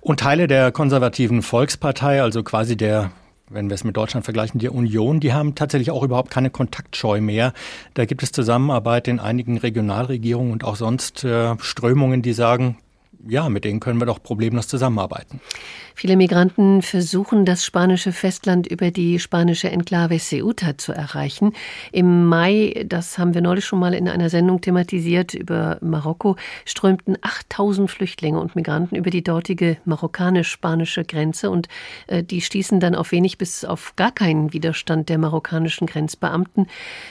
Und 0.00 0.20
Teile 0.20 0.46
der 0.46 0.72
konservativen 0.72 1.42
Volkspartei, 1.42 2.22
also 2.22 2.42
quasi 2.42 2.76
der 2.76 3.10
wenn 3.50 3.68
wir 3.68 3.74
es 3.74 3.84
mit 3.84 3.96
Deutschland 3.96 4.24
vergleichen, 4.24 4.60
die 4.60 4.68
Union, 4.68 5.18
die 5.18 5.32
haben 5.32 5.56
tatsächlich 5.56 5.90
auch 5.90 6.04
überhaupt 6.04 6.30
keine 6.30 6.50
Kontaktscheu 6.50 7.20
mehr. 7.20 7.52
Da 7.94 8.04
gibt 8.04 8.22
es 8.22 8.30
Zusammenarbeit 8.30 9.08
in 9.08 9.18
einigen 9.18 9.58
Regionalregierungen 9.58 10.52
und 10.52 10.62
auch 10.62 10.76
sonst 10.76 11.24
äh, 11.24 11.56
Strömungen, 11.58 12.22
die 12.22 12.32
sagen, 12.32 12.78
ja, 13.28 13.48
mit 13.48 13.64
denen 13.64 13.80
können 13.80 14.00
wir 14.00 14.06
doch 14.06 14.22
problemlos 14.22 14.68
zusammenarbeiten. 14.68 15.40
Viele 15.94 16.16
Migranten 16.16 16.82
versuchen, 16.82 17.44
das 17.44 17.64
spanische 17.64 18.12
Festland 18.12 18.66
über 18.66 18.90
die 18.90 19.18
spanische 19.18 19.70
Enklave 19.70 20.18
Ceuta 20.18 20.78
zu 20.78 20.92
erreichen. 20.92 21.52
Im 21.92 22.26
Mai, 22.26 22.84
das 22.86 23.18
haben 23.18 23.34
wir 23.34 23.42
neulich 23.42 23.64
schon 23.64 23.78
mal 23.78 23.92
in 23.92 24.08
einer 24.08 24.30
Sendung 24.30 24.60
thematisiert 24.60 25.34
über 25.34 25.78
Marokko, 25.82 26.36
strömten 26.64 27.18
8000 27.20 27.90
Flüchtlinge 27.90 28.40
und 28.40 28.56
Migranten 28.56 28.96
über 28.96 29.10
die 29.10 29.22
dortige 29.22 29.76
marokkanisch-spanische 29.84 31.04
Grenze 31.04 31.50
und 31.50 31.68
äh, 32.06 32.22
die 32.22 32.40
stießen 32.40 32.80
dann 32.80 32.94
auf 32.94 33.12
wenig 33.12 33.36
bis 33.36 33.64
auf 33.64 33.94
gar 33.96 34.12
keinen 34.12 34.52
Widerstand 34.52 35.08
der 35.08 35.18
marokkanischen 35.18 35.86
Grenzbeamten. 35.86 36.66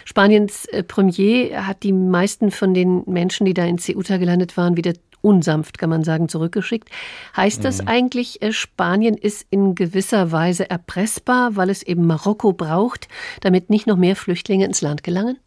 Spaniens 0.05 0.65
äh, 0.65 0.83
Premier 0.83 1.67
hat 1.67 1.83
die 1.83 1.93
meisten 1.93 2.49
von 2.49 2.73
den 2.73 3.03
Menschen, 3.05 3.45
die 3.45 3.53
da 3.53 3.65
in 3.65 3.77
Ceuta 3.77 4.17
gelandet 4.17 4.57
waren, 4.57 4.77
wieder 4.77 4.93
unsanft, 5.21 5.77
kann 5.77 5.89
man 5.89 6.03
sagen, 6.03 6.29
zurückgeschickt. 6.29 6.89
Heißt 7.35 7.63
das 7.63 7.81
mhm. 7.81 7.87
eigentlich, 7.87 8.41
äh, 8.41 8.51
Spanien 8.51 9.15
ist 9.15 9.45
in 9.49 9.75
gewisser 9.75 10.31
Weise 10.31 10.69
erpressbar, 10.69 11.55
weil 11.55 11.69
es 11.69 11.83
eben 11.83 12.05
Marokko 12.05 12.53
braucht, 12.53 13.07
damit 13.41 13.69
nicht 13.69 13.87
noch 13.87 13.97
mehr 13.97 14.15
Flüchtlinge 14.15 14.65
ins 14.65 14.81
Land 14.81 15.03
gelangen? 15.03 15.37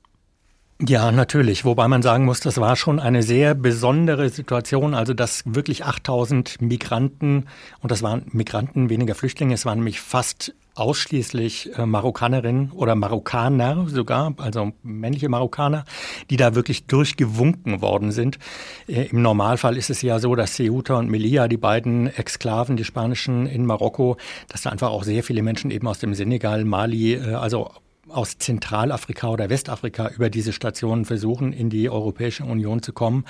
Ja, 0.84 1.12
natürlich. 1.12 1.64
Wobei 1.64 1.86
man 1.86 2.02
sagen 2.02 2.24
muss, 2.24 2.40
das 2.40 2.58
war 2.58 2.74
schon 2.74 2.98
eine 2.98 3.22
sehr 3.22 3.54
besondere 3.54 4.28
Situation. 4.30 4.94
Also, 4.94 5.14
dass 5.14 5.44
wirklich 5.46 5.84
8000 5.84 6.60
Migranten, 6.60 7.46
und 7.80 7.92
das 7.92 8.02
waren 8.02 8.26
Migranten, 8.32 8.90
weniger 8.90 9.14
Flüchtlinge, 9.14 9.54
es 9.54 9.64
waren 9.64 9.78
nämlich 9.78 10.00
fast 10.00 10.54
ausschließlich 10.74 11.76
äh, 11.76 11.86
Marokkanerinnen 11.86 12.72
oder 12.72 12.94
Marokkaner 12.94 13.86
sogar, 13.88 14.34
also 14.38 14.72
männliche 14.82 15.28
Marokkaner, 15.28 15.84
die 16.30 16.36
da 16.36 16.54
wirklich 16.54 16.86
durchgewunken 16.86 17.80
worden 17.82 18.12
sind. 18.12 18.38
Äh, 18.86 19.06
Im 19.06 19.22
Normalfall 19.22 19.76
ist 19.76 19.90
es 19.90 20.02
ja 20.02 20.18
so, 20.18 20.34
dass 20.34 20.54
Ceuta 20.54 20.98
und 20.98 21.10
Melilla, 21.10 21.48
die 21.48 21.56
beiden 21.56 22.06
Exklaven, 22.06 22.76
die 22.76 22.84
spanischen 22.84 23.46
in 23.46 23.66
Marokko, 23.66 24.16
dass 24.48 24.62
da 24.62 24.70
einfach 24.70 24.90
auch 24.90 25.04
sehr 25.04 25.22
viele 25.22 25.42
Menschen 25.42 25.70
eben 25.70 25.86
aus 25.86 25.98
dem 25.98 26.14
Senegal, 26.14 26.64
Mali, 26.64 27.14
äh, 27.14 27.34
also 27.34 27.70
aus 28.12 28.38
Zentralafrika 28.38 29.28
oder 29.28 29.50
Westafrika 29.50 30.08
über 30.08 30.30
diese 30.30 30.52
Stationen 30.52 31.04
versuchen, 31.04 31.52
in 31.52 31.70
die 31.70 31.90
Europäische 31.90 32.44
Union 32.44 32.82
zu 32.82 32.92
kommen. 32.92 33.24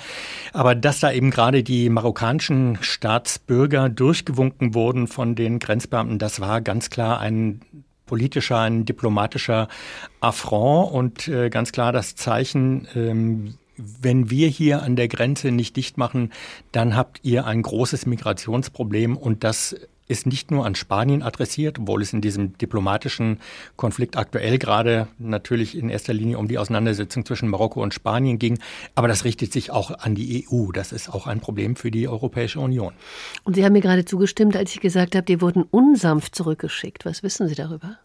Aber 0.51 0.75
dass 0.75 0.99
da 0.99 1.11
eben 1.11 1.31
gerade 1.31 1.63
die 1.63 1.89
marokkanischen 1.89 2.77
Staatsbürger 2.81 3.89
durchgewunken 3.89 4.73
wurden 4.73 5.07
von 5.07 5.35
den 5.35 5.59
Grenzbeamten, 5.59 6.19
das 6.19 6.39
war 6.39 6.61
ganz 6.61 6.89
klar 6.89 7.19
ein 7.19 7.61
politischer, 8.05 8.59
ein 8.59 8.85
diplomatischer 8.85 9.67
Affront 10.19 10.91
und 10.91 11.27
äh, 11.27 11.49
ganz 11.49 11.71
klar 11.71 11.91
das 11.91 12.15
Zeichen, 12.15 12.87
ähm, 12.95 13.55
wenn 13.75 14.29
wir 14.29 14.47
hier 14.49 14.83
an 14.83 14.95
der 14.95 15.07
Grenze 15.07 15.51
nicht 15.51 15.75
dicht 15.75 15.97
machen, 15.97 16.31
dann 16.71 16.95
habt 16.95 17.21
ihr 17.23 17.45
ein 17.45 17.61
großes 17.61 18.05
Migrationsproblem 18.05 19.17
und 19.17 19.43
das 19.43 19.75
ist 20.07 20.27
nicht 20.27 20.51
nur 20.51 20.65
an 20.65 20.75
Spanien 20.75 21.23
adressiert, 21.23 21.79
obwohl 21.79 22.01
es 22.01 22.13
in 22.13 22.21
diesem 22.21 22.57
diplomatischen 22.57 23.39
Konflikt 23.75 24.17
aktuell 24.17 24.57
gerade 24.57 25.07
natürlich 25.17 25.77
in 25.77 25.89
erster 25.89 26.13
Linie 26.13 26.37
um 26.37 26.47
die 26.47 26.57
Auseinandersetzung 26.57 27.25
zwischen 27.25 27.49
Marokko 27.49 27.81
und 27.81 27.93
Spanien 27.93 28.39
ging, 28.39 28.59
aber 28.95 29.07
das 29.07 29.23
richtet 29.25 29.53
sich 29.53 29.71
auch 29.71 29.91
an 29.91 30.15
die 30.15 30.45
EU. 30.49 30.71
Das 30.71 30.91
ist 30.91 31.09
auch 31.09 31.27
ein 31.27 31.39
Problem 31.39 31.75
für 31.75 31.91
die 31.91 32.07
Europäische 32.07 32.59
Union. 32.59 32.93
Und 33.43 33.55
Sie 33.55 33.63
haben 33.63 33.73
mir 33.73 33.81
gerade 33.81 34.05
zugestimmt, 34.05 34.55
als 34.55 34.73
ich 34.73 34.81
gesagt 34.81 35.15
habe, 35.15 35.25
die 35.25 35.41
wurden 35.41 35.63
unsanft 35.63 36.35
zurückgeschickt. 36.35 37.05
Was 37.05 37.23
wissen 37.23 37.47
Sie 37.47 37.55
darüber? 37.55 37.97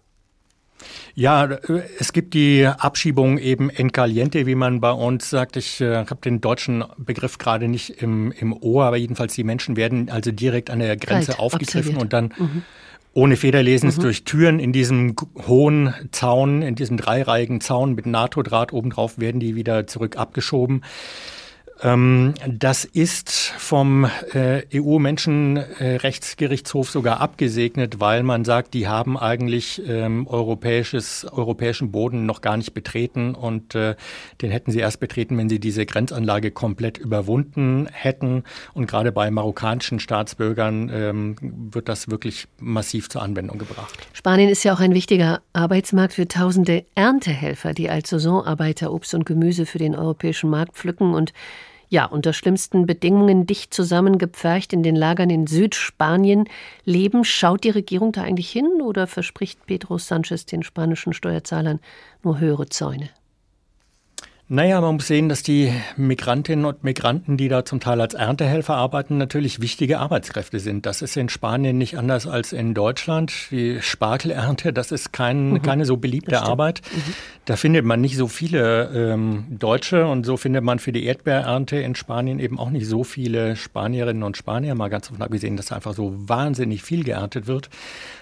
Ja, 1.14 1.48
es 1.98 2.12
gibt 2.12 2.34
die 2.34 2.66
Abschiebung 2.66 3.38
eben 3.38 3.70
en 3.70 3.92
caliente, 3.92 4.46
wie 4.46 4.55
man 4.55 4.80
bei 4.80 4.92
uns 4.92 5.30
sagt. 5.30 5.57
Ich 5.57 5.80
äh, 5.80 5.96
habe 5.96 6.20
den 6.24 6.40
deutschen 6.40 6.84
Begriff 6.96 7.38
gerade 7.38 7.68
nicht 7.68 8.03
im, 8.03 8.32
im 8.32 8.53
Ohr, 8.53 8.84
aber 8.84 8.96
jedenfalls 8.96 9.34
die 9.34 9.44
Menschen 9.44 9.76
werden 9.76 10.11
also 10.11 10.30
direkt 10.30 10.70
an 10.70 10.78
der 10.78 10.96
Grenze 10.96 11.32
Kalt, 11.32 11.40
aufgegriffen 11.40 11.96
observiert. 11.96 12.03
und 12.03 12.12
dann 12.12 12.34
mhm 12.38 12.62
ohne 13.14 13.36
Federlesens 13.36 13.96
mhm. 13.96 14.03
durch 14.03 14.22
Türen 14.22 14.61
in 14.61 14.72
diesem 14.72 15.16
hohen 15.48 15.92
Zaun, 16.12 16.62
in 16.62 16.76
diesem 16.76 16.96
dreireihigen 16.96 17.61
Zaun 17.61 17.94
mit 17.96 18.07
NATO-Draht 18.07 18.72
obendrauf 18.72 19.18
werden 19.18 19.40
die 19.40 19.57
wieder 19.57 19.88
zurück 19.88 20.16
abgeschoben. 20.16 20.82
Ähm, 21.83 22.35
das 22.47 22.85
ist 22.85 23.31
vom 23.31 24.07
äh, 24.33 24.62
EU-Menschenrechtsgerichtshof 24.74 26.91
sogar 26.91 27.20
abgesegnet, 27.20 28.01
weil 28.01 28.24
man 28.24 28.45
sagt, 28.45 28.74
die 28.74 28.89
haben 28.89 29.16
eigentlich 29.16 29.81
ähm, 29.87 30.26
europäisches, 30.26 31.24
europäischen 31.31 31.93
Boden 31.93 32.26
noch 32.26 32.41
gar 32.41 32.57
nicht 32.57 32.74
betreten 32.74 33.35
und 33.35 33.74
äh, 33.74 33.95
den 34.43 34.51
hätten 34.51 34.72
sie 34.72 34.81
erst 34.81 35.01
betreten, 35.01 35.39
wenn 35.39 35.49
sie 35.49 35.61
diese 35.61 35.87
Grenzanlage 35.87 36.51
komplett 36.51 36.99
überwunden 36.99 37.89
hätten. 37.93 38.43
Und 38.74 38.87
gerade 38.87 39.12
bei 39.12 39.31
marokkanischen 39.31 40.01
Staatsbürgern 40.01 40.91
ähm, 40.93 41.37
wird 41.72 41.89
das 41.89 42.11
wirklich 42.11 42.49
massiv 42.59 43.09
zur 43.09 43.22
Anwendung 43.22 43.59
gebracht. 43.59 43.97
Spanien 44.12 44.49
ist 44.49 44.64
ja 44.64 44.74
auch 44.74 44.81
ein 44.81 44.95
wichtiger 44.95 45.43
Arbeitsmarkt 45.53 46.14
für 46.14 46.26
tausende 46.26 46.85
Erntehelfer, 46.95 47.72
die 47.72 47.89
als 47.89 48.11
Saisonarbeiter 48.11 48.93
Obst 48.93 49.14
und 49.14 49.24
Gemüse 49.26 49.66
für 49.66 49.79
den 49.79 49.95
europäischen 49.95 50.51
Markt 50.51 50.74
pflücken 50.74 51.14
und 51.14 51.33
ja, 51.89 52.05
unter 52.05 52.32
schlimmsten 52.32 52.86
Bedingungen 52.86 53.47
dicht 53.47 53.72
zusammengepfercht 53.72 54.72
in 54.72 54.82
den 54.82 54.97
Lagern 54.97 55.30
in 55.30 55.47
Südspanien 55.47 56.49
leben. 56.84 57.24
Schaut 57.24 57.64
die 57.64 57.70
Regierung 57.70 58.12
da 58.12 58.22
eigentlich 58.22 58.51
hin 58.51 58.82
oder 58.82 59.07
verspricht 59.07 59.66
Pedro 59.66 59.99
Sanchez 59.99 60.45
den 60.45 60.62
spanischen 60.62 61.12
Steuerzahlern 61.12 61.80
nur 62.22 62.39
höhere 62.39 62.68
Zäune? 62.68 63.11
Naja, 64.51 64.80
man 64.80 64.94
muss 64.94 65.07
sehen, 65.07 65.28
dass 65.28 65.42
die 65.42 65.70
Migrantinnen 65.99 66.64
und 66.64 66.82
Migranten, 66.82 67.36
die 67.36 67.49
da 67.49 67.66
zum 67.66 67.80
Teil 67.80 68.01
als 68.01 68.14
Erntehelfer 68.14 68.74
arbeiten, 68.76 69.18
natürlich 69.18 69.61
wichtige 69.61 69.99
Arbeitskräfte 69.99 70.59
sind. 70.59 70.86
Das 70.86 71.03
ist 71.03 71.18
in 71.18 71.28
Spanien 71.28 71.76
nicht 71.76 71.99
anders 71.99 72.26
als 72.26 72.55
in 72.55 72.72
Deutschland. 72.72 73.51
Die 73.51 73.82
Spargelernte, 73.82 74.72
das 74.72 74.90
ist 74.90 75.12
kein, 75.12 75.51
mhm. 75.51 75.62
keine 75.62 75.84
so 75.84 75.99
beliebte 75.99 76.40
Arbeit. 76.40 76.80
Mhm. 76.90 77.14
Da 77.44 77.57
findet 77.57 77.84
man 77.84 78.01
nicht 78.01 78.16
so 78.16 78.26
viele 78.26 78.88
ähm, 78.94 79.44
Deutsche 79.51 80.07
und 80.07 80.24
so 80.24 80.38
findet 80.38 80.64
man 80.64 80.78
für 80.78 80.92
die 80.92 81.05
Erdbeerernte 81.05 81.76
in 81.76 81.94
Spanien 81.94 82.38
eben 82.38 82.59
auch 82.59 82.70
nicht 82.70 82.86
so 82.86 83.05
viele 83.05 83.55
Spanierinnen 83.55 84.22
und 84.22 84.38
Spanier, 84.38 84.74
mal 84.74 84.88
ganz 84.88 85.09
davon 85.09 85.20
abgesehen, 85.20 85.59
dass 85.59 85.72
einfach 85.72 85.92
so 85.92 86.14
wahnsinnig 86.16 86.82
viel 86.82 87.05
geerntet 87.05 87.46
wird. 87.49 87.68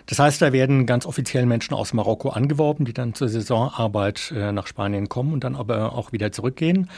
Das 0.07 0.21
heißt, 0.21 0.41
da 0.41 0.53
werden 0.53 0.87
ganz 0.87 1.05
offiziell 1.05 1.47
Menschen 1.47 1.75
aus 1.75 1.93
Marokko 1.93 2.29
angeworben, 2.29 2.85
die 2.85 2.93
dann 2.93 3.15
zur 3.15 3.29
Saisonarbeit 3.29 4.33
äh, 4.37 4.53
nach 4.53 4.69
Spanien 4.69 5.09
kommen 5.09 5.33
und 5.33 5.43
dann 5.43 5.57
aber 5.57 5.95
auch 5.95 6.13
wieder 6.13 6.31
zurückgehen. 6.31 6.89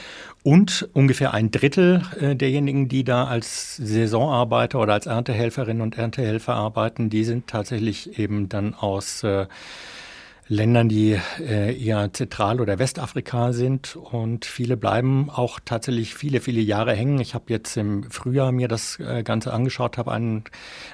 Und 0.43 0.87
ungefähr 0.93 1.33
ein 1.33 1.49
Drittel 1.49 2.03
äh, 2.19 2.35
derjenigen, 2.35 2.87
die 2.87 3.03
da 3.03 3.25
als 3.25 3.77
Saisonarbeiter 3.77 4.79
oder 4.79 4.93
als 4.93 5.07
Erntehelferinnen 5.07 5.81
und 5.81 5.97
Erntehelfer 5.97 6.53
arbeiten, 6.53 7.09
die 7.09 7.23
sind 7.23 7.47
tatsächlich 7.47 8.19
eben 8.19 8.47
dann 8.47 8.75
aus 8.75 9.23
äh, 9.23 9.47
Ländern, 10.51 10.89
die 10.89 11.15
äh, 11.39 11.79
eher 11.79 12.11
Zentral- 12.11 12.59
oder 12.59 12.79
Westafrika 12.79 13.53
sind. 13.53 13.95
Und 13.95 14.45
viele 14.45 14.77
bleiben 14.77 15.29
auch 15.29 15.59
tatsächlich 15.63 16.15
viele, 16.15 16.41
viele 16.41 16.59
Jahre 16.59 16.93
hängen. 16.93 17.19
Ich 17.19 17.35
habe 17.35 17.45
jetzt 17.49 17.77
im 17.77 18.09
Frühjahr 18.09 18.51
mir 18.51 18.67
das 18.67 18.99
äh, 18.99 19.21
Ganze 19.21 19.53
angeschaut, 19.53 19.99
habe 19.99 20.11
einen 20.11 20.43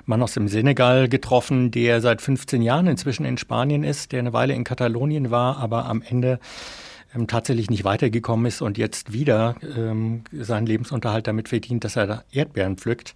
Mann 0.05 0.21
aus 0.21 0.33
dem 0.33 0.49
Senegal 0.49 1.07
getroffen, 1.07 1.71
der 1.71 2.01
seit 2.01 2.21
15 2.21 2.61
Jahren 2.61 2.87
inzwischen 2.87 3.25
in 3.25 3.37
Spanien 3.37 3.85
ist, 3.85 4.11
der 4.11 4.19
eine 4.19 4.33
Weile 4.33 4.53
in 4.53 4.65
Katalonien 4.65 5.31
war, 5.31 5.57
aber 5.57 5.85
am 5.85 6.01
Ende 6.01 6.39
ähm, 7.15 7.27
tatsächlich 7.27 7.69
nicht 7.69 7.85
weitergekommen 7.85 8.45
ist 8.47 8.61
und 8.61 8.77
jetzt 8.77 9.13
wieder 9.13 9.55
ähm, 9.77 10.25
seinen 10.33 10.67
Lebensunterhalt 10.67 11.27
damit 11.27 11.47
verdient, 11.47 11.85
dass 11.85 11.95
er 11.95 12.25
Erdbeeren 12.29 12.75
pflückt. 12.75 13.13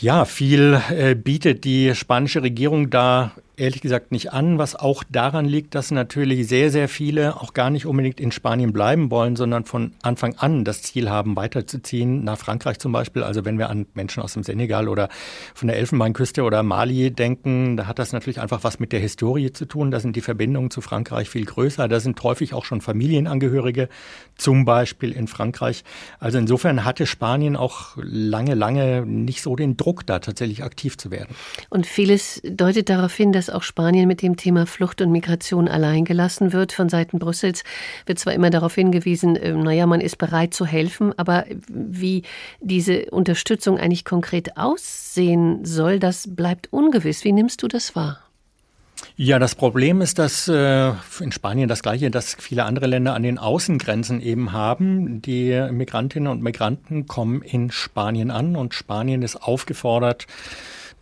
Ja, 0.00 0.24
viel 0.24 0.80
äh, 0.90 1.14
bietet 1.14 1.64
die 1.64 1.94
spanische 1.94 2.42
Regierung 2.42 2.88
da 2.88 3.32
ehrlich 3.56 3.80
gesagt 3.80 4.12
nicht 4.12 4.32
an, 4.32 4.58
was 4.58 4.74
auch 4.74 5.04
daran 5.08 5.44
liegt, 5.44 5.74
dass 5.74 5.90
natürlich 5.90 6.48
sehr, 6.48 6.70
sehr 6.70 6.88
viele 6.88 7.40
auch 7.40 7.52
gar 7.52 7.70
nicht 7.70 7.86
unbedingt 7.86 8.20
in 8.20 8.32
Spanien 8.32 8.72
bleiben 8.72 9.10
wollen, 9.10 9.36
sondern 9.36 9.64
von 9.64 9.92
Anfang 10.02 10.34
an 10.36 10.64
das 10.64 10.82
Ziel 10.82 11.10
haben, 11.10 11.36
weiterzuziehen, 11.36 12.24
nach 12.24 12.38
Frankreich 12.38 12.78
zum 12.78 12.92
Beispiel. 12.92 13.22
Also 13.22 13.44
wenn 13.44 13.58
wir 13.58 13.68
an 13.68 13.86
Menschen 13.94 14.22
aus 14.22 14.32
dem 14.32 14.42
Senegal 14.42 14.88
oder 14.88 15.08
von 15.54 15.68
der 15.68 15.76
Elfenbeinküste 15.76 16.42
oder 16.42 16.62
Mali 16.62 17.10
denken, 17.10 17.76
da 17.76 17.86
hat 17.86 17.98
das 17.98 18.12
natürlich 18.12 18.40
einfach 18.40 18.64
was 18.64 18.80
mit 18.80 18.92
der 18.92 19.00
Historie 19.00 19.52
zu 19.52 19.66
tun. 19.66 19.90
Da 19.90 20.00
sind 20.00 20.16
die 20.16 20.22
Verbindungen 20.22 20.70
zu 20.70 20.80
Frankreich 20.80 21.28
viel 21.28 21.44
größer. 21.44 21.88
Da 21.88 22.00
sind 22.00 22.22
häufig 22.22 22.54
auch 22.54 22.64
schon 22.64 22.80
Familienangehörige, 22.80 23.88
zum 24.36 24.64
Beispiel 24.64 25.12
in 25.12 25.28
Frankreich. 25.28 25.84
Also 26.18 26.38
insofern 26.38 26.84
hatte 26.84 27.06
Spanien 27.06 27.56
auch 27.56 27.96
lange, 27.96 28.54
lange 28.54 29.04
nicht 29.06 29.42
so 29.42 29.56
den 29.56 29.76
Druck, 29.76 30.06
da 30.06 30.18
tatsächlich 30.18 30.64
aktiv 30.64 30.96
zu 30.96 31.10
werden. 31.10 31.34
Und 31.68 31.86
vieles 31.86 32.40
deutet 32.44 32.88
darauf 32.88 33.14
hin, 33.14 33.32
dass 33.32 33.41
auch 33.50 33.62
Spanien 33.62 34.08
mit 34.08 34.22
dem 34.22 34.36
Thema 34.36 34.66
Flucht 34.66 35.00
und 35.00 35.12
Migration 35.12 35.68
allein 35.68 36.04
gelassen 36.04 36.52
wird. 36.52 36.72
Von 36.72 36.88
Seiten 36.88 37.18
Brüssels 37.18 37.64
wird 38.06 38.18
zwar 38.18 38.32
immer 38.34 38.50
darauf 38.50 38.74
hingewiesen, 38.74 39.36
äh, 39.36 39.52
naja, 39.52 39.86
man 39.86 40.00
ist 40.00 40.18
bereit 40.18 40.54
zu 40.54 40.66
helfen, 40.66 41.16
aber 41.18 41.44
wie 41.68 42.22
diese 42.60 43.06
Unterstützung 43.10 43.78
eigentlich 43.78 44.04
konkret 44.04 44.56
aussehen 44.56 45.64
soll, 45.64 45.98
das 45.98 46.34
bleibt 46.34 46.72
ungewiss. 46.72 47.24
Wie 47.24 47.32
nimmst 47.32 47.62
du 47.62 47.68
das 47.68 47.96
wahr? 47.96 48.18
Ja, 49.16 49.38
das 49.38 49.54
Problem 49.54 50.00
ist, 50.00 50.18
dass 50.18 50.48
äh, 50.48 50.92
in 51.20 51.32
Spanien 51.32 51.68
das 51.68 51.82
gleiche, 51.82 52.10
dass 52.10 52.34
viele 52.38 52.64
andere 52.64 52.86
Länder 52.86 53.14
an 53.14 53.22
den 53.22 53.38
Außengrenzen 53.38 54.20
eben 54.20 54.52
haben. 54.52 55.20
Die 55.22 55.68
Migrantinnen 55.70 56.30
und 56.30 56.42
Migranten 56.42 57.06
kommen 57.06 57.42
in 57.42 57.70
Spanien 57.70 58.30
an 58.30 58.56
und 58.56 58.74
Spanien 58.74 59.22
ist 59.22 59.36
aufgefordert, 59.36 60.26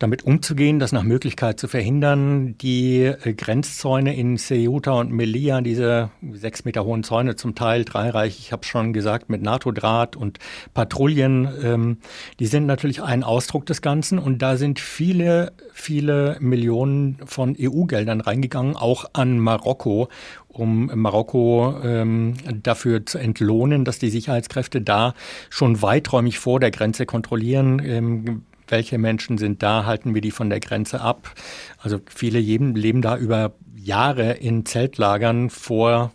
damit 0.01 0.23
umzugehen, 0.23 0.79
das 0.79 0.91
nach 0.91 1.03
Möglichkeit 1.03 1.59
zu 1.59 1.67
verhindern. 1.67 2.57
Die 2.57 3.03
äh, 3.03 3.33
Grenzzäune 3.33 4.15
in 4.15 4.37
Ceuta 4.37 4.91
und 4.93 5.11
Melilla, 5.11 5.61
diese 5.61 6.09
sechs 6.33 6.65
Meter 6.65 6.85
hohen 6.85 7.03
Zäune, 7.03 7.35
zum 7.35 7.55
Teil 7.55 7.85
dreireich, 7.85 8.39
ich 8.39 8.51
habe 8.51 8.65
schon 8.65 8.93
gesagt, 8.93 9.29
mit 9.29 9.41
NATO-Draht 9.41 10.15
und 10.15 10.39
Patrouillen, 10.73 11.47
ähm, 11.63 11.97
die 12.39 12.47
sind 12.47 12.65
natürlich 12.65 13.03
ein 13.03 13.23
Ausdruck 13.23 13.65
des 13.65 13.81
Ganzen. 13.81 14.19
Und 14.19 14.41
da 14.41 14.57
sind 14.57 14.79
viele, 14.79 15.53
viele 15.73 16.37
Millionen 16.39 17.17
von 17.25 17.55
EU-Geldern 17.59 18.21
reingegangen, 18.21 18.75
auch 18.75 19.05
an 19.13 19.39
Marokko, 19.39 20.09
um 20.47 20.91
Marokko 20.93 21.75
ähm, 21.83 22.33
dafür 22.63 23.05
zu 23.05 23.17
entlohnen, 23.17 23.85
dass 23.85 23.99
die 23.99 24.09
Sicherheitskräfte 24.09 24.81
da 24.81 25.13
schon 25.49 25.81
weiträumig 25.81 26.39
vor 26.39 26.59
der 26.59 26.71
Grenze 26.71 27.05
kontrollieren. 27.05 27.81
Ähm, 27.85 28.43
welche 28.71 28.97
Menschen 28.97 29.37
sind 29.37 29.61
da, 29.61 29.85
halten 29.85 30.15
wir 30.15 30.21
die 30.21 30.31
von 30.31 30.49
der 30.49 30.59
Grenze 30.59 31.01
ab. 31.01 31.33
Also 31.77 31.99
viele 32.07 32.39
leben 32.39 33.01
da 33.01 33.17
über 33.17 33.53
Jahre 33.75 34.33
in 34.33 34.65
Zeltlagern 34.65 35.49
vor 35.49 36.11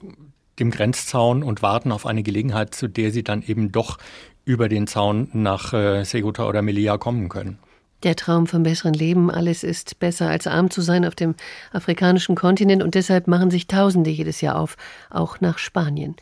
dem 0.58 0.70
Grenzzaun 0.70 1.42
und 1.42 1.62
warten 1.62 1.92
auf 1.92 2.06
eine 2.06 2.22
Gelegenheit, 2.22 2.74
zu 2.74 2.88
der 2.88 3.10
sie 3.10 3.22
dann 3.22 3.42
eben 3.42 3.72
doch 3.72 3.98
über 4.44 4.68
den 4.68 4.86
Zaun 4.86 5.28
nach 5.32 5.72
äh, 5.74 6.04
Seguta 6.04 6.48
oder 6.48 6.62
Melilla 6.62 6.98
kommen 6.98 7.28
können. 7.28 7.58
Der 8.02 8.14
Traum 8.14 8.46
vom 8.46 8.62
besseren 8.62 8.94
Leben, 8.94 9.30
alles 9.30 9.64
ist 9.64 9.98
besser 9.98 10.28
als 10.28 10.46
arm 10.46 10.70
zu 10.70 10.80
sein 10.80 11.04
auf 11.04 11.14
dem 11.14 11.34
afrikanischen 11.72 12.36
Kontinent 12.36 12.82
und 12.82 12.94
deshalb 12.94 13.26
machen 13.26 13.50
sich 13.50 13.66
Tausende 13.66 14.10
jedes 14.10 14.40
Jahr 14.40 14.56
auf, 14.56 14.76
auch 15.10 15.40
nach 15.40 15.58
Spanien. 15.58 16.14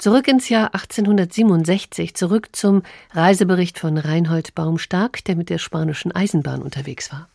Zurück 0.00 0.28
ins 0.28 0.48
Jahr 0.48 0.74
1867, 0.74 2.14
zurück 2.14 2.48
zum 2.52 2.82
Reisebericht 3.12 3.78
von 3.78 3.98
Reinhold 3.98 4.54
Baumstark, 4.54 5.22
der 5.24 5.36
mit 5.36 5.50
der 5.50 5.58
spanischen 5.58 6.10
Eisenbahn 6.10 6.62
unterwegs 6.62 7.10
war. 7.12 7.28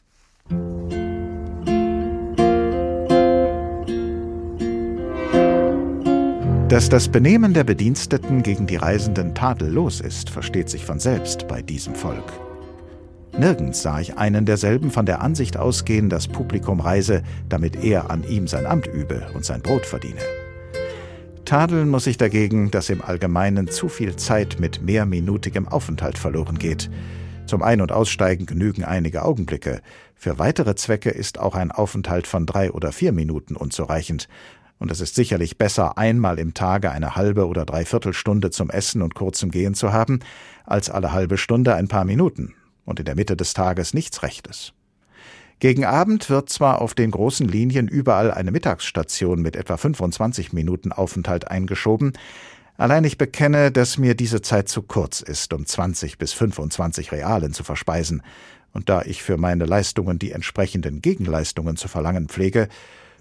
Dass 6.67 6.89
das 6.89 7.07
Benehmen 7.07 7.53
der 7.53 7.65
Bediensteten 7.65 8.41
gegen 8.41 8.65
die 8.65 8.77
Reisenden 8.77 9.35
tadellos 9.35 10.01
ist, 10.01 10.31
versteht 10.31 10.71
sich 10.71 10.85
von 10.85 10.99
selbst 10.99 11.47
bei 11.47 11.61
diesem 11.61 11.93
Volk. 11.93 12.33
Nirgends 13.37 13.83
sah 13.83 13.99
ich 13.99 14.17
einen 14.17 14.47
derselben 14.47 14.89
von 14.89 15.05
der 15.05 15.21
Ansicht 15.21 15.55
ausgehen, 15.57 16.09
das 16.09 16.27
Publikum 16.27 16.79
reise, 16.79 17.21
damit 17.47 17.75
er 17.75 18.09
an 18.09 18.23
ihm 18.23 18.47
sein 18.47 18.65
Amt 18.65 18.87
übe 18.87 19.27
und 19.35 19.45
sein 19.45 19.61
Brot 19.61 19.85
verdiene. 19.85 20.21
Tadeln 21.45 21.89
muss 21.89 22.07
ich 22.07 22.17
dagegen, 22.17 22.71
dass 22.71 22.89
im 22.89 23.03
Allgemeinen 23.03 23.67
zu 23.67 23.87
viel 23.87 24.15
Zeit 24.15 24.57
mit 24.59 24.81
mehrminutigem 24.81 25.67
Aufenthalt 25.67 26.17
verloren 26.17 26.57
geht. 26.57 26.89
Zum 27.45 27.61
Ein- 27.61 27.81
und 27.81 27.91
Aussteigen 27.91 28.47
genügen 28.47 28.83
einige 28.83 29.23
Augenblicke. 29.23 29.81
Für 30.15 30.39
weitere 30.39 30.75
Zwecke 30.75 31.11
ist 31.11 31.39
auch 31.39 31.53
ein 31.53 31.71
Aufenthalt 31.71 32.25
von 32.25 32.47
drei 32.47 32.71
oder 32.71 32.91
vier 32.91 33.11
Minuten 33.11 33.55
unzureichend. 33.55 34.27
Und 34.79 34.91
es 34.91 34.99
ist 34.99 35.13
sicherlich 35.13 35.57
besser, 35.57 35.99
einmal 35.99 36.39
im 36.39 36.55
Tage 36.55 36.91
eine 36.91 37.15
halbe 37.15 37.47
oder 37.47 37.63
dreiviertel 37.65 38.13
Stunde 38.13 38.49
zum 38.49 38.71
Essen 38.71 39.03
und 39.03 39.13
kurzem 39.13 39.51
Gehen 39.51 39.75
zu 39.75 39.93
haben, 39.93 40.19
als 40.65 40.89
alle 40.89 41.13
halbe 41.13 41.37
Stunde 41.37 41.75
ein 41.75 41.87
paar 41.87 42.05
Minuten 42.05 42.55
und 42.85 42.99
in 42.99 43.05
der 43.05 43.15
Mitte 43.15 43.37
des 43.37 43.53
Tages 43.53 43.93
nichts 43.93 44.23
Rechtes. 44.23 44.73
Gegen 45.59 45.85
Abend 45.85 46.29
wird 46.29 46.49
zwar 46.49 46.81
auf 46.81 46.93
den 46.93 47.11
großen 47.11 47.47
Linien 47.47 47.87
überall 47.87 48.31
eine 48.31 48.51
Mittagsstation 48.51 49.41
mit 49.41 49.55
etwa 49.55 49.77
25 49.77 50.51
Minuten 50.51 50.91
Aufenthalt 50.91 51.49
eingeschoben, 51.49 52.13
allein 52.77 53.05
ich 53.05 53.17
bekenne, 53.17 53.71
dass 53.71 53.97
mir 53.97 54.15
diese 54.15 54.41
Zeit 54.41 54.67
zu 54.67 54.81
kurz 54.81 55.21
ist, 55.21 55.53
um 55.53 55.65
20 55.65 56.17
bis 56.17 56.33
25 56.33 57.11
Realen 57.11 57.53
zu 57.53 57.63
verspeisen, 57.63 58.21
Und 58.75 58.89
da 58.89 59.03
ich 59.03 59.23
für 59.23 59.37
meine 59.37 59.65
Leistungen 59.65 60.19
die 60.19 60.33
entsprechenden 60.33 61.01
Gegenleistungen 61.01 61.77
zu 61.77 61.87
verlangen 61.87 62.27
pflege, 62.27 62.67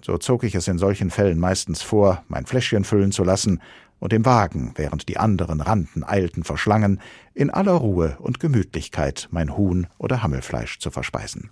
so 0.03 0.19
zog 0.19 0.43
ich 0.43 0.57
es 0.57 0.67
in 0.67 0.79
solchen 0.79 1.11
Fällen 1.11 1.39
meistens 1.39 1.81
vor, 1.81 2.25
mein 2.27 2.45
Fläschchen 2.45 2.83
füllen 2.83 3.13
zu 3.13 3.23
lassen 3.23 3.61
und 4.01 4.13
im 4.13 4.25
Wagen, 4.25 4.73
während 4.75 5.09
die 5.09 5.17
anderen 5.17 5.61
rannten, 5.61 6.03
eilten, 6.03 6.43
verschlangen, 6.43 7.01
in 7.35 7.51
aller 7.51 7.73
Ruhe 7.73 8.17
und 8.19 8.41
Gemütlichkeit 8.41 9.29
mein 9.31 9.57
Huhn 9.57 9.87
oder 9.97 10.25
Hammelfleisch 10.25 10.81
zu 10.81 10.91
verspeisen. 10.91 11.51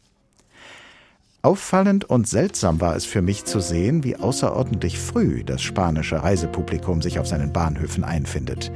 Auffallend 1.44 2.04
und 2.04 2.28
seltsam 2.28 2.80
war 2.80 2.94
es 2.94 3.04
für 3.04 3.20
mich 3.20 3.44
zu 3.44 3.58
sehen, 3.58 4.04
wie 4.04 4.14
außerordentlich 4.14 4.96
früh 4.96 5.42
das 5.42 5.60
spanische 5.60 6.22
Reisepublikum 6.22 7.02
sich 7.02 7.18
auf 7.18 7.26
seinen 7.26 7.52
Bahnhöfen 7.52 8.04
einfindet. 8.04 8.70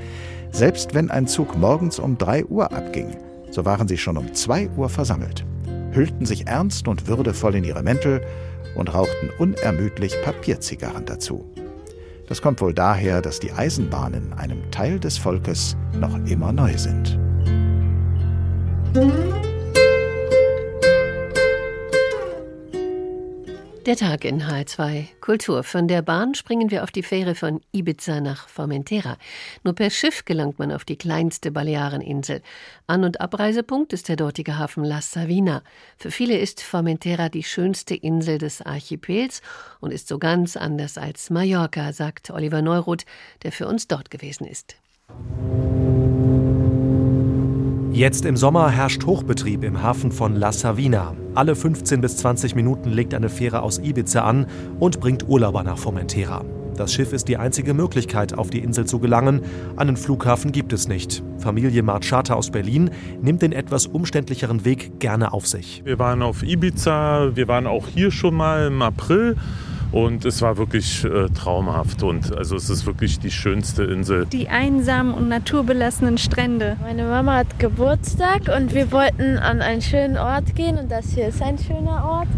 Selbst 0.50 0.92
wenn 0.92 1.08
ein 1.08 1.28
Zug 1.28 1.56
morgens 1.56 2.00
um 2.00 2.18
drei 2.18 2.44
Uhr 2.44 2.72
abging, 2.72 3.16
so 3.52 3.64
waren 3.64 3.86
sie 3.86 3.98
schon 3.98 4.16
um 4.16 4.34
zwei 4.34 4.68
Uhr 4.70 4.88
versammelt, 4.88 5.44
hüllten 5.92 6.26
sich 6.26 6.48
ernst 6.48 6.88
und 6.88 7.06
würdevoll 7.06 7.54
in 7.54 7.62
ihre 7.62 7.84
Mäntel 7.84 8.20
und 8.74 8.92
rauchten 8.92 9.30
unermüdlich 9.38 10.16
Papierzigarren 10.24 11.04
dazu. 11.04 11.48
Das 12.28 12.42
kommt 12.42 12.60
wohl 12.60 12.74
daher, 12.74 13.22
dass 13.22 13.38
die 13.38 13.52
Eisenbahnen 13.52 14.32
einem 14.32 14.72
Teil 14.72 14.98
des 14.98 15.18
Volkes 15.18 15.76
noch 16.00 16.18
immer 16.26 16.50
neu 16.50 16.76
sind. 16.76 17.16
Der 23.86 23.94
Tag 23.94 24.24
in 24.24 24.42
H2 24.42 25.06
Kultur. 25.20 25.62
Von 25.62 25.86
der 25.86 26.02
Bahn 26.02 26.34
springen 26.34 26.72
wir 26.72 26.82
auf 26.82 26.90
die 26.90 27.04
Fähre 27.04 27.36
von 27.36 27.60
Ibiza 27.70 28.20
nach 28.20 28.48
Formentera. 28.48 29.16
Nur 29.62 29.76
per 29.76 29.90
Schiff 29.90 30.24
gelangt 30.24 30.58
man 30.58 30.72
auf 30.72 30.84
die 30.84 30.96
kleinste 30.96 31.52
Baleareninsel. 31.52 32.42
An- 32.88 33.04
und 33.04 33.20
Abreisepunkt 33.20 33.92
ist 33.92 34.08
der 34.08 34.16
dortige 34.16 34.58
Hafen 34.58 34.82
La 34.82 35.00
Savina. 35.00 35.62
Für 35.96 36.10
viele 36.10 36.36
ist 36.36 36.62
Formentera 36.62 37.28
die 37.28 37.44
schönste 37.44 37.94
Insel 37.94 38.38
des 38.38 38.60
Archipels 38.60 39.40
und 39.78 39.92
ist 39.92 40.08
so 40.08 40.18
ganz 40.18 40.56
anders 40.56 40.98
als 40.98 41.30
Mallorca, 41.30 41.92
sagt 41.92 42.30
Oliver 42.30 42.62
Neuroth, 42.62 43.04
der 43.44 43.52
für 43.52 43.68
uns 43.68 43.86
dort 43.86 44.10
gewesen 44.10 44.48
ist. 44.48 44.74
Jetzt 47.96 48.26
im 48.26 48.36
Sommer 48.36 48.68
herrscht 48.68 49.06
Hochbetrieb 49.06 49.64
im 49.64 49.82
Hafen 49.82 50.12
von 50.12 50.36
La 50.36 50.52
Savina. 50.52 51.14
Alle 51.34 51.56
15 51.56 52.02
bis 52.02 52.18
20 52.18 52.54
Minuten 52.54 52.90
legt 52.90 53.14
eine 53.14 53.30
Fähre 53.30 53.62
aus 53.62 53.78
Ibiza 53.78 54.20
an 54.20 54.44
und 54.78 55.00
bringt 55.00 55.26
Urlauber 55.26 55.62
nach 55.62 55.78
Formentera. 55.78 56.44
Das 56.76 56.92
Schiff 56.92 57.14
ist 57.14 57.26
die 57.26 57.38
einzige 57.38 57.72
Möglichkeit, 57.72 58.36
auf 58.36 58.50
die 58.50 58.58
Insel 58.58 58.84
zu 58.84 58.98
gelangen. 58.98 59.40
Einen 59.78 59.96
Flughafen 59.96 60.52
gibt 60.52 60.74
es 60.74 60.88
nicht. 60.88 61.22
Familie 61.38 61.82
Marchata 61.82 62.34
aus 62.34 62.50
Berlin 62.50 62.90
nimmt 63.22 63.40
den 63.40 63.52
etwas 63.52 63.86
umständlicheren 63.86 64.66
Weg 64.66 65.00
gerne 65.00 65.32
auf 65.32 65.46
sich. 65.46 65.80
Wir 65.86 65.98
waren 65.98 66.20
auf 66.20 66.42
Ibiza, 66.42 67.34
wir 67.34 67.48
waren 67.48 67.66
auch 67.66 67.88
hier 67.88 68.10
schon 68.10 68.34
mal 68.34 68.66
im 68.66 68.82
April. 68.82 69.36
Und 69.96 70.26
es 70.26 70.42
war 70.42 70.58
wirklich 70.58 71.04
äh, 71.04 71.30
traumhaft. 71.30 72.02
Und 72.02 72.36
also 72.36 72.54
es 72.54 72.68
ist 72.68 72.84
wirklich 72.84 73.18
die 73.18 73.30
schönste 73.30 73.84
Insel. 73.84 74.26
Die 74.26 74.46
einsamen 74.46 75.14
und 75.14 75.28
naturbelassenen 75.28 76.18
Strände. 76.18 76.76
Meine 76.82 77.04
Mama 77.04 77.36
hat 77.36 77.58
Geburtstag 77.58 78.42
und 78.54 78.74
wir 78.74 78.92
wollten 78.92 79.38
an 79.38 79.62
einen 79.62 79.80
schönen 79.80 80.18
Ort 80.18 80.54
gehen. 80.54 80.76
Und 80.76 80.90
das 80.90 81.12
hier 81.14 81.28
ist 81.28 81.40
ein 81.40 81.56
schöner 81.56 82.04
Ort. 82.04 82.28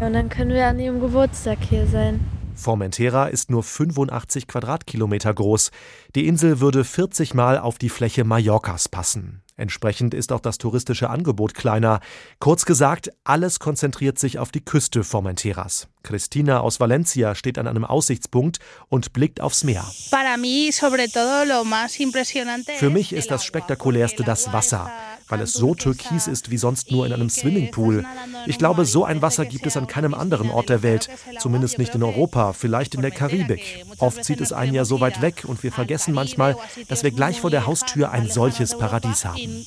Und 0.00 0.12
dann 0.12 0.28
können 0.28 0.52
wir 0.52 0.64
an 0.68 0.78
ihrem 0.78 1.00
Geburtstag 1.00 1.58
hier 1.68 1.88
sein. 1.88 2.20
Formentera 2.54 3.26
ist 3.26 3.50
nur 3.50 3.64
85 3.64 4.46
Quadratkilometer 4.46 5.34
groß. 5.34 5.72
Die 6.14 6.28
Insel 6.28 6.60
würde 6.60 6.84
40 6.84 7.34
Mal 7.34 7.58
auf 7.58 7.78
die 7.78 7.88
Fläche 7.88 8.22
Mallorcas 8.22 8.88
passen. 8.88 9.41
Entsprechend 9.56 10.14
ist 10.14 10.32
auch 10.32 10.40
das 10.40 10.58
touristische 10.58 11.10
Angebot 11.10 11.54
kleiner. 11.54 12.00
Kurz 12.38 12.64
gesagt, 12.64 13.10
alles 13.24 13.58
konzentriert 13.58 14.18
sich 14.18 14.38
auf 14.38 14.50
die 14.50 14.64
Küste 14.64 15.04
Formenteras. 15.04 15.88
Christina 16.02 16.60
aus 16.60 16.80
Valencia 16.80 17.34
steht 17.34 17.58
an 17.58 17.68
einem 17.68 17.84
Aussichtspunkt 17.84 18.58
und 18.88 19.12
blickt 19.12 19.40
aufs 19.40 19.62
Meer. 19.62 19.84
Für 22.78 22.90
mich 22.90 23.12
ist 23.12 23.30
das 23.30 23.44
spektakulärste 23.44 24.24
das 24.24 24.52
Wasser, 24.52 24.90
weil 25.32 25.40
es 25.40 25.54
so 25.54 25.74
türkis 25.74 26.26
ist 26.26 26.50
wie 26.50 26.58
sonst 26.58 26.90
nur 26.90 27.06
in 27.06 27.12
einem 27.14 27.30
Swimmingpool. 27.30 28.04
Ich 28.46 28.58
glaube, 28.58 28.84
so 28.84 29.06
ein 29.06 29.22
Wasser 29.22 29.46
gibt 29.46 29.64
es 29.64 29.78
an 29.78 29.86
keinem 29.86 30.12
anderen 30.12 30.50
Ort 30.50 30.68
der 30.68 30.82
Welt, 30.82 31.08
zumindest 31.38 31.78
nicht 31.78 31.94
in 31.94 32.02
Europa, 32.02 32.52
vielleicht 32.52 32.94
in 32.94 33.00
der 33.00 33.12
Karibik. 33.12 33.86
Oft 33.96 34.22
zieht 34.26 34.42
es 34.42 34.52
einen 34.52 34.74
ja 34.74 34.84
so 34.84 35.00
weit 35.00 35.22
weg 35.22 35.44
und 35.46 35.62
wir 35.62 35.72
vergessen 35.72 36.12
manchmal, 36.12 36.58
dass 36.88 37.02
wir 37.02 37.12
gleich 37.12 37.40
vor 37.40 37.48
der 37.48 37.66
Haustür 37.66 38.10
ein 38.10 38.28
solches 38.28 38.76
Paradies 38.76 39.24
haben. 39.24 39.64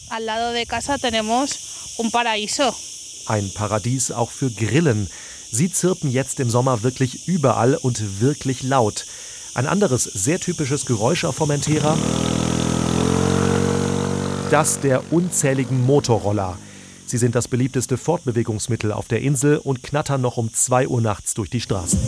Ein 3.25 3.51
Paradies 3.55 4.11
auch 4.11 4.29
für 4.29 4.51
Grillen. 4.51 5.09
Sie 5.51 5.71
zirpen 5.71 6.11
jetzt 6.11 6.39
im 6.39 6.51
Sommer 6.51 6.83
wirklich 6.83 7.27
überall 7.27 7.73
und 7.73 8.21
wirklich 8.21 8.61
laut. 8.61 9.07
Ein 9.55 9.65
anderes 9.65 10.03
sehr 10.03 10.39
typisches 10.39 10.85
Geräusch 10.85 11.25
auf 11.25 11.37
Formentera, 11.37 11.97
das 14.51 14.79
der 14.79 15.11
unzähligen 15.11 15.83
Motorroller. 15.85 16.57
Sie 17.07 17.17
sind 17.17 17.35
das 17.35 17.47
beliebteste 17.47 17.97
Fortbewegungsmittel 17.97 18.91
auf 18.91 19.07
der 19.07 19.21
Insel 19.21 19.57
und 19.57 19.83
knattern 19.83 20.21
noch 20.21 20.37
um 20.37 20.53
2 20.53 20.87
Uhr 20.87 21.01
nachts 21.01 21.33
durch 21.33 21.49
die 21.49 21.61
Straßen. 21.61 21.99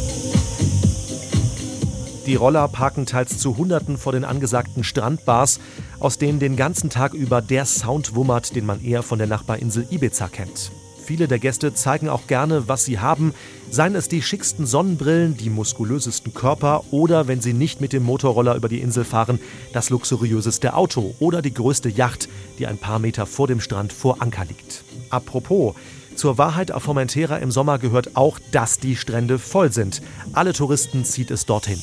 Die 2.25 2.35
Roller 2.35 2.67
parken 2.67 3.05
teils 3.05 3.37
zu 3.37 3.57
Hunderten 3.57 3.97
vor 3.97 4.11
den 4.11 4.25
angesagten 4.25 4.83
Strandbars, 4.83 5.59
aus 5.99 6.17
denen 6.17 6.39
den 6.39 6.57
ganzen 6.57 6.89
Tag 6.89 7.13
über 7.13 7.41
der 7.41 7.65
Sound 7.65 8.15
wummert, 8.15 8.55
den 8.55 8.65
man 8.65 8.83
eher 8.83 9.01
von 9.01 9.17
der 9.17 9.27
Nachbarinsel 9.27 9.87
Ibiza 9.89 10.27
kennt. 10.27 10.71
Viele 11.07 11.29
der 11.29 11.39
Gäste 11.39 11.73
zeigen 11.73 12.09
auch 12.09 12.27
gerne, 12.27 12.67
was 12.67 12.83
sie 12.83 12.99
haben, 12.99 13.33
seien 13.71 13.95
es 13.95 14.09
die 14.09 14.21
schicksten 14.21 14.65
Sonnenbrillen, 14.65 15.37
die 15.37 15.49
muskulösesten 15.49 16.33
Körper 16.33 16.83
oder, 16.91 17.29
wenn 17.29 17.39
sie 17.39 17.53
nicht 17.53 17.79
mit 17.79 17.93
dem 17.93 18.03
Motorroller 18.03 18.55
über 18.57 18.67
die 18.67 18.81
Insel 18.81 19.05
fahren, 19.05 19.39
das 19.71 19.89
luxuriöseste 19.89 20.73
Auto 20.73 21.15
oder 21.19 21.41
die 21.41 21.53
größte 21.53 21.87
Yacht, 21.87 22.27
die 22.59 22.67
ein 22.67 22.77
paar 22.77 22.99
Meter 22.99 23.25
vor 23.25 23.47
dem 23.47 23.61
Strand 23.61 23.93
vor 23.93 24.21
Anker 24.21 24.43
liegt. 24.43 24.83
Apropos, 25.09 25.75
zur 26.17 26.37
Wahrheit 26.37 26.71
auf 26.71 26.83
Formentera 26.83 27.37
im 27.37 27.51
Sommer 27.51 27.79
gehört 27.79 28.15
auch, 28.15 28.39
dass 28.51 28.79
die 28.79 28.95
Strände 28.95 29.39
voll 29.39 29.71
sind. 29.71 30.01
Alle 30.33 30.53
Touristen 30.53 31.05
zieht 31.05 31.31
es 31.31 31.45
dorthin. 31.45 31.79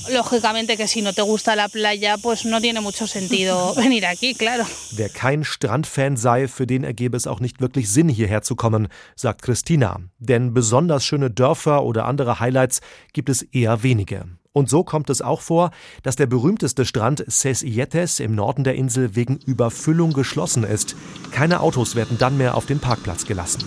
Wer 4.92 5.08
kein 5.08 5.44
Strandfan 5.44 6.16
sei, 6.16 6.48
für 6.48 6.66
den 6.66 6.84
ergebe 6.84 7.16
es 7.16 7.26
auch 7.26 7.40
nicht 7.40 7.60
wirklich 7.60 7.88
Sinn, 7.88 8.08
hierher 8.08 8.42
zu 8.42 8.56
kommen, 8.56 8.88
sagt 9.16 9.42
Christina. 9.42 10.00
Denn 10.18 10.52
besonders 10.52 11.04
schöne 11.04 11.30
Dörfer 11.30 11.84
oder 11.84 12.06
andere 12.06 12.40
Highlights 12.40 12.80
gibt 13.12 13.28
es 13.28 13.42
eher 13.42 13.82
wenige. 13.82 14.26
Und 14.52 14.70
so 14.70 14.84
kommt 14.84 15.10
es 15.10 15.20
auch 15.20 15.40
vor, 15.40 15.72
dass 16.04 16.14
der 16.14 16.26
berühmteste 16.26 16.84
Strand 16.84 17.24
Ses 17.26 17.62
Ietes 17.64 18.20
im 18.20 18.36
Norden 18.36 18.62
der 18.62 18.76
Insel 18.76 19.16
wegen 19.16 19.36
Überfüllung 19.36 20.12
geschlossen 20.12 20.62
ist. 20.62 20.94
Keine 21.32 21.60
Autos 21.60 21.96
werden 21.96 22.18
dann 22.18 22.38
mehr 22.38 22.56
auf 22.56 22.64
den 22.64 22.78
Parkplatz 22.78 23.26
gelassen. 23.26 23.64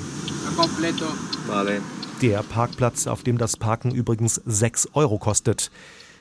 Der 2.22 2.42
Parkplatz, 2.42 3.06
auf 3.06 3.22
dem 3.22 3.38
das 3.38 3.58
Parken 3.58 3.92
übrigens 3.92 4.42
6 4.44 4.90
Euro 4.94 5.20
kostet. 5.20 5.70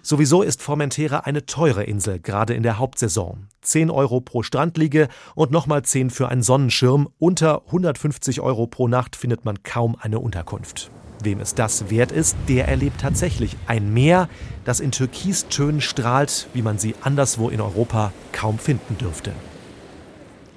Sowieso 0.03 0.43
ist 0.43 0.62
Formentera 0.62 1.20
eine 1.20 1.47
teure 1.47 1.84
Insel, 1.84 2.20
gerade 2.20 2.53
in 2.53 2.62
der 2.62 2.78
Hauptsaison. 2.78 3.49
10 3.62 3.91
Euro 3.91 4.20
pro 4.20 4.43
Strandliege 4.43 5.09
und 5.34 5.51
nochmal 5.53 5.82
10 5.82 6.11
für 6.11 6.28
einen 6.28 6.43
Sonnenschirm. 6.43 7.09
Unter 7.18 7.62
150 7.66 8.43
Euro 8.43 8.66
pro 8.66 8.89
Nacht 8.89 9.16
findet 9.16 9.47
man 9.47 9.62
kaum 9.62 9.97
eine 9.99 10.18
Unterkunft. 10.20 10.91
Wem 11.22 11.41
es 11.41 11.55
das 11.55 11.91
wert 11.91 12.12
ist, 12.12 12.37
der 12.47 12.68
erlebt 12.68 13.01
tatsächlich 13.01 13.57
ein 13.66 13.95
Meer, 13.95 14.28
das 14.64 14.80
in 14.80 14.93
Türkistönen 14.93 15.80
strahlt, 15.80 16.47
wie 16.53 16.62
man 16.62 16.78
sie 16.78 16.95
anderswo 17.01 17.49
in 17.49 17.62
Europa 17.62 18.12
kaum 18.32 18.59
finden 18.59 18.99
dürfte. 18.99 19.32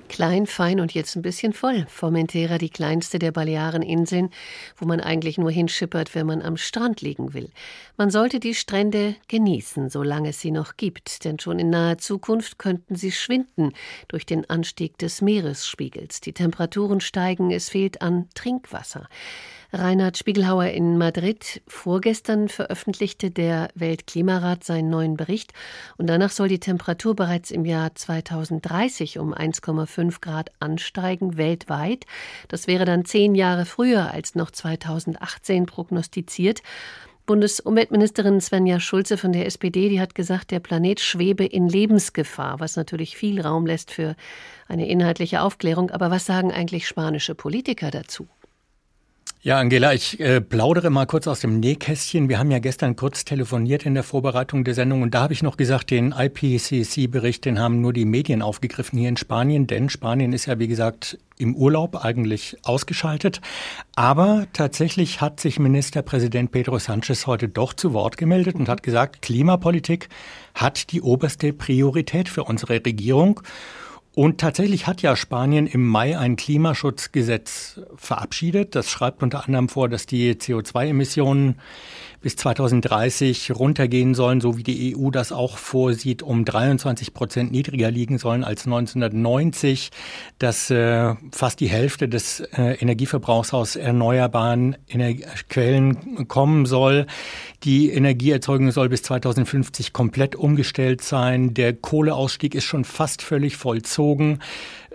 Klein, 0.09 0.47
fein 0.47 0.79
und 0.79 0.93
jetzt 0.93 1.15
ein 1.15 1.21
bisschen 1.21 1.53
voll. 1.53 1.85
Formentera, 1.87 2.57
die 2.57 2.71
kleinste 2.71 3.19
der 3.19 3.31
Baleareninseln, 3.31 4.31
wo 4.75 4.85
man 4.85 4.99
eigentlich 4.99 5.37
nur 5.37 5.51
hinschippert, 5.51 6.15
wenn 6.15 6.25
man 6.25 6.41
am 6.41 6.57
Strand 6.57 7.01
liegen 7.01 7.33
will. 7.33 7.49
Man 7.95 8.09
sollte 8.09 8.39
die 8.39 8.55
Strände 8.55 9.15
genießen, 9.27 9.89
solange 9.89 10.29
es 10.29 10.41
sie 10.41 10.51
noch 10.51 10.77
gibt, 10.77 11.23
denn 11.23 11.39
schon 11.39 11.59
in 11.59 11.69
naher 11.69 11.99
Zukunft 11.99 12.57
könnten 12.57 12.95
sie 12.95 13.11
schwinden 13.11 13.71
durch 14.07 14.25
den 14.25 14.49
Anstieg 14.49 14.97
des 14.97 15.21
Meeresspiegels. 15.21 16.21
Die 16.21 16.33
Temperaturen 16.33 17.01
steigen, 17.01 17.51
es 17.51 17.69
fehlt 17.69 18.01
an 18.01 18.27
Trinkwasser. 18.33 19.07
Reinhard 19.71 20.17
Spiegelhauer 20.17 20.65
in 20.69 20.97
Madrid. 20.97 21.61
Vorgestern 21.67 22.49
veröffentlichte 22.49 23.29
der 23.29 23.69
Weltklimarat 23.75 24.63
seinen 24.63 24.89
neuen 24.89 25.15
Bericht 25.15 25.53
und 25.97 26.07
danach 26.07 26.31
soll 26.31 26.47
die 26.47 26.59
Temperatur 26.59 27.15
bereits 27.15 27.51
im 27.51 27.65
Jahr 27.65 27.93
2030 27.93 29.19
um 29.19 29.31
1,5 29.31 30.21
Grad 30.21 30.51
ansteigen 30.59 31.37
weltweit. 31.37 32.07
Das 32.47 32.65
wäre 32.65 32.85
dann 32.85 33.05
zehn 33.05 33.35
Jahre 33.35 33.65
früher 33.65 34.11
als 34.11 34.33
noch 34.33 34.49
2018 34.49 35.67
prognostiziert. 35.67 36.63
Bundesumweltministerin 37.27 38.41
Svenja 38.41 38.79
Schulze 38.79 39.17
von 39.17 39.33
der 39.33 39.45
SPD, 39.45 39.87
die 39.89 40.01
hat 40.01 40.15
gesagt, 40.15 40.49
der 40.49 40.61
Planet 40.61 40.99
schwebe 40.99 41.45
in 41.45 41.69
Lebensgefahr, 41.69 42.59
was 42.59 42.75
natürlich 42.75 43.15
viel 43.15 43.39
Raum 43.39 43.67
lässt 43.67 43.91
für 43.91 44.15
eine 44.67 44.89
inhaltliche 44.89 45.43
Aufklärung. 45.43 45.91
Aber 45.91 46.09
was 46.09 46.25
sagen 46.25 46.51
eigentlich 46.51 46.87
spanische 46.87 47.35
Politiker 47.35 47.91
dazu? 47.91 48.27
Ja, 49.41 49.57
Angela, 49.57 49.93
ich 49.93 50.19
äh, 50.19 50.41
plaudere 50.41 50.89
mal 50.89 51.05
kurz 51.05 51.25
aus 51.25 51.39
dem 51.39 51.61
Nähkästchen. 51.61 52.27
Wir 52.27 52.39
haben 52.39 52.51
ja 52.51 52.59
gestern 52.59 52.97
kurz 52.97 53.23
telefoniert 53.23 53.85
in 53.85 53.93
der 53.93 54.03
Vorbereitung 54.03 54.65
der 54.65 54.73
Sendung 54.73 55.01
und 55.01 55.13
da 55.13 55.21
habe 55.21 55.31
ich 55.31 55.43
noch 55.43 55.55
gesagt, 55.55 55.91
den 55.91 56.11
IPCC-Bericht, 56.11 57.45
den 57.45 57.57
haben 57.57 57.79
nur 57.79 57.93
die 57.93 58.03
Medien 58.03 58.41
aufgegriffen 58.41 58.99
hier 58.99 59.07
in 59.07 59.15
Spanien, 59.15 59.65
denn 59.65 59.87
Spanien 59.87 60.33
ist 60.33 60.47
ja, 60.47 60.59
wie 60.59 60.67
gesagt, 60.67 61.17
im 61.37 61.55
Urlaub 61.55 62.03
eigentlich 62.03 62.57
ausgeschaltet. 62.63 63.39
Aber 63.95 64.45
tatsächlich 64.51 65.21
hat 65.21 65.39
sich 65.39 65.57
Ministerpräsident 65.57 66.51
Pedro 66.51 66.77
Sanchez 66.77 67.25
heute 67.25 67.47
doch 67.47 67.71
zu 67.71 67.93
Wort 67.93 68.17
gemeldet 68.17 68.55
und 68.55 68.67
hat 68.67 68.83
gesagt, 68.83 69.21
Klimapolitik 69.21 70.09
hat 70.53 70.91
die 70.91 71.01
oberste 71.01 71.53
Priorität 71.53 72.27
für 72.27 72.43
unsere 72.43 72.85
Regierung. 72.85 73.39
Und 74.15 74.39
tatsächlich 74.39 74.87
hat 74.87 75.01
ja 75.01 75.15
Spanien 75.15 75.67
im 75.67 75.87
Mai 75.87 76.17
ein 76.17 76.35
Klimaschutzgesetz 76.35 77.79
verabschiedet. 77.95 78.75
Das 78.75 78.89
schreibt 78.89 79.23
unter 79.23 79.45
anderem 79.45 79.69
vor, 79.69 79.87
dass 79.87 80.07
die 80.07 80.33
CO2-Emissionen 80.33 81.59
bis 82.21 82.35
2030 82.35 83.51
runtergehen 83.51 84.13
sollen, 84.13 84.41
so 84.41 84.57
wie 84.57 84.63
die 84.63 84.95
EU 84.95 85.09
das 85.09 85.31
auch 85.31 85.57
vorsieht, 85.57 86.21
um 86.21 86.45
23 86.45 87.13
Prozent 87.13 87.51
niedriger 87.51 87.91
liegen 87.91 88.17
sollen 88.17 88.43
als 88.43 88.65
1990, 88.65 89.91
dass 90.37 90.69
äh, 90.69 91.15
fast 91.31 91.59
die 91.59 91.69
Hälfte 91.69 92.09
des 92.09 92.41
äh, 92.41 92.73
Energieverbrauchs 92.79 93.53
aus 93.53 93.75
erneuerbaren 93.75 94.75
Ener 94.87 95.13
Quellen 95.49 96.27
kommen 96.27 96.65
soll. 96.65 97.05
Die 97.63 97.91
Energieerzeugung 97.91 98.71
soll 98.71 98.89
bis 98.89 99.03
2050 99.03 99.93
komplett 99.93 100.35
umgestellt 100.35 101.01
sein. 101.01 101.53
Der 101.53 101.73
Kohleausstieg 101.73 102.55
ist 102.55 102.65
schon 102.65 102.85
fast 102.85 103.21
völlig 103.21 103.57
vollzogen. 103.57 104.39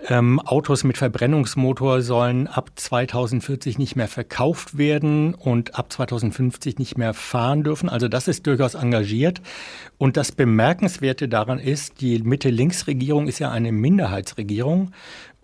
Ähm, 0.07 0.39
Autos 0.39 0.83
mit 0.83 0.97
Verbrennungsmotor 0.97 2.01
sollen 2.01 2.47
ab 2.47 2.71
2040 2.75 3.79
nicht 3.79 3.95
mehr 3.95 4.07
verkauft 4.07 4.77
werden 4.77 5.33
und 5.33 5.79
ab 5.79 5.91
2050 5.91 6.77
nicht 6.77 6.97
mehr 6.97 7.15
fahren 7.15 7.63
dürfen. 7.63 7.89
Also 7.89 8.07
das 8.07 8.27
ist 8.27 8.45
durchaus 8.45 8.75
engagiert. 8.75 9.41
Und 9.97 10.15
das 10.15 10.31
Bemerkenswerte 10.31 11.27
daran 11.27 11.57
ist, 11.57 12.01
die 12.01 12.19
Mitte-Links-Regierung 12.19 13.27
ist 13.27 13.39
ja 13.39 13.49
eine 13.49 13.71
Minderheitsregierung. 13.71 14.91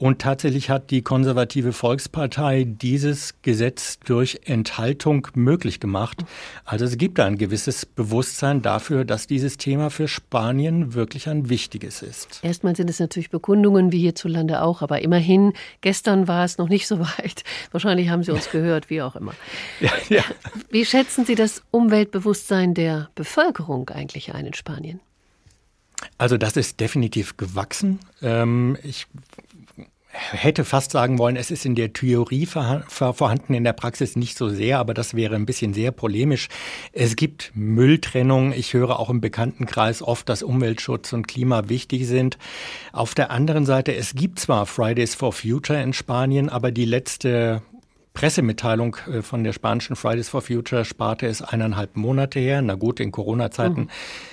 Und 0.01 0.19
tatsächlich 0.19 0.71
hat 0.71 0.89
die 0.89 1.03
konservative 1.03 1.73
Volkspartei 1.73 2.63
dieses 2.67 3.35
Gesetz 3.43 3.99
durch 3.99 4.39
Enthaltung 4.45 5.27
möglich 5.35 5.79
gemacht. 5.79 6.25
Also 6.65 6.85
es 6.85 6.97
gibt 6.97 7.19
da 7.19 7.25
ein 7.25 7.37
gewisses 7.37 7.85
Bewusstsein 7.85 8.63
dafür, 8.63 9.05
dass 9.05 9.27
dieses 9.27 9.57
Thema 9.57 9.91
für 9.91 10.07
Spanien 10.07 10.95
wirklich 10.95 11.29
ein 11.29 11.49
wichtiges 11.49 12.01
ist. 12.01 12.39
Erstmal 12.41 12.75
sind 12.75 12.89
es 12.89 12.99
natürlich 12.99 13.29
Bekundungen, 13.29 13.91
wie 13.91 13.99
hierzulande 13.99 14.63
auch, 14.63 14.81
aber 14.81 15.03
immerhin, 15.03 15.53
gestern 15.81 16.27
war 16.27 16.45
es 16.45 16.57
noch 16.57 16.67
nicht 16.67 16.87
so 16.87 16.99
weit. 16.99 17.43
Wahrscheinlich 17.71 18.09
haben 18.09 18.23
Sie 18.23 18.31
uns 18.31 18.49
gehört, 18.49 18.89
wie 18.89 19.03
auch 19.03 19.15
immer. 19.15 19.33
Ja, 19.81 19.91
ja. 20.09 20.23
Wie 20.71 20.83
schätzen 20.83 21.25
Sie 21.25 21.35
das 21.35 21.61
Umweltbewusstsein 21.69 22.73
der 22.73 23.09
Bevölkerung 23.13 23.89
eigentlich 23.89 24.33
ein 24.33 24.47
in 24.47 24.53
Spanien? 24.55 24.99
Also 26.17 26.37
das 26.37 26.57
ist 26.57 26.79
definitiv 26.79 27.37
gewachsen. 27.37 27.99
Ähm, 28.21 28.77
ich 28.83 29.07
hätte 30.13 30.65
fast 30.65 30.91
sagen 30.91 31.17
wollen, 31.17 31.35
es 31.35 31.51
ist 31.51 31.65
in 31.65 31.75
der 31.75 31.93
Theorie 31.93 32.45
vorhanden, 32.45 33.53
in 33.53 33.63
der 33.63 33.73
Praxis 33.73 34.15
nicht 34.15 34.37
so 34.37 34.49
sehr, 34.49 34.79
aber 34.79 34.93
das 34.93 35.13
wäre 35.13 35.35
ein 35.35 35.45
bisschen 35.45 35.73
sehr 35.73 35.91
polemisch. 35.91 36.49
Es 36.91 37.15
gibt 37.15 37.51
Mülltrennung. 37.55 38.53
Ich 38.53 38.73
höre 38.73 38.99
auch 38.99 39.09
im 39.09 39.21
Bekanntenkreis 39.21 40.01
oft, 40.01 40.27
dass 40.27 40.43
Umweltschutz 40.43 41.13
und 41.13 41.27
Klima 41.27 41.69
wichtig 41.69 42.07
sind. 42.07 42.37
Auf 42.91 43.15
der 43.15 43.31
anderen 43.31 43.65
Seite, 43.65 43.95
es 43.95 44.13
gibt 44.13 44.39
zwar 44.39 44.65
Fridays 44.65 45.15
for 45.15 45.31
Future 45.31 45.81
in 45.81 45.93
Spanien, 45.93 46.49
aber 46.49 46.71
die 46.71 46.85
letzte 46.85 47.61
Pressemitteilung 48.13 48.97
äh, 49.11 49.21
von 49.21 49.43
der 49.43 49.53
spanischen 49.53 49.95
Fridays 49.95 50.29
for 50.29 50.41
Future 50.41 50.85
Sparte 50.85 51.27
ist 51.27 51.41
eineinhalb 51.41 51.95
Monate 51.95 52.39
her. 52.39 52.61
Na 52.61 52.75
gut, 52.75 52.99
in 52.99 53.11
Corona-Zeiten 53.11 53.81
mhm. 53.81 53.89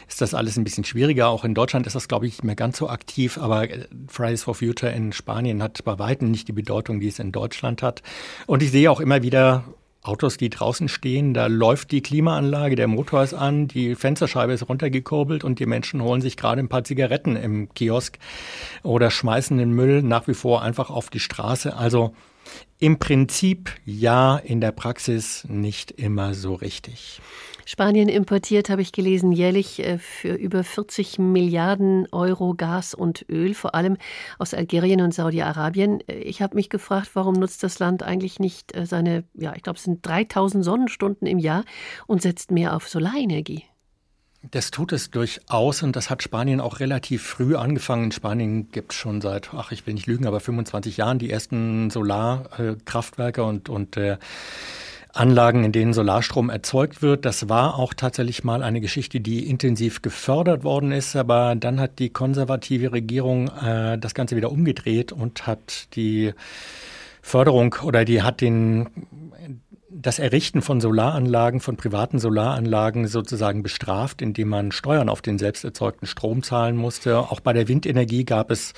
ist 0.09 0.21
das 0.21 0.35
alles 0.35 0.57
ein 0.57 0.65
bisschen 0.65 0.85
schwieriger. 0.85 1.29
Auch 1.29 1.45
in 1.45 1.55
Deutschland 1.55 1.87
ist 1.87 1.97
das, 1.97 2.09
glaube 2.09 2.27
ich, 2.27 2.33
nicht 2.33 2.45
mehr 2.45 2.57
ganz 2.57 2.79
so 2.79 2.89
aktiv. 2.89 3.39
Aber 3.39 3.71
äh, 3.71 3.87
Fridays 4.09 4.43
for 4.43 4.55
Future 4.55 4.93
in 4.93 5.13
Spanien 5.13 5.63
hat 5.63 5.85
bei 5.85 5.99
weitem 5.99 6.31
nicht 6.31 6.49
die 6.49 6.53
Bedeutung, 6.53 7.01
die 7.01 7.09
es 7.09 7.19
in 7.19 7.33
Deutschland 7.33 7.83
hat. 7.83 8.03
Und 8.47 8.63
ich 8.63 8.71
sehe 8.71 8.91
auch 8.91 9.01
immer 9.01 9.23
wieder 9.23 9.65
Autos, 10.03 10.37
die 10.39 10.49
draußen 10.49 10.89
stehen, 10.89 11.35
da 11.35 11.49
läuft 11.49 11.91
die 11.91 12.01
Klimaanlage, 12.01 12.77
der 12.77 12.87
Motor 12.87 13.25
ist 13.25 13.35
an, 13.35 13.69
die 13.69 13.95
Fensterscheibe 13.95 14.53
ist 14.53 14.69
runtergekurbelt 14.69 15.45
und 15.45 15.59
die 15.59 15.67
Menschen 15.67 16.03
holen 16.03 16.23
sich 16.23 16.37
gerade 16.37 16.61
ein 16.61 16.69
paar 16.69 16.85
Zigaretten 16.85 17.37
im 17.37 17.69
Kiosk 17.75 18.19
oder 18.83 19.11
schmeißen 19.11 19.59
den 19.59 19.73
Müll 19.73 20.03
nach 20.03 20.27
wie 20.27 20.35
vor 20.35 20.63
einfach 20.63 20.89
auf 20.89 21.11
die 21.11 21.21
Straße. 21.21 21.77
Also 21.77 22.15
im 22.79 22.99
Prinzip 22.99 23.71
ja, 23.85 24.37
in 24.37 24.61
der 24.61 24.73
Praxis 24.73 25.45
nicht 25.49 25.91
immer 25.93 26.35
so 26.35 26.55
richtig. 26.55 27.21
Spanien 27.69 28.09
importiert, 28.09 28.71
habe 28.71 28.81
ich 28.81 28.93
gelesen, 28.93 29.31
jährlich 29.31 29.81
äh, 29.81 29.99
für 29.99 30.33
über 30.33 30.65
40 30.65 31.19
Milliarden 31.19 32.09
Euro 32.13 32.55
Gas 32.55 32.95
und 32.95 33.27
Öl, 33.29 33.53
vor 33.53 33.75
allem 33.75 33.99
aus 34.39 34.55
Algerien 34.55 35.03
und 35.03 35.13
Saudi-Arabien. 35.13 36.01
Äh, 36.09 36.15
ich 36.21 36.41
habe 36.41 36.55
mich 36.55 36.71
gefragt, 36.71 37.11
warum 37.13 37.35
nutzt 37.35 37.63
das 37.63 37.79
Land 37.79 38.03
eigentlich 38.03 38.41
nicht 38.41 38.75
äh, 38.75 38.87
seine, 38.87 39.25
ja, 39.35 39.53
ich 39.55 39.63
glaube, 39.63 39.77
es 39.77 39.85
sind 39.85 40.07
3000 40.07 40.65
Sonnenstunden 40.65 41.27
im 41.27 41.39
Jahr 41.39 41.65
und 42.07 42.23
setzt 42.23 42.51
mehr 42.51 42.75
auf 42.75 42.89
Solarenergie? 42.89 43.65
Das 44.43 44.71
tut 44.71 44.93
es 44.93 45.11
durchaus 45.11 45.83
und 45.83 45.97
das 45.97 46.11
hat 46.11 46.23
Spanien 46.23 46.61
auch 46.61 46.79
relativ 46.79 47.25
früh 47.25 47.57
angefangen. 47.57 48.05
In 48.05 48.13
Spanien 48.13 48.71
gibt 48.71 48.93
es 48.93 48.99
schon 48.99 49.21
seit, 49.21 49.53
ach, 49.53 49.73
ich 49.73 49.87
will 49.87 49.95
nicht 49.95 50.07
lügen, 50.07 50.27
aber 50.27 50.39
25 50.39 50.97
Jahren 50.97 51.19
die 51.19 51.29
ersten 51.29 51.91
Solarkraftwerke 51.91 53.43
und, 53.43 53.69
und 53.69 53.97
äh, 53.97 54.17
Anlagen, 55.13 55.65
in 55.65 55.73
denen 55.73 55.93
Solarstrom 55.93 56.51
erzeugt 56.51 57.03
wird. 57.03 57.25
Das 57.25 57.49
war 57.49 57.77
auch 57.81 57.95
tatsächlich 57.95 58.45
mal 58.45 58.63
eine 58.63 58.81
Geschichte, 58.81 59.21
die 59.21 59.49
intensiv 59.49 60.03
gefördert 60.03 60.63
worden 60.63 60.93
ist, 60.93 61.17
aber 61.17 61.57
dann 61.57 61.81
hat 61.81 61.99
die 61.99 62.11
konservative 62.11 62.93
Regierung 62.93 63.49
äh, 63.49 63.99
das 63.99 64.15
Ganze 64.15 64.37
wieder 64.37 64.53
umgedreht 64.53 65.11
und 65.11 65.49
hat 65.49 65.95
die 65.97 66.33
Förderung 67.23 67.75
oder 67.83 68.05
die 68.05 68.23
hat 68.23 68.41
den 68.41 68.89
das 69.91 70.19
Errichten 70.19 70.61
von 70.61 70.81
Solaranlagen, 70.81 71.61
von 71.61 71.77
privaten 71.77 72.19
Solaranlagen 72.19 73.07
sozusagen 73.09 73.63
bestraft, 73.63 74.21
indem 74.21 74.49
man 74.49 74.71
Steuern 74.71 75.09
auf 75.09 75.23
den 75.23 75.39
selbst 75.39 75.65
erzeugten 75.65 76.07
Strom 76.07 76.43
zahlen 76.43 76.77
musste. 76.77 77.19
Auch 77.19 77.41
bei 77.41 77.53
der 77.53 77.69
Windenergie 77.69 78.25
gab 78.25 78.51
es 78.51 78.75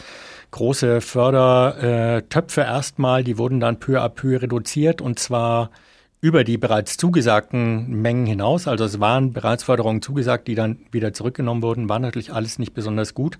große 0.53 1.01
Fördertöpfe 1.01 2.61
erstmal, 2.61 3.25
die 3.25 3.39
wurden 3.39 3.61
dann 3.61 3.81
peu 3.81 4.01
à 4.01 4.09
peu 4.09 4.41
reduziert 4.41 5.01
und 5.01 5.19
zwar 5.19 5.71
über 6.21 6.45
die 6.45 6.59
bereits 6.59 6.97
zugesagten 6.97 8.03
Mengen 8.03 8.27
hinaus. 8.27 8.69
Also 8.69 8.85
es 8.85 9.01
waren 9.01 9.33
bereits 9.33 9.65
Förderungen 9.65 10.03
zugesagt, 10.03 10.49
die 10.49 10.55
dann 10.55 10.79
wieder 10.93 11.13
zurückgenommen 11.13 11.63
wurden, 11.63 11.89
war 11.89 11.99
natürlich 11.99 12.33
alles 12.33 12.59
nicht 12.59 12.75
besonders 12.75 13.15
gut. 13.15 13.39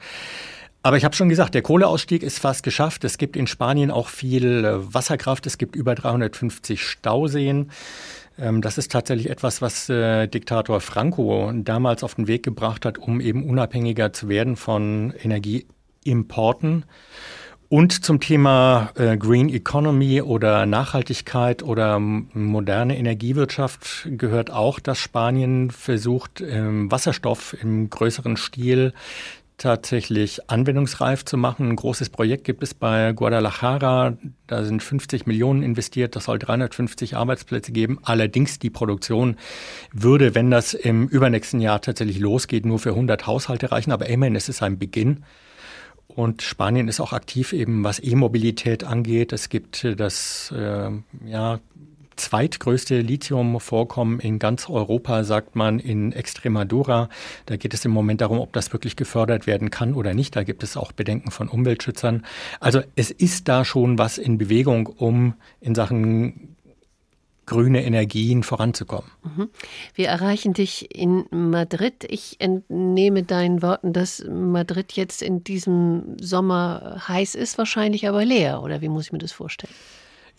Aber 0.83 0.97
ich 0.97 1.05
habe 1.05 1.15
schon 1.15 1.29
gesagt, 1.29 1.55
der 1.55 1.63
Kohleausstieg 1.63 2.23
ist 2.23 2.39
fast 2.39 2.63
geschafft. 2.63 3.05
Es 3.05 3.19
gibt 3.19 3.37
in 3.37 3.47
Spanien 3.47 3.91
auch 3.91 4.09
viel 4.09 4.65
äh, 4.65 4.95
Wasserkraft. 4.95 5.47
Es 5.47 5.59
gibt 5.59 5.77
über 5.77 5.95
350 5.95 6.83
Stauseen. 6.83 7.71
Ähm, 8.39 8.63
das 8.63 8.79
ist 8.79 8.91
tatsächlich 8.91 9.29
etwas, 9.29 9.61
was 9.61 9.91
äh, 9.91 10.27
Diktator 10.27 10.81
Franco 10.81 11.53
damals 11.55 12.03
auf 12.03 12.15
den 12.15 12.29
Weg 12.29 12.43
gebracht 12.43 12.87
hat, 12.87 12.97
um 12.97 13.21
eben 13.21 13.49
unabhängiger 13.49 14.13
zu 14.13 14.29
werden 14.31 14.57
von 14.57 15.13
Energieimporten. 15.23 16.85
Und 17.69 18.05
zum 18.05 18.19
Thema 18.19 18.91
äh, 18.97 19.17
Green 19.17 19.49
Economy 19.49 20.23
oder 20.23 20.67
Nachhaltigkeit 20.67 21.63
oder 21.63 22.01
moderne 22.01 22.99
Energiewirtschaft 22.99 24.09
gehört 24.11 24.51
auch, 24.51 24.81
dass 24.81 24.99
Spanien 24.99 25.71
versucht, 25.71 26.41
ähm, 26.41 26.91
Wasserstoff 26.91 27.55
im 27.63 27.89
größeren 27.89 28.37
Stil 28.37 28.93
tatsächlich 29.61 30.51
anwendungsreif 30.51 31.25
zu 31.25 31.37
machen. 31.37 31.69
Ein 31.69 31.77
großes 31.77 32.09
Projekt 32.09 32.45
gibt 32.45 32.63
es 32.63 32.73
bei 32.73 33.13
Guadalajara. 33.13 34.17
Da 34.47 34.65
sind 34.65 34.83
50 34.83 35.27
Millionen 35.27 35.63
investiert. 35.63 36.17
Das 36.17 36.25
soll 36.25 36.39
350 36.39 37.15
Arbeitsplätze 37.15 37.71
geben. 37.71 37.99
Allerdings 38.03 38.59
die 38.59 38.71
Produktion 38.71 39.37
würde, 39.93 40.35
wenn 40.35 40.51
das 40.51 40.73
im 40.73 41.09
übernächsten 41.09 41.61
Jahr 41.61 41.83
tatsächlich 41.83 42.19
losgeht, 42.19 42.65
nur 42.65 42.79
für 42.79 42.91
100 42.91 43.27
Haushalte 43.27 43.71
reichen. 43.71 43.93
Aber 43.93 44.07
immerhin 44.07 44.35
ist 44.35 44.49
es 44.49 44.63
ein 44.63 44.79
Beginn. 44.79 45.25
Und 46.09 46.41
Spanien 46.41 46.89
ist 46.89 46.99
auch 46.99 47.13
aktiv 47.13 47.53
eben, 47.53 47.85
was 47.85 48.03
E-Mobilität 48.03 48.83
angeht. 48.83 49.33
Es 49.33 49.51
gibt 49.51 49.87
das 49.99 50.53
äh, 50.57 50.91
ja, 51.27 51.61
zweitgrößte 52.31 53.01
Lithiumvorkommen 53.01 54.21
in 54.21 54.39
ganz 54.39 54.71
Europa, 54.71 55.25
sagt 55.25 55.57
man, 55.57 55.81
in 55.81 56.13
Extremadura. 56.13 57.09
Da 57.47 57.57
geht 57.57 57.75
es 57.75 57.85
im 57.85 57.91
Moment 57.91 58.21
darum, 58.21 58.39
ob 58.39 58.53
das 58.53 58.73
wirklich 58.73 58.95
gefördert 58.95 59.49
werden 59.49 59.71
kann 59.71 59.95
oder 59.95 60.15
nicht. 60.15 60.37
Da 60.37 60.45
gibt 60.45 60.63
es 60.63 60.77
auch 60.77 60.93
Bedenken 60.93 61.33
von 61.33 61.49
Umweltschützern. 61.49 62.25
Also 62.61 62.83
es 62.95 63.11
ist 63.11 63.49
da 63.49 63.65
schon 63.65 63.99
was 63.99 64.17
in 64.17 64.39
Bewegung, 64.39 64.87
um 64.87 65.35
in 65.61 65.75
Sachen 65.75 66.57
grüne 67.47 67.85
Energien 67.85 68.45
voranzukommen. 68.45 69.11
Mhm. 69.25 69.49
Wir 69.97 70.07
erreichen 70.07 70.53
dich 70.53 70.95
in 70.95 71.25
Madrid. 71.33 72.07
Ich 72.09 72.37
entnehme 72.39 73.25
deinen 73.25 73.61
Worten, 73.61 73.93
dass 73.93 74.25
Madrid 74.25 74.93
jetzt 74.93 75.21
in 75.21 75.43
diesem 75.43 76.17
Sommer 76.21 77.03
heiß 77.09 77.35
ist, 77.35 77.59
wahrscheinlich 77.59 78.07
aber 78.07 78.25
leer. 78.25 78.63
Oder 78.63 78.83
wie 78.83 78.89
muss 78.89 79.07
ich 79.07 79.13
mir 79.13 79.19
das 79.19 79.33
vorstellen? 79.33 79.75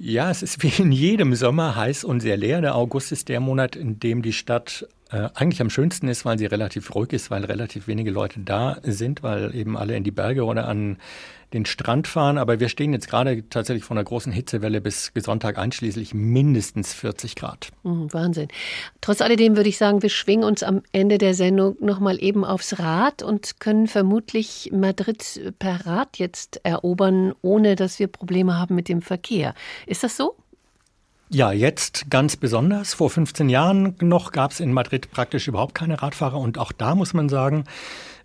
Ja, 0.04 0.32
es 0.32 0.41
ist 0.41 0.64
wie 0.64 0.82
in 0.82 0.91
jedem 0.91 1.36
Sommer 1.36 1.76
heiß 1.76 2.04
und 2.06 2.22
sehr 2.22 2.36
leer. 2.36 2.60
Der 2.62 2.74
August 2.74 3.12
ist 3.12 3.30
der 3.30 3.39
Monat, 3.39 3.76
in 3.76 3.99
dem 3.99 4.24
die 4.24 4.34
Stadt 4.34 4.88
äh, 5.12 5.30
eigentlich 5.36 5.62
am 5.62 5.70
schönsten 5.70 6.07
ist, 6.07 6.26
weil 6.26 6.38
sie 6.38 6.45
relativ 6.45 6.95
ruhig 6.95 7.14
ist, 7.14 7.32
weil 7.32 7.43
relativ 7.45 7.88
wenige 7.88 8.12
Leute 8.12 8.39
da 8.39 8.78
sind, 8.84 9.24
weil 9.24 9.53
eben 9.55 9.78
alle 9.78 9.95
in 9.95 10.03
die 10.03 10.12
Berge 10.12 10.45
oder 10.45 10.68
an 10.68 10.97
den 11.53 11.66
Strand 11.66 12.07
fahren. 12.07 12.38
Aber 12.38 12.59
wir 12.59 12.70
stehen 12.70 12.93
jetzt 12.93 13.09
gerade 13.09 13.47
tatsächlich 13.49 13.84
vor 13.84 13.97
einer 13.97 14.03
großen 14.03 14.32
Hitzewelle 14.32 14.80
bis 14.80 15.12
Sonntag 15.16 15.57
einschließlich 15.57 16.14
mindestens 16.14 16.93
40 16.93 17.36
Grad. 17.36 17.70
Mhm, 17.84 18.12
Wahnsinn. 18.14 18.47
Trotz 19.01 19.22
alledem 19.22 19.57
würde 19.57 19.70
ich 19.70 19.78
sagen, 19.78 20.01
wir 20.01 20.09
schwingen 20.09 20.45
uns 20.45 20.64
am 20.64 20.82
Ende 20.91 21.18
der 21.18 21.34
Sendung 21.34 21.76
nochmal 21.80 22.24
eben 22.24 22.45
aufs 22.45 22.80
Rad 22.80 23.22
und 23.22 23.59
können 23.59 23.88
vermutlich 23.88 24.72
Madrid 24.74 25.53
per 25.59 25.86
Rad 25.86 26.18
jetzt 26.18 26.62
erobern, 26.64 27.34
ohne 27.41 27.76
dass 27.76 27.99
wir 27.99 28.07
Probleme 28.07 28.57
haben 28.57 28.76
mit 28.76 28.88
dem 28.88 29.01
Verkehr. 29.01 29.53
Ist 29.86 30.03
das 30.03 30.16
so? 30.16 30.36
Ja, 31.34 31.54
jetzt 31.54 32.10
ganz 32.10 32.36
besonders. 32.36 32.94
Vor 32.94 33.10
15 33.10 33.48
Jahren 33.48 33.96
noch 34.02 34.34
gab 34.34 34.52
es 34.52 34.60
in 34.60 34.74
Madrid 34.74 35.12
praktisch 35.12 35.48
überhaupt 35.48 35.74
keine 35.74 36.02
Radfahrer 36.02 36.38
und 36.38 36.58
auch 36.58 36.74
da 36.74 36.94
muss 36.94 37.14
man 37.14 37.30
sagen, 37.30 37.64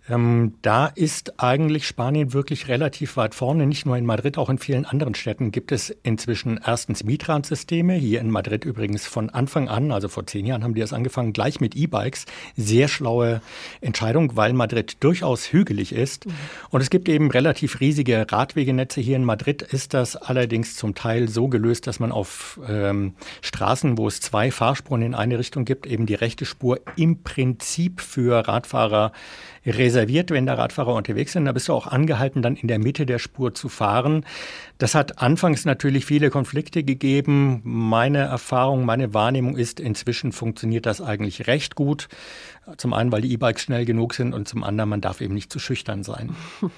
ähm, 0.09 0.53
da 0.61 0.87
ist 0.87 1.39
eigentlich 1.39 1.87
Spanien 1.87 2.33
wirklich 2.33 2.67
relativ 2.67 3.17
weit 3.17 3.35
vorne. 3.35 3.65
Nicht 3.65 3.85
nur 3.85 3.97
in 3.97 4.05
Madrid, 4.05 4.37
auch 4.37 4.49
in 4.49 4.57
vielen 4.57 4.85
anderen 4.85 5.15
Städten 5.15 5.51
gibt 5.51 5.71
es 5.71 5.89
inzwischen 6.03 6.59
erstens 6.65 7.03
Mietradsysteme. 7.03 7.93
Hier 7.93 8.21
in 8.21 8.31
Madrid 8.31 8.63
übrigens 8.63 9.05
von 9.05 9.29
Anfang 9.29 9.67
an, 9.67 9.91
also 9.91 10.07
vor 10.07 10.25
zehn 10.25 10.45
Jahren 10.45 10.63
haben 10.63 10.73
die 10.73 10.81
das 10.81 10.93
angefangen, 10.93 11.33
gleich 11.33 11.59
mit 11.59 11.75
E-Bikes. 11.75 12.25
Sehr 12.55 12.87
schlaue 12.87 13.41
Entscheidung, 13.81 14.35
weil 14.35 14.53
Madrid 14.53 14.97
durchaus 15.01 15.51
hügelig 15.51 15.91
ist. 15.91 16.25
Mhm. 16.25 16.31
Und 16.69 16.81
es 16.81 16.89
gibt 16.89 17.09
eben 17.09 17.29
relativ 17.29 17.79
riesige 17.81 18.25
Radwegenetze. 18.29 19.01
Hier 19.01 19.17
in 19.17 19.25
Madrid 19.25 19.61
ist 19.61 19.93
das 19.93 20.15
allerdings 20.15 20.75
zum 20.75 20.95
Teil 20.95 21.27
so 21.27 21.49
gelöst, 21.49 21.85
dass 21.87 21.99
man 21.99 22.11
auf 22.11 22.59
ähm, 22.67 23.13
Straßen, 23.41 23.97
wo 23.97 24.07
es 24.07 24.21
zwei 24.21 24.51
Fahrspuren 24.51 25.01
in 25.01 25.15
eine 25.15 25.37
Richtung 25.37 25.65
gibt, 25.65 25.85
eben 25.85 26.05
die 26.05 26.15
rechte 26.15 26.45
Spur 26.45 26.79
im 26.95 27.23
Prinzip 27.23 27.99
für 27.99 28.47
Radfahrer 28.47 29.11
reserviert, 29.67 30.31
wenn 30.31 30.45
da 30.45 30.53
Radfahrer 30.53 30.93
unterwegs 30.93 31.33
sind. 31.33 31.45
Da 31.45 31.51
bist 31.51 31.67
du 31.67 31.73
auch 31.73 31.87
angehalten, 31.87 32.41
dann 32.41 32.55
in 32.55 32.67
der 32.67 32.79
Mitte 32.79 33.05
der 33.05 33.19
Spur 33.19 33.53
zu 33.53 33.69
fahren. 33.69 34.25
Das 34.77 34.95
hat 34.95 35.21
anfangs 35.21 35.65
natürlich 35.65 36.05
viele 36.05 36.29
Konflikte 36.29 36.83
gegeben. 36.83 37.61
Meine 37.63 38.19
Erfahrung, 38.19 38.85
meine 38.85 39.13
Wahrnehmung 39.13 39.57
ist, 39.57 39.79
inzwischen 39.79 40.31
funktioniert 40.31 40.85
das 40.85 41.01
eigentlich 41.01 41.47
recht 41.47 41.75
gut. 41.75 42.07
Zum 42.75 42.93
einen, 42.93 43.13
weil 43.13 43.21
die 43.21 43.31
E-Bikes 43.31 43.63
schnell 43.63 43.85
genug 43.85 44.13
sind 44.13 44.33
und 44.33 44.47
zum 44.47 44.63
anderen, 44.63 44.89
man 44.89 44.99
darf 44.99 45.21
eben 45.21 45.33
nicht 45.33 45.51
zu 45.51 45.57
schüchtern 45.57 46.03
sein. 46.03 46.35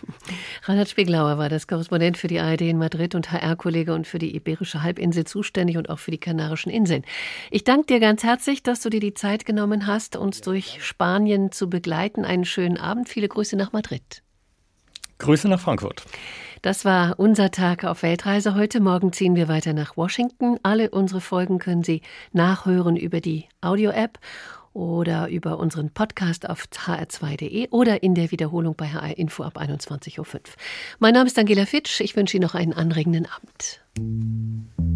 Reinhard 0.65 0.87
Spieglauer 0.87 1.39
war 1.39 1.49
das 1.49 1.67
Korrespondent 1.67 2.15
für 2.17 2.27
die 2.27 2.39
ARD 2.39 2.61
in 2.61 2.77
Madrid 2.77 3.15
und 3.15 3.31
HR-Kollege 3.31 3.95
und 3.95 4.05
für 4.05 4.19
die 4.19 4.35
Iberische 4.35 4.83
Halbinsel 4.83 5.25
zuständig 5.25 5.77
und 5.77 5.89
auch 5.89 5.97
für 5.97 6.11
die 6.11 6.19
Kanarischen 6.19 6.71
Inseln. 6.71 7.03
Ich 7.49 7.63
danke 7.63 7.87
dir 7.87 7.99
ganz 7.99 8.23
herzlich, 8.23 8.61
dass 8.61 8.81
du 8.81 8.89
dir 8.91 8.99
die 8.99 9.15
Zeit 9.15 9.45
genommen 9.45 9.87
hast, 9.87 10.15
uns 10.15 10.41
durch 10.41 10.77
Spanien 10.85 11.51
zu 11.51 11.69
begleiten. 11.71 12.23
Einen 12.23 12.45
schönen 12.45 12.77
Abend. 12.79 13.09
Viele 13.09 13.27
Grüße 13.27 13.55
nach 13.55 13.71
Madrid. 13.71 14.23
Grüße 15.19 15.47
nach 15.49 15.59
Frankfurt. 15.59 16.03
Das 16.61 16.85
war 16.85 17.19
unser 17.19 17.51
Tag 17.51 17.83
auf 17.83 18.03
Weltreise. 18.03 18.55
Heute 18.55 18.79
Morgen 18.79 19.13
ziehen 19.13 19.35
wir 19.35 19.47
weiter 19.47 19.73
nach 19.73 19.95
Washington. 19.97 20.57
Alle 20.63 20.89
unsere 20.89 21.21
Folgen 21.21 21.59
können 21.59 21.83
Sie 21.83 22.01
nachhören 22.33 22.95
über 22.95 23.21
die 23.21 23.45
Audio-App 23.61 24.19
oder 24.73 25.29
über 25.29 25.57
unseren 25.57 25.89
Podcast 25.91 26.49
auf 26.49 26.65
hr2.de 26.71 27.69
oder 27.69 28.03
in 28.03 28.15
der 28.15 28.31
Wiederholung 28.31 28.75
bei 28.75 28.87
HR 28.87 29.17
Info 29.17 29.43
ab 29.43 29.57
21.05 29.57 30.19
Uhr. 30.19 30.41
Mein 30.99 31.13
Name 31.13 31.27
ist 31.27 31.37
Angela 31.39 31.65
Fitsch. 31.65 32.01
Ich 32.01 32.15
wünsche 32.15 32.37
Ihnen 32.37 32.45
noch 32.45 32.55
einen 32.55 32.73
anregenden 32.73 33.25
Abend. 33.25 33.81
Musik 33.99 34.89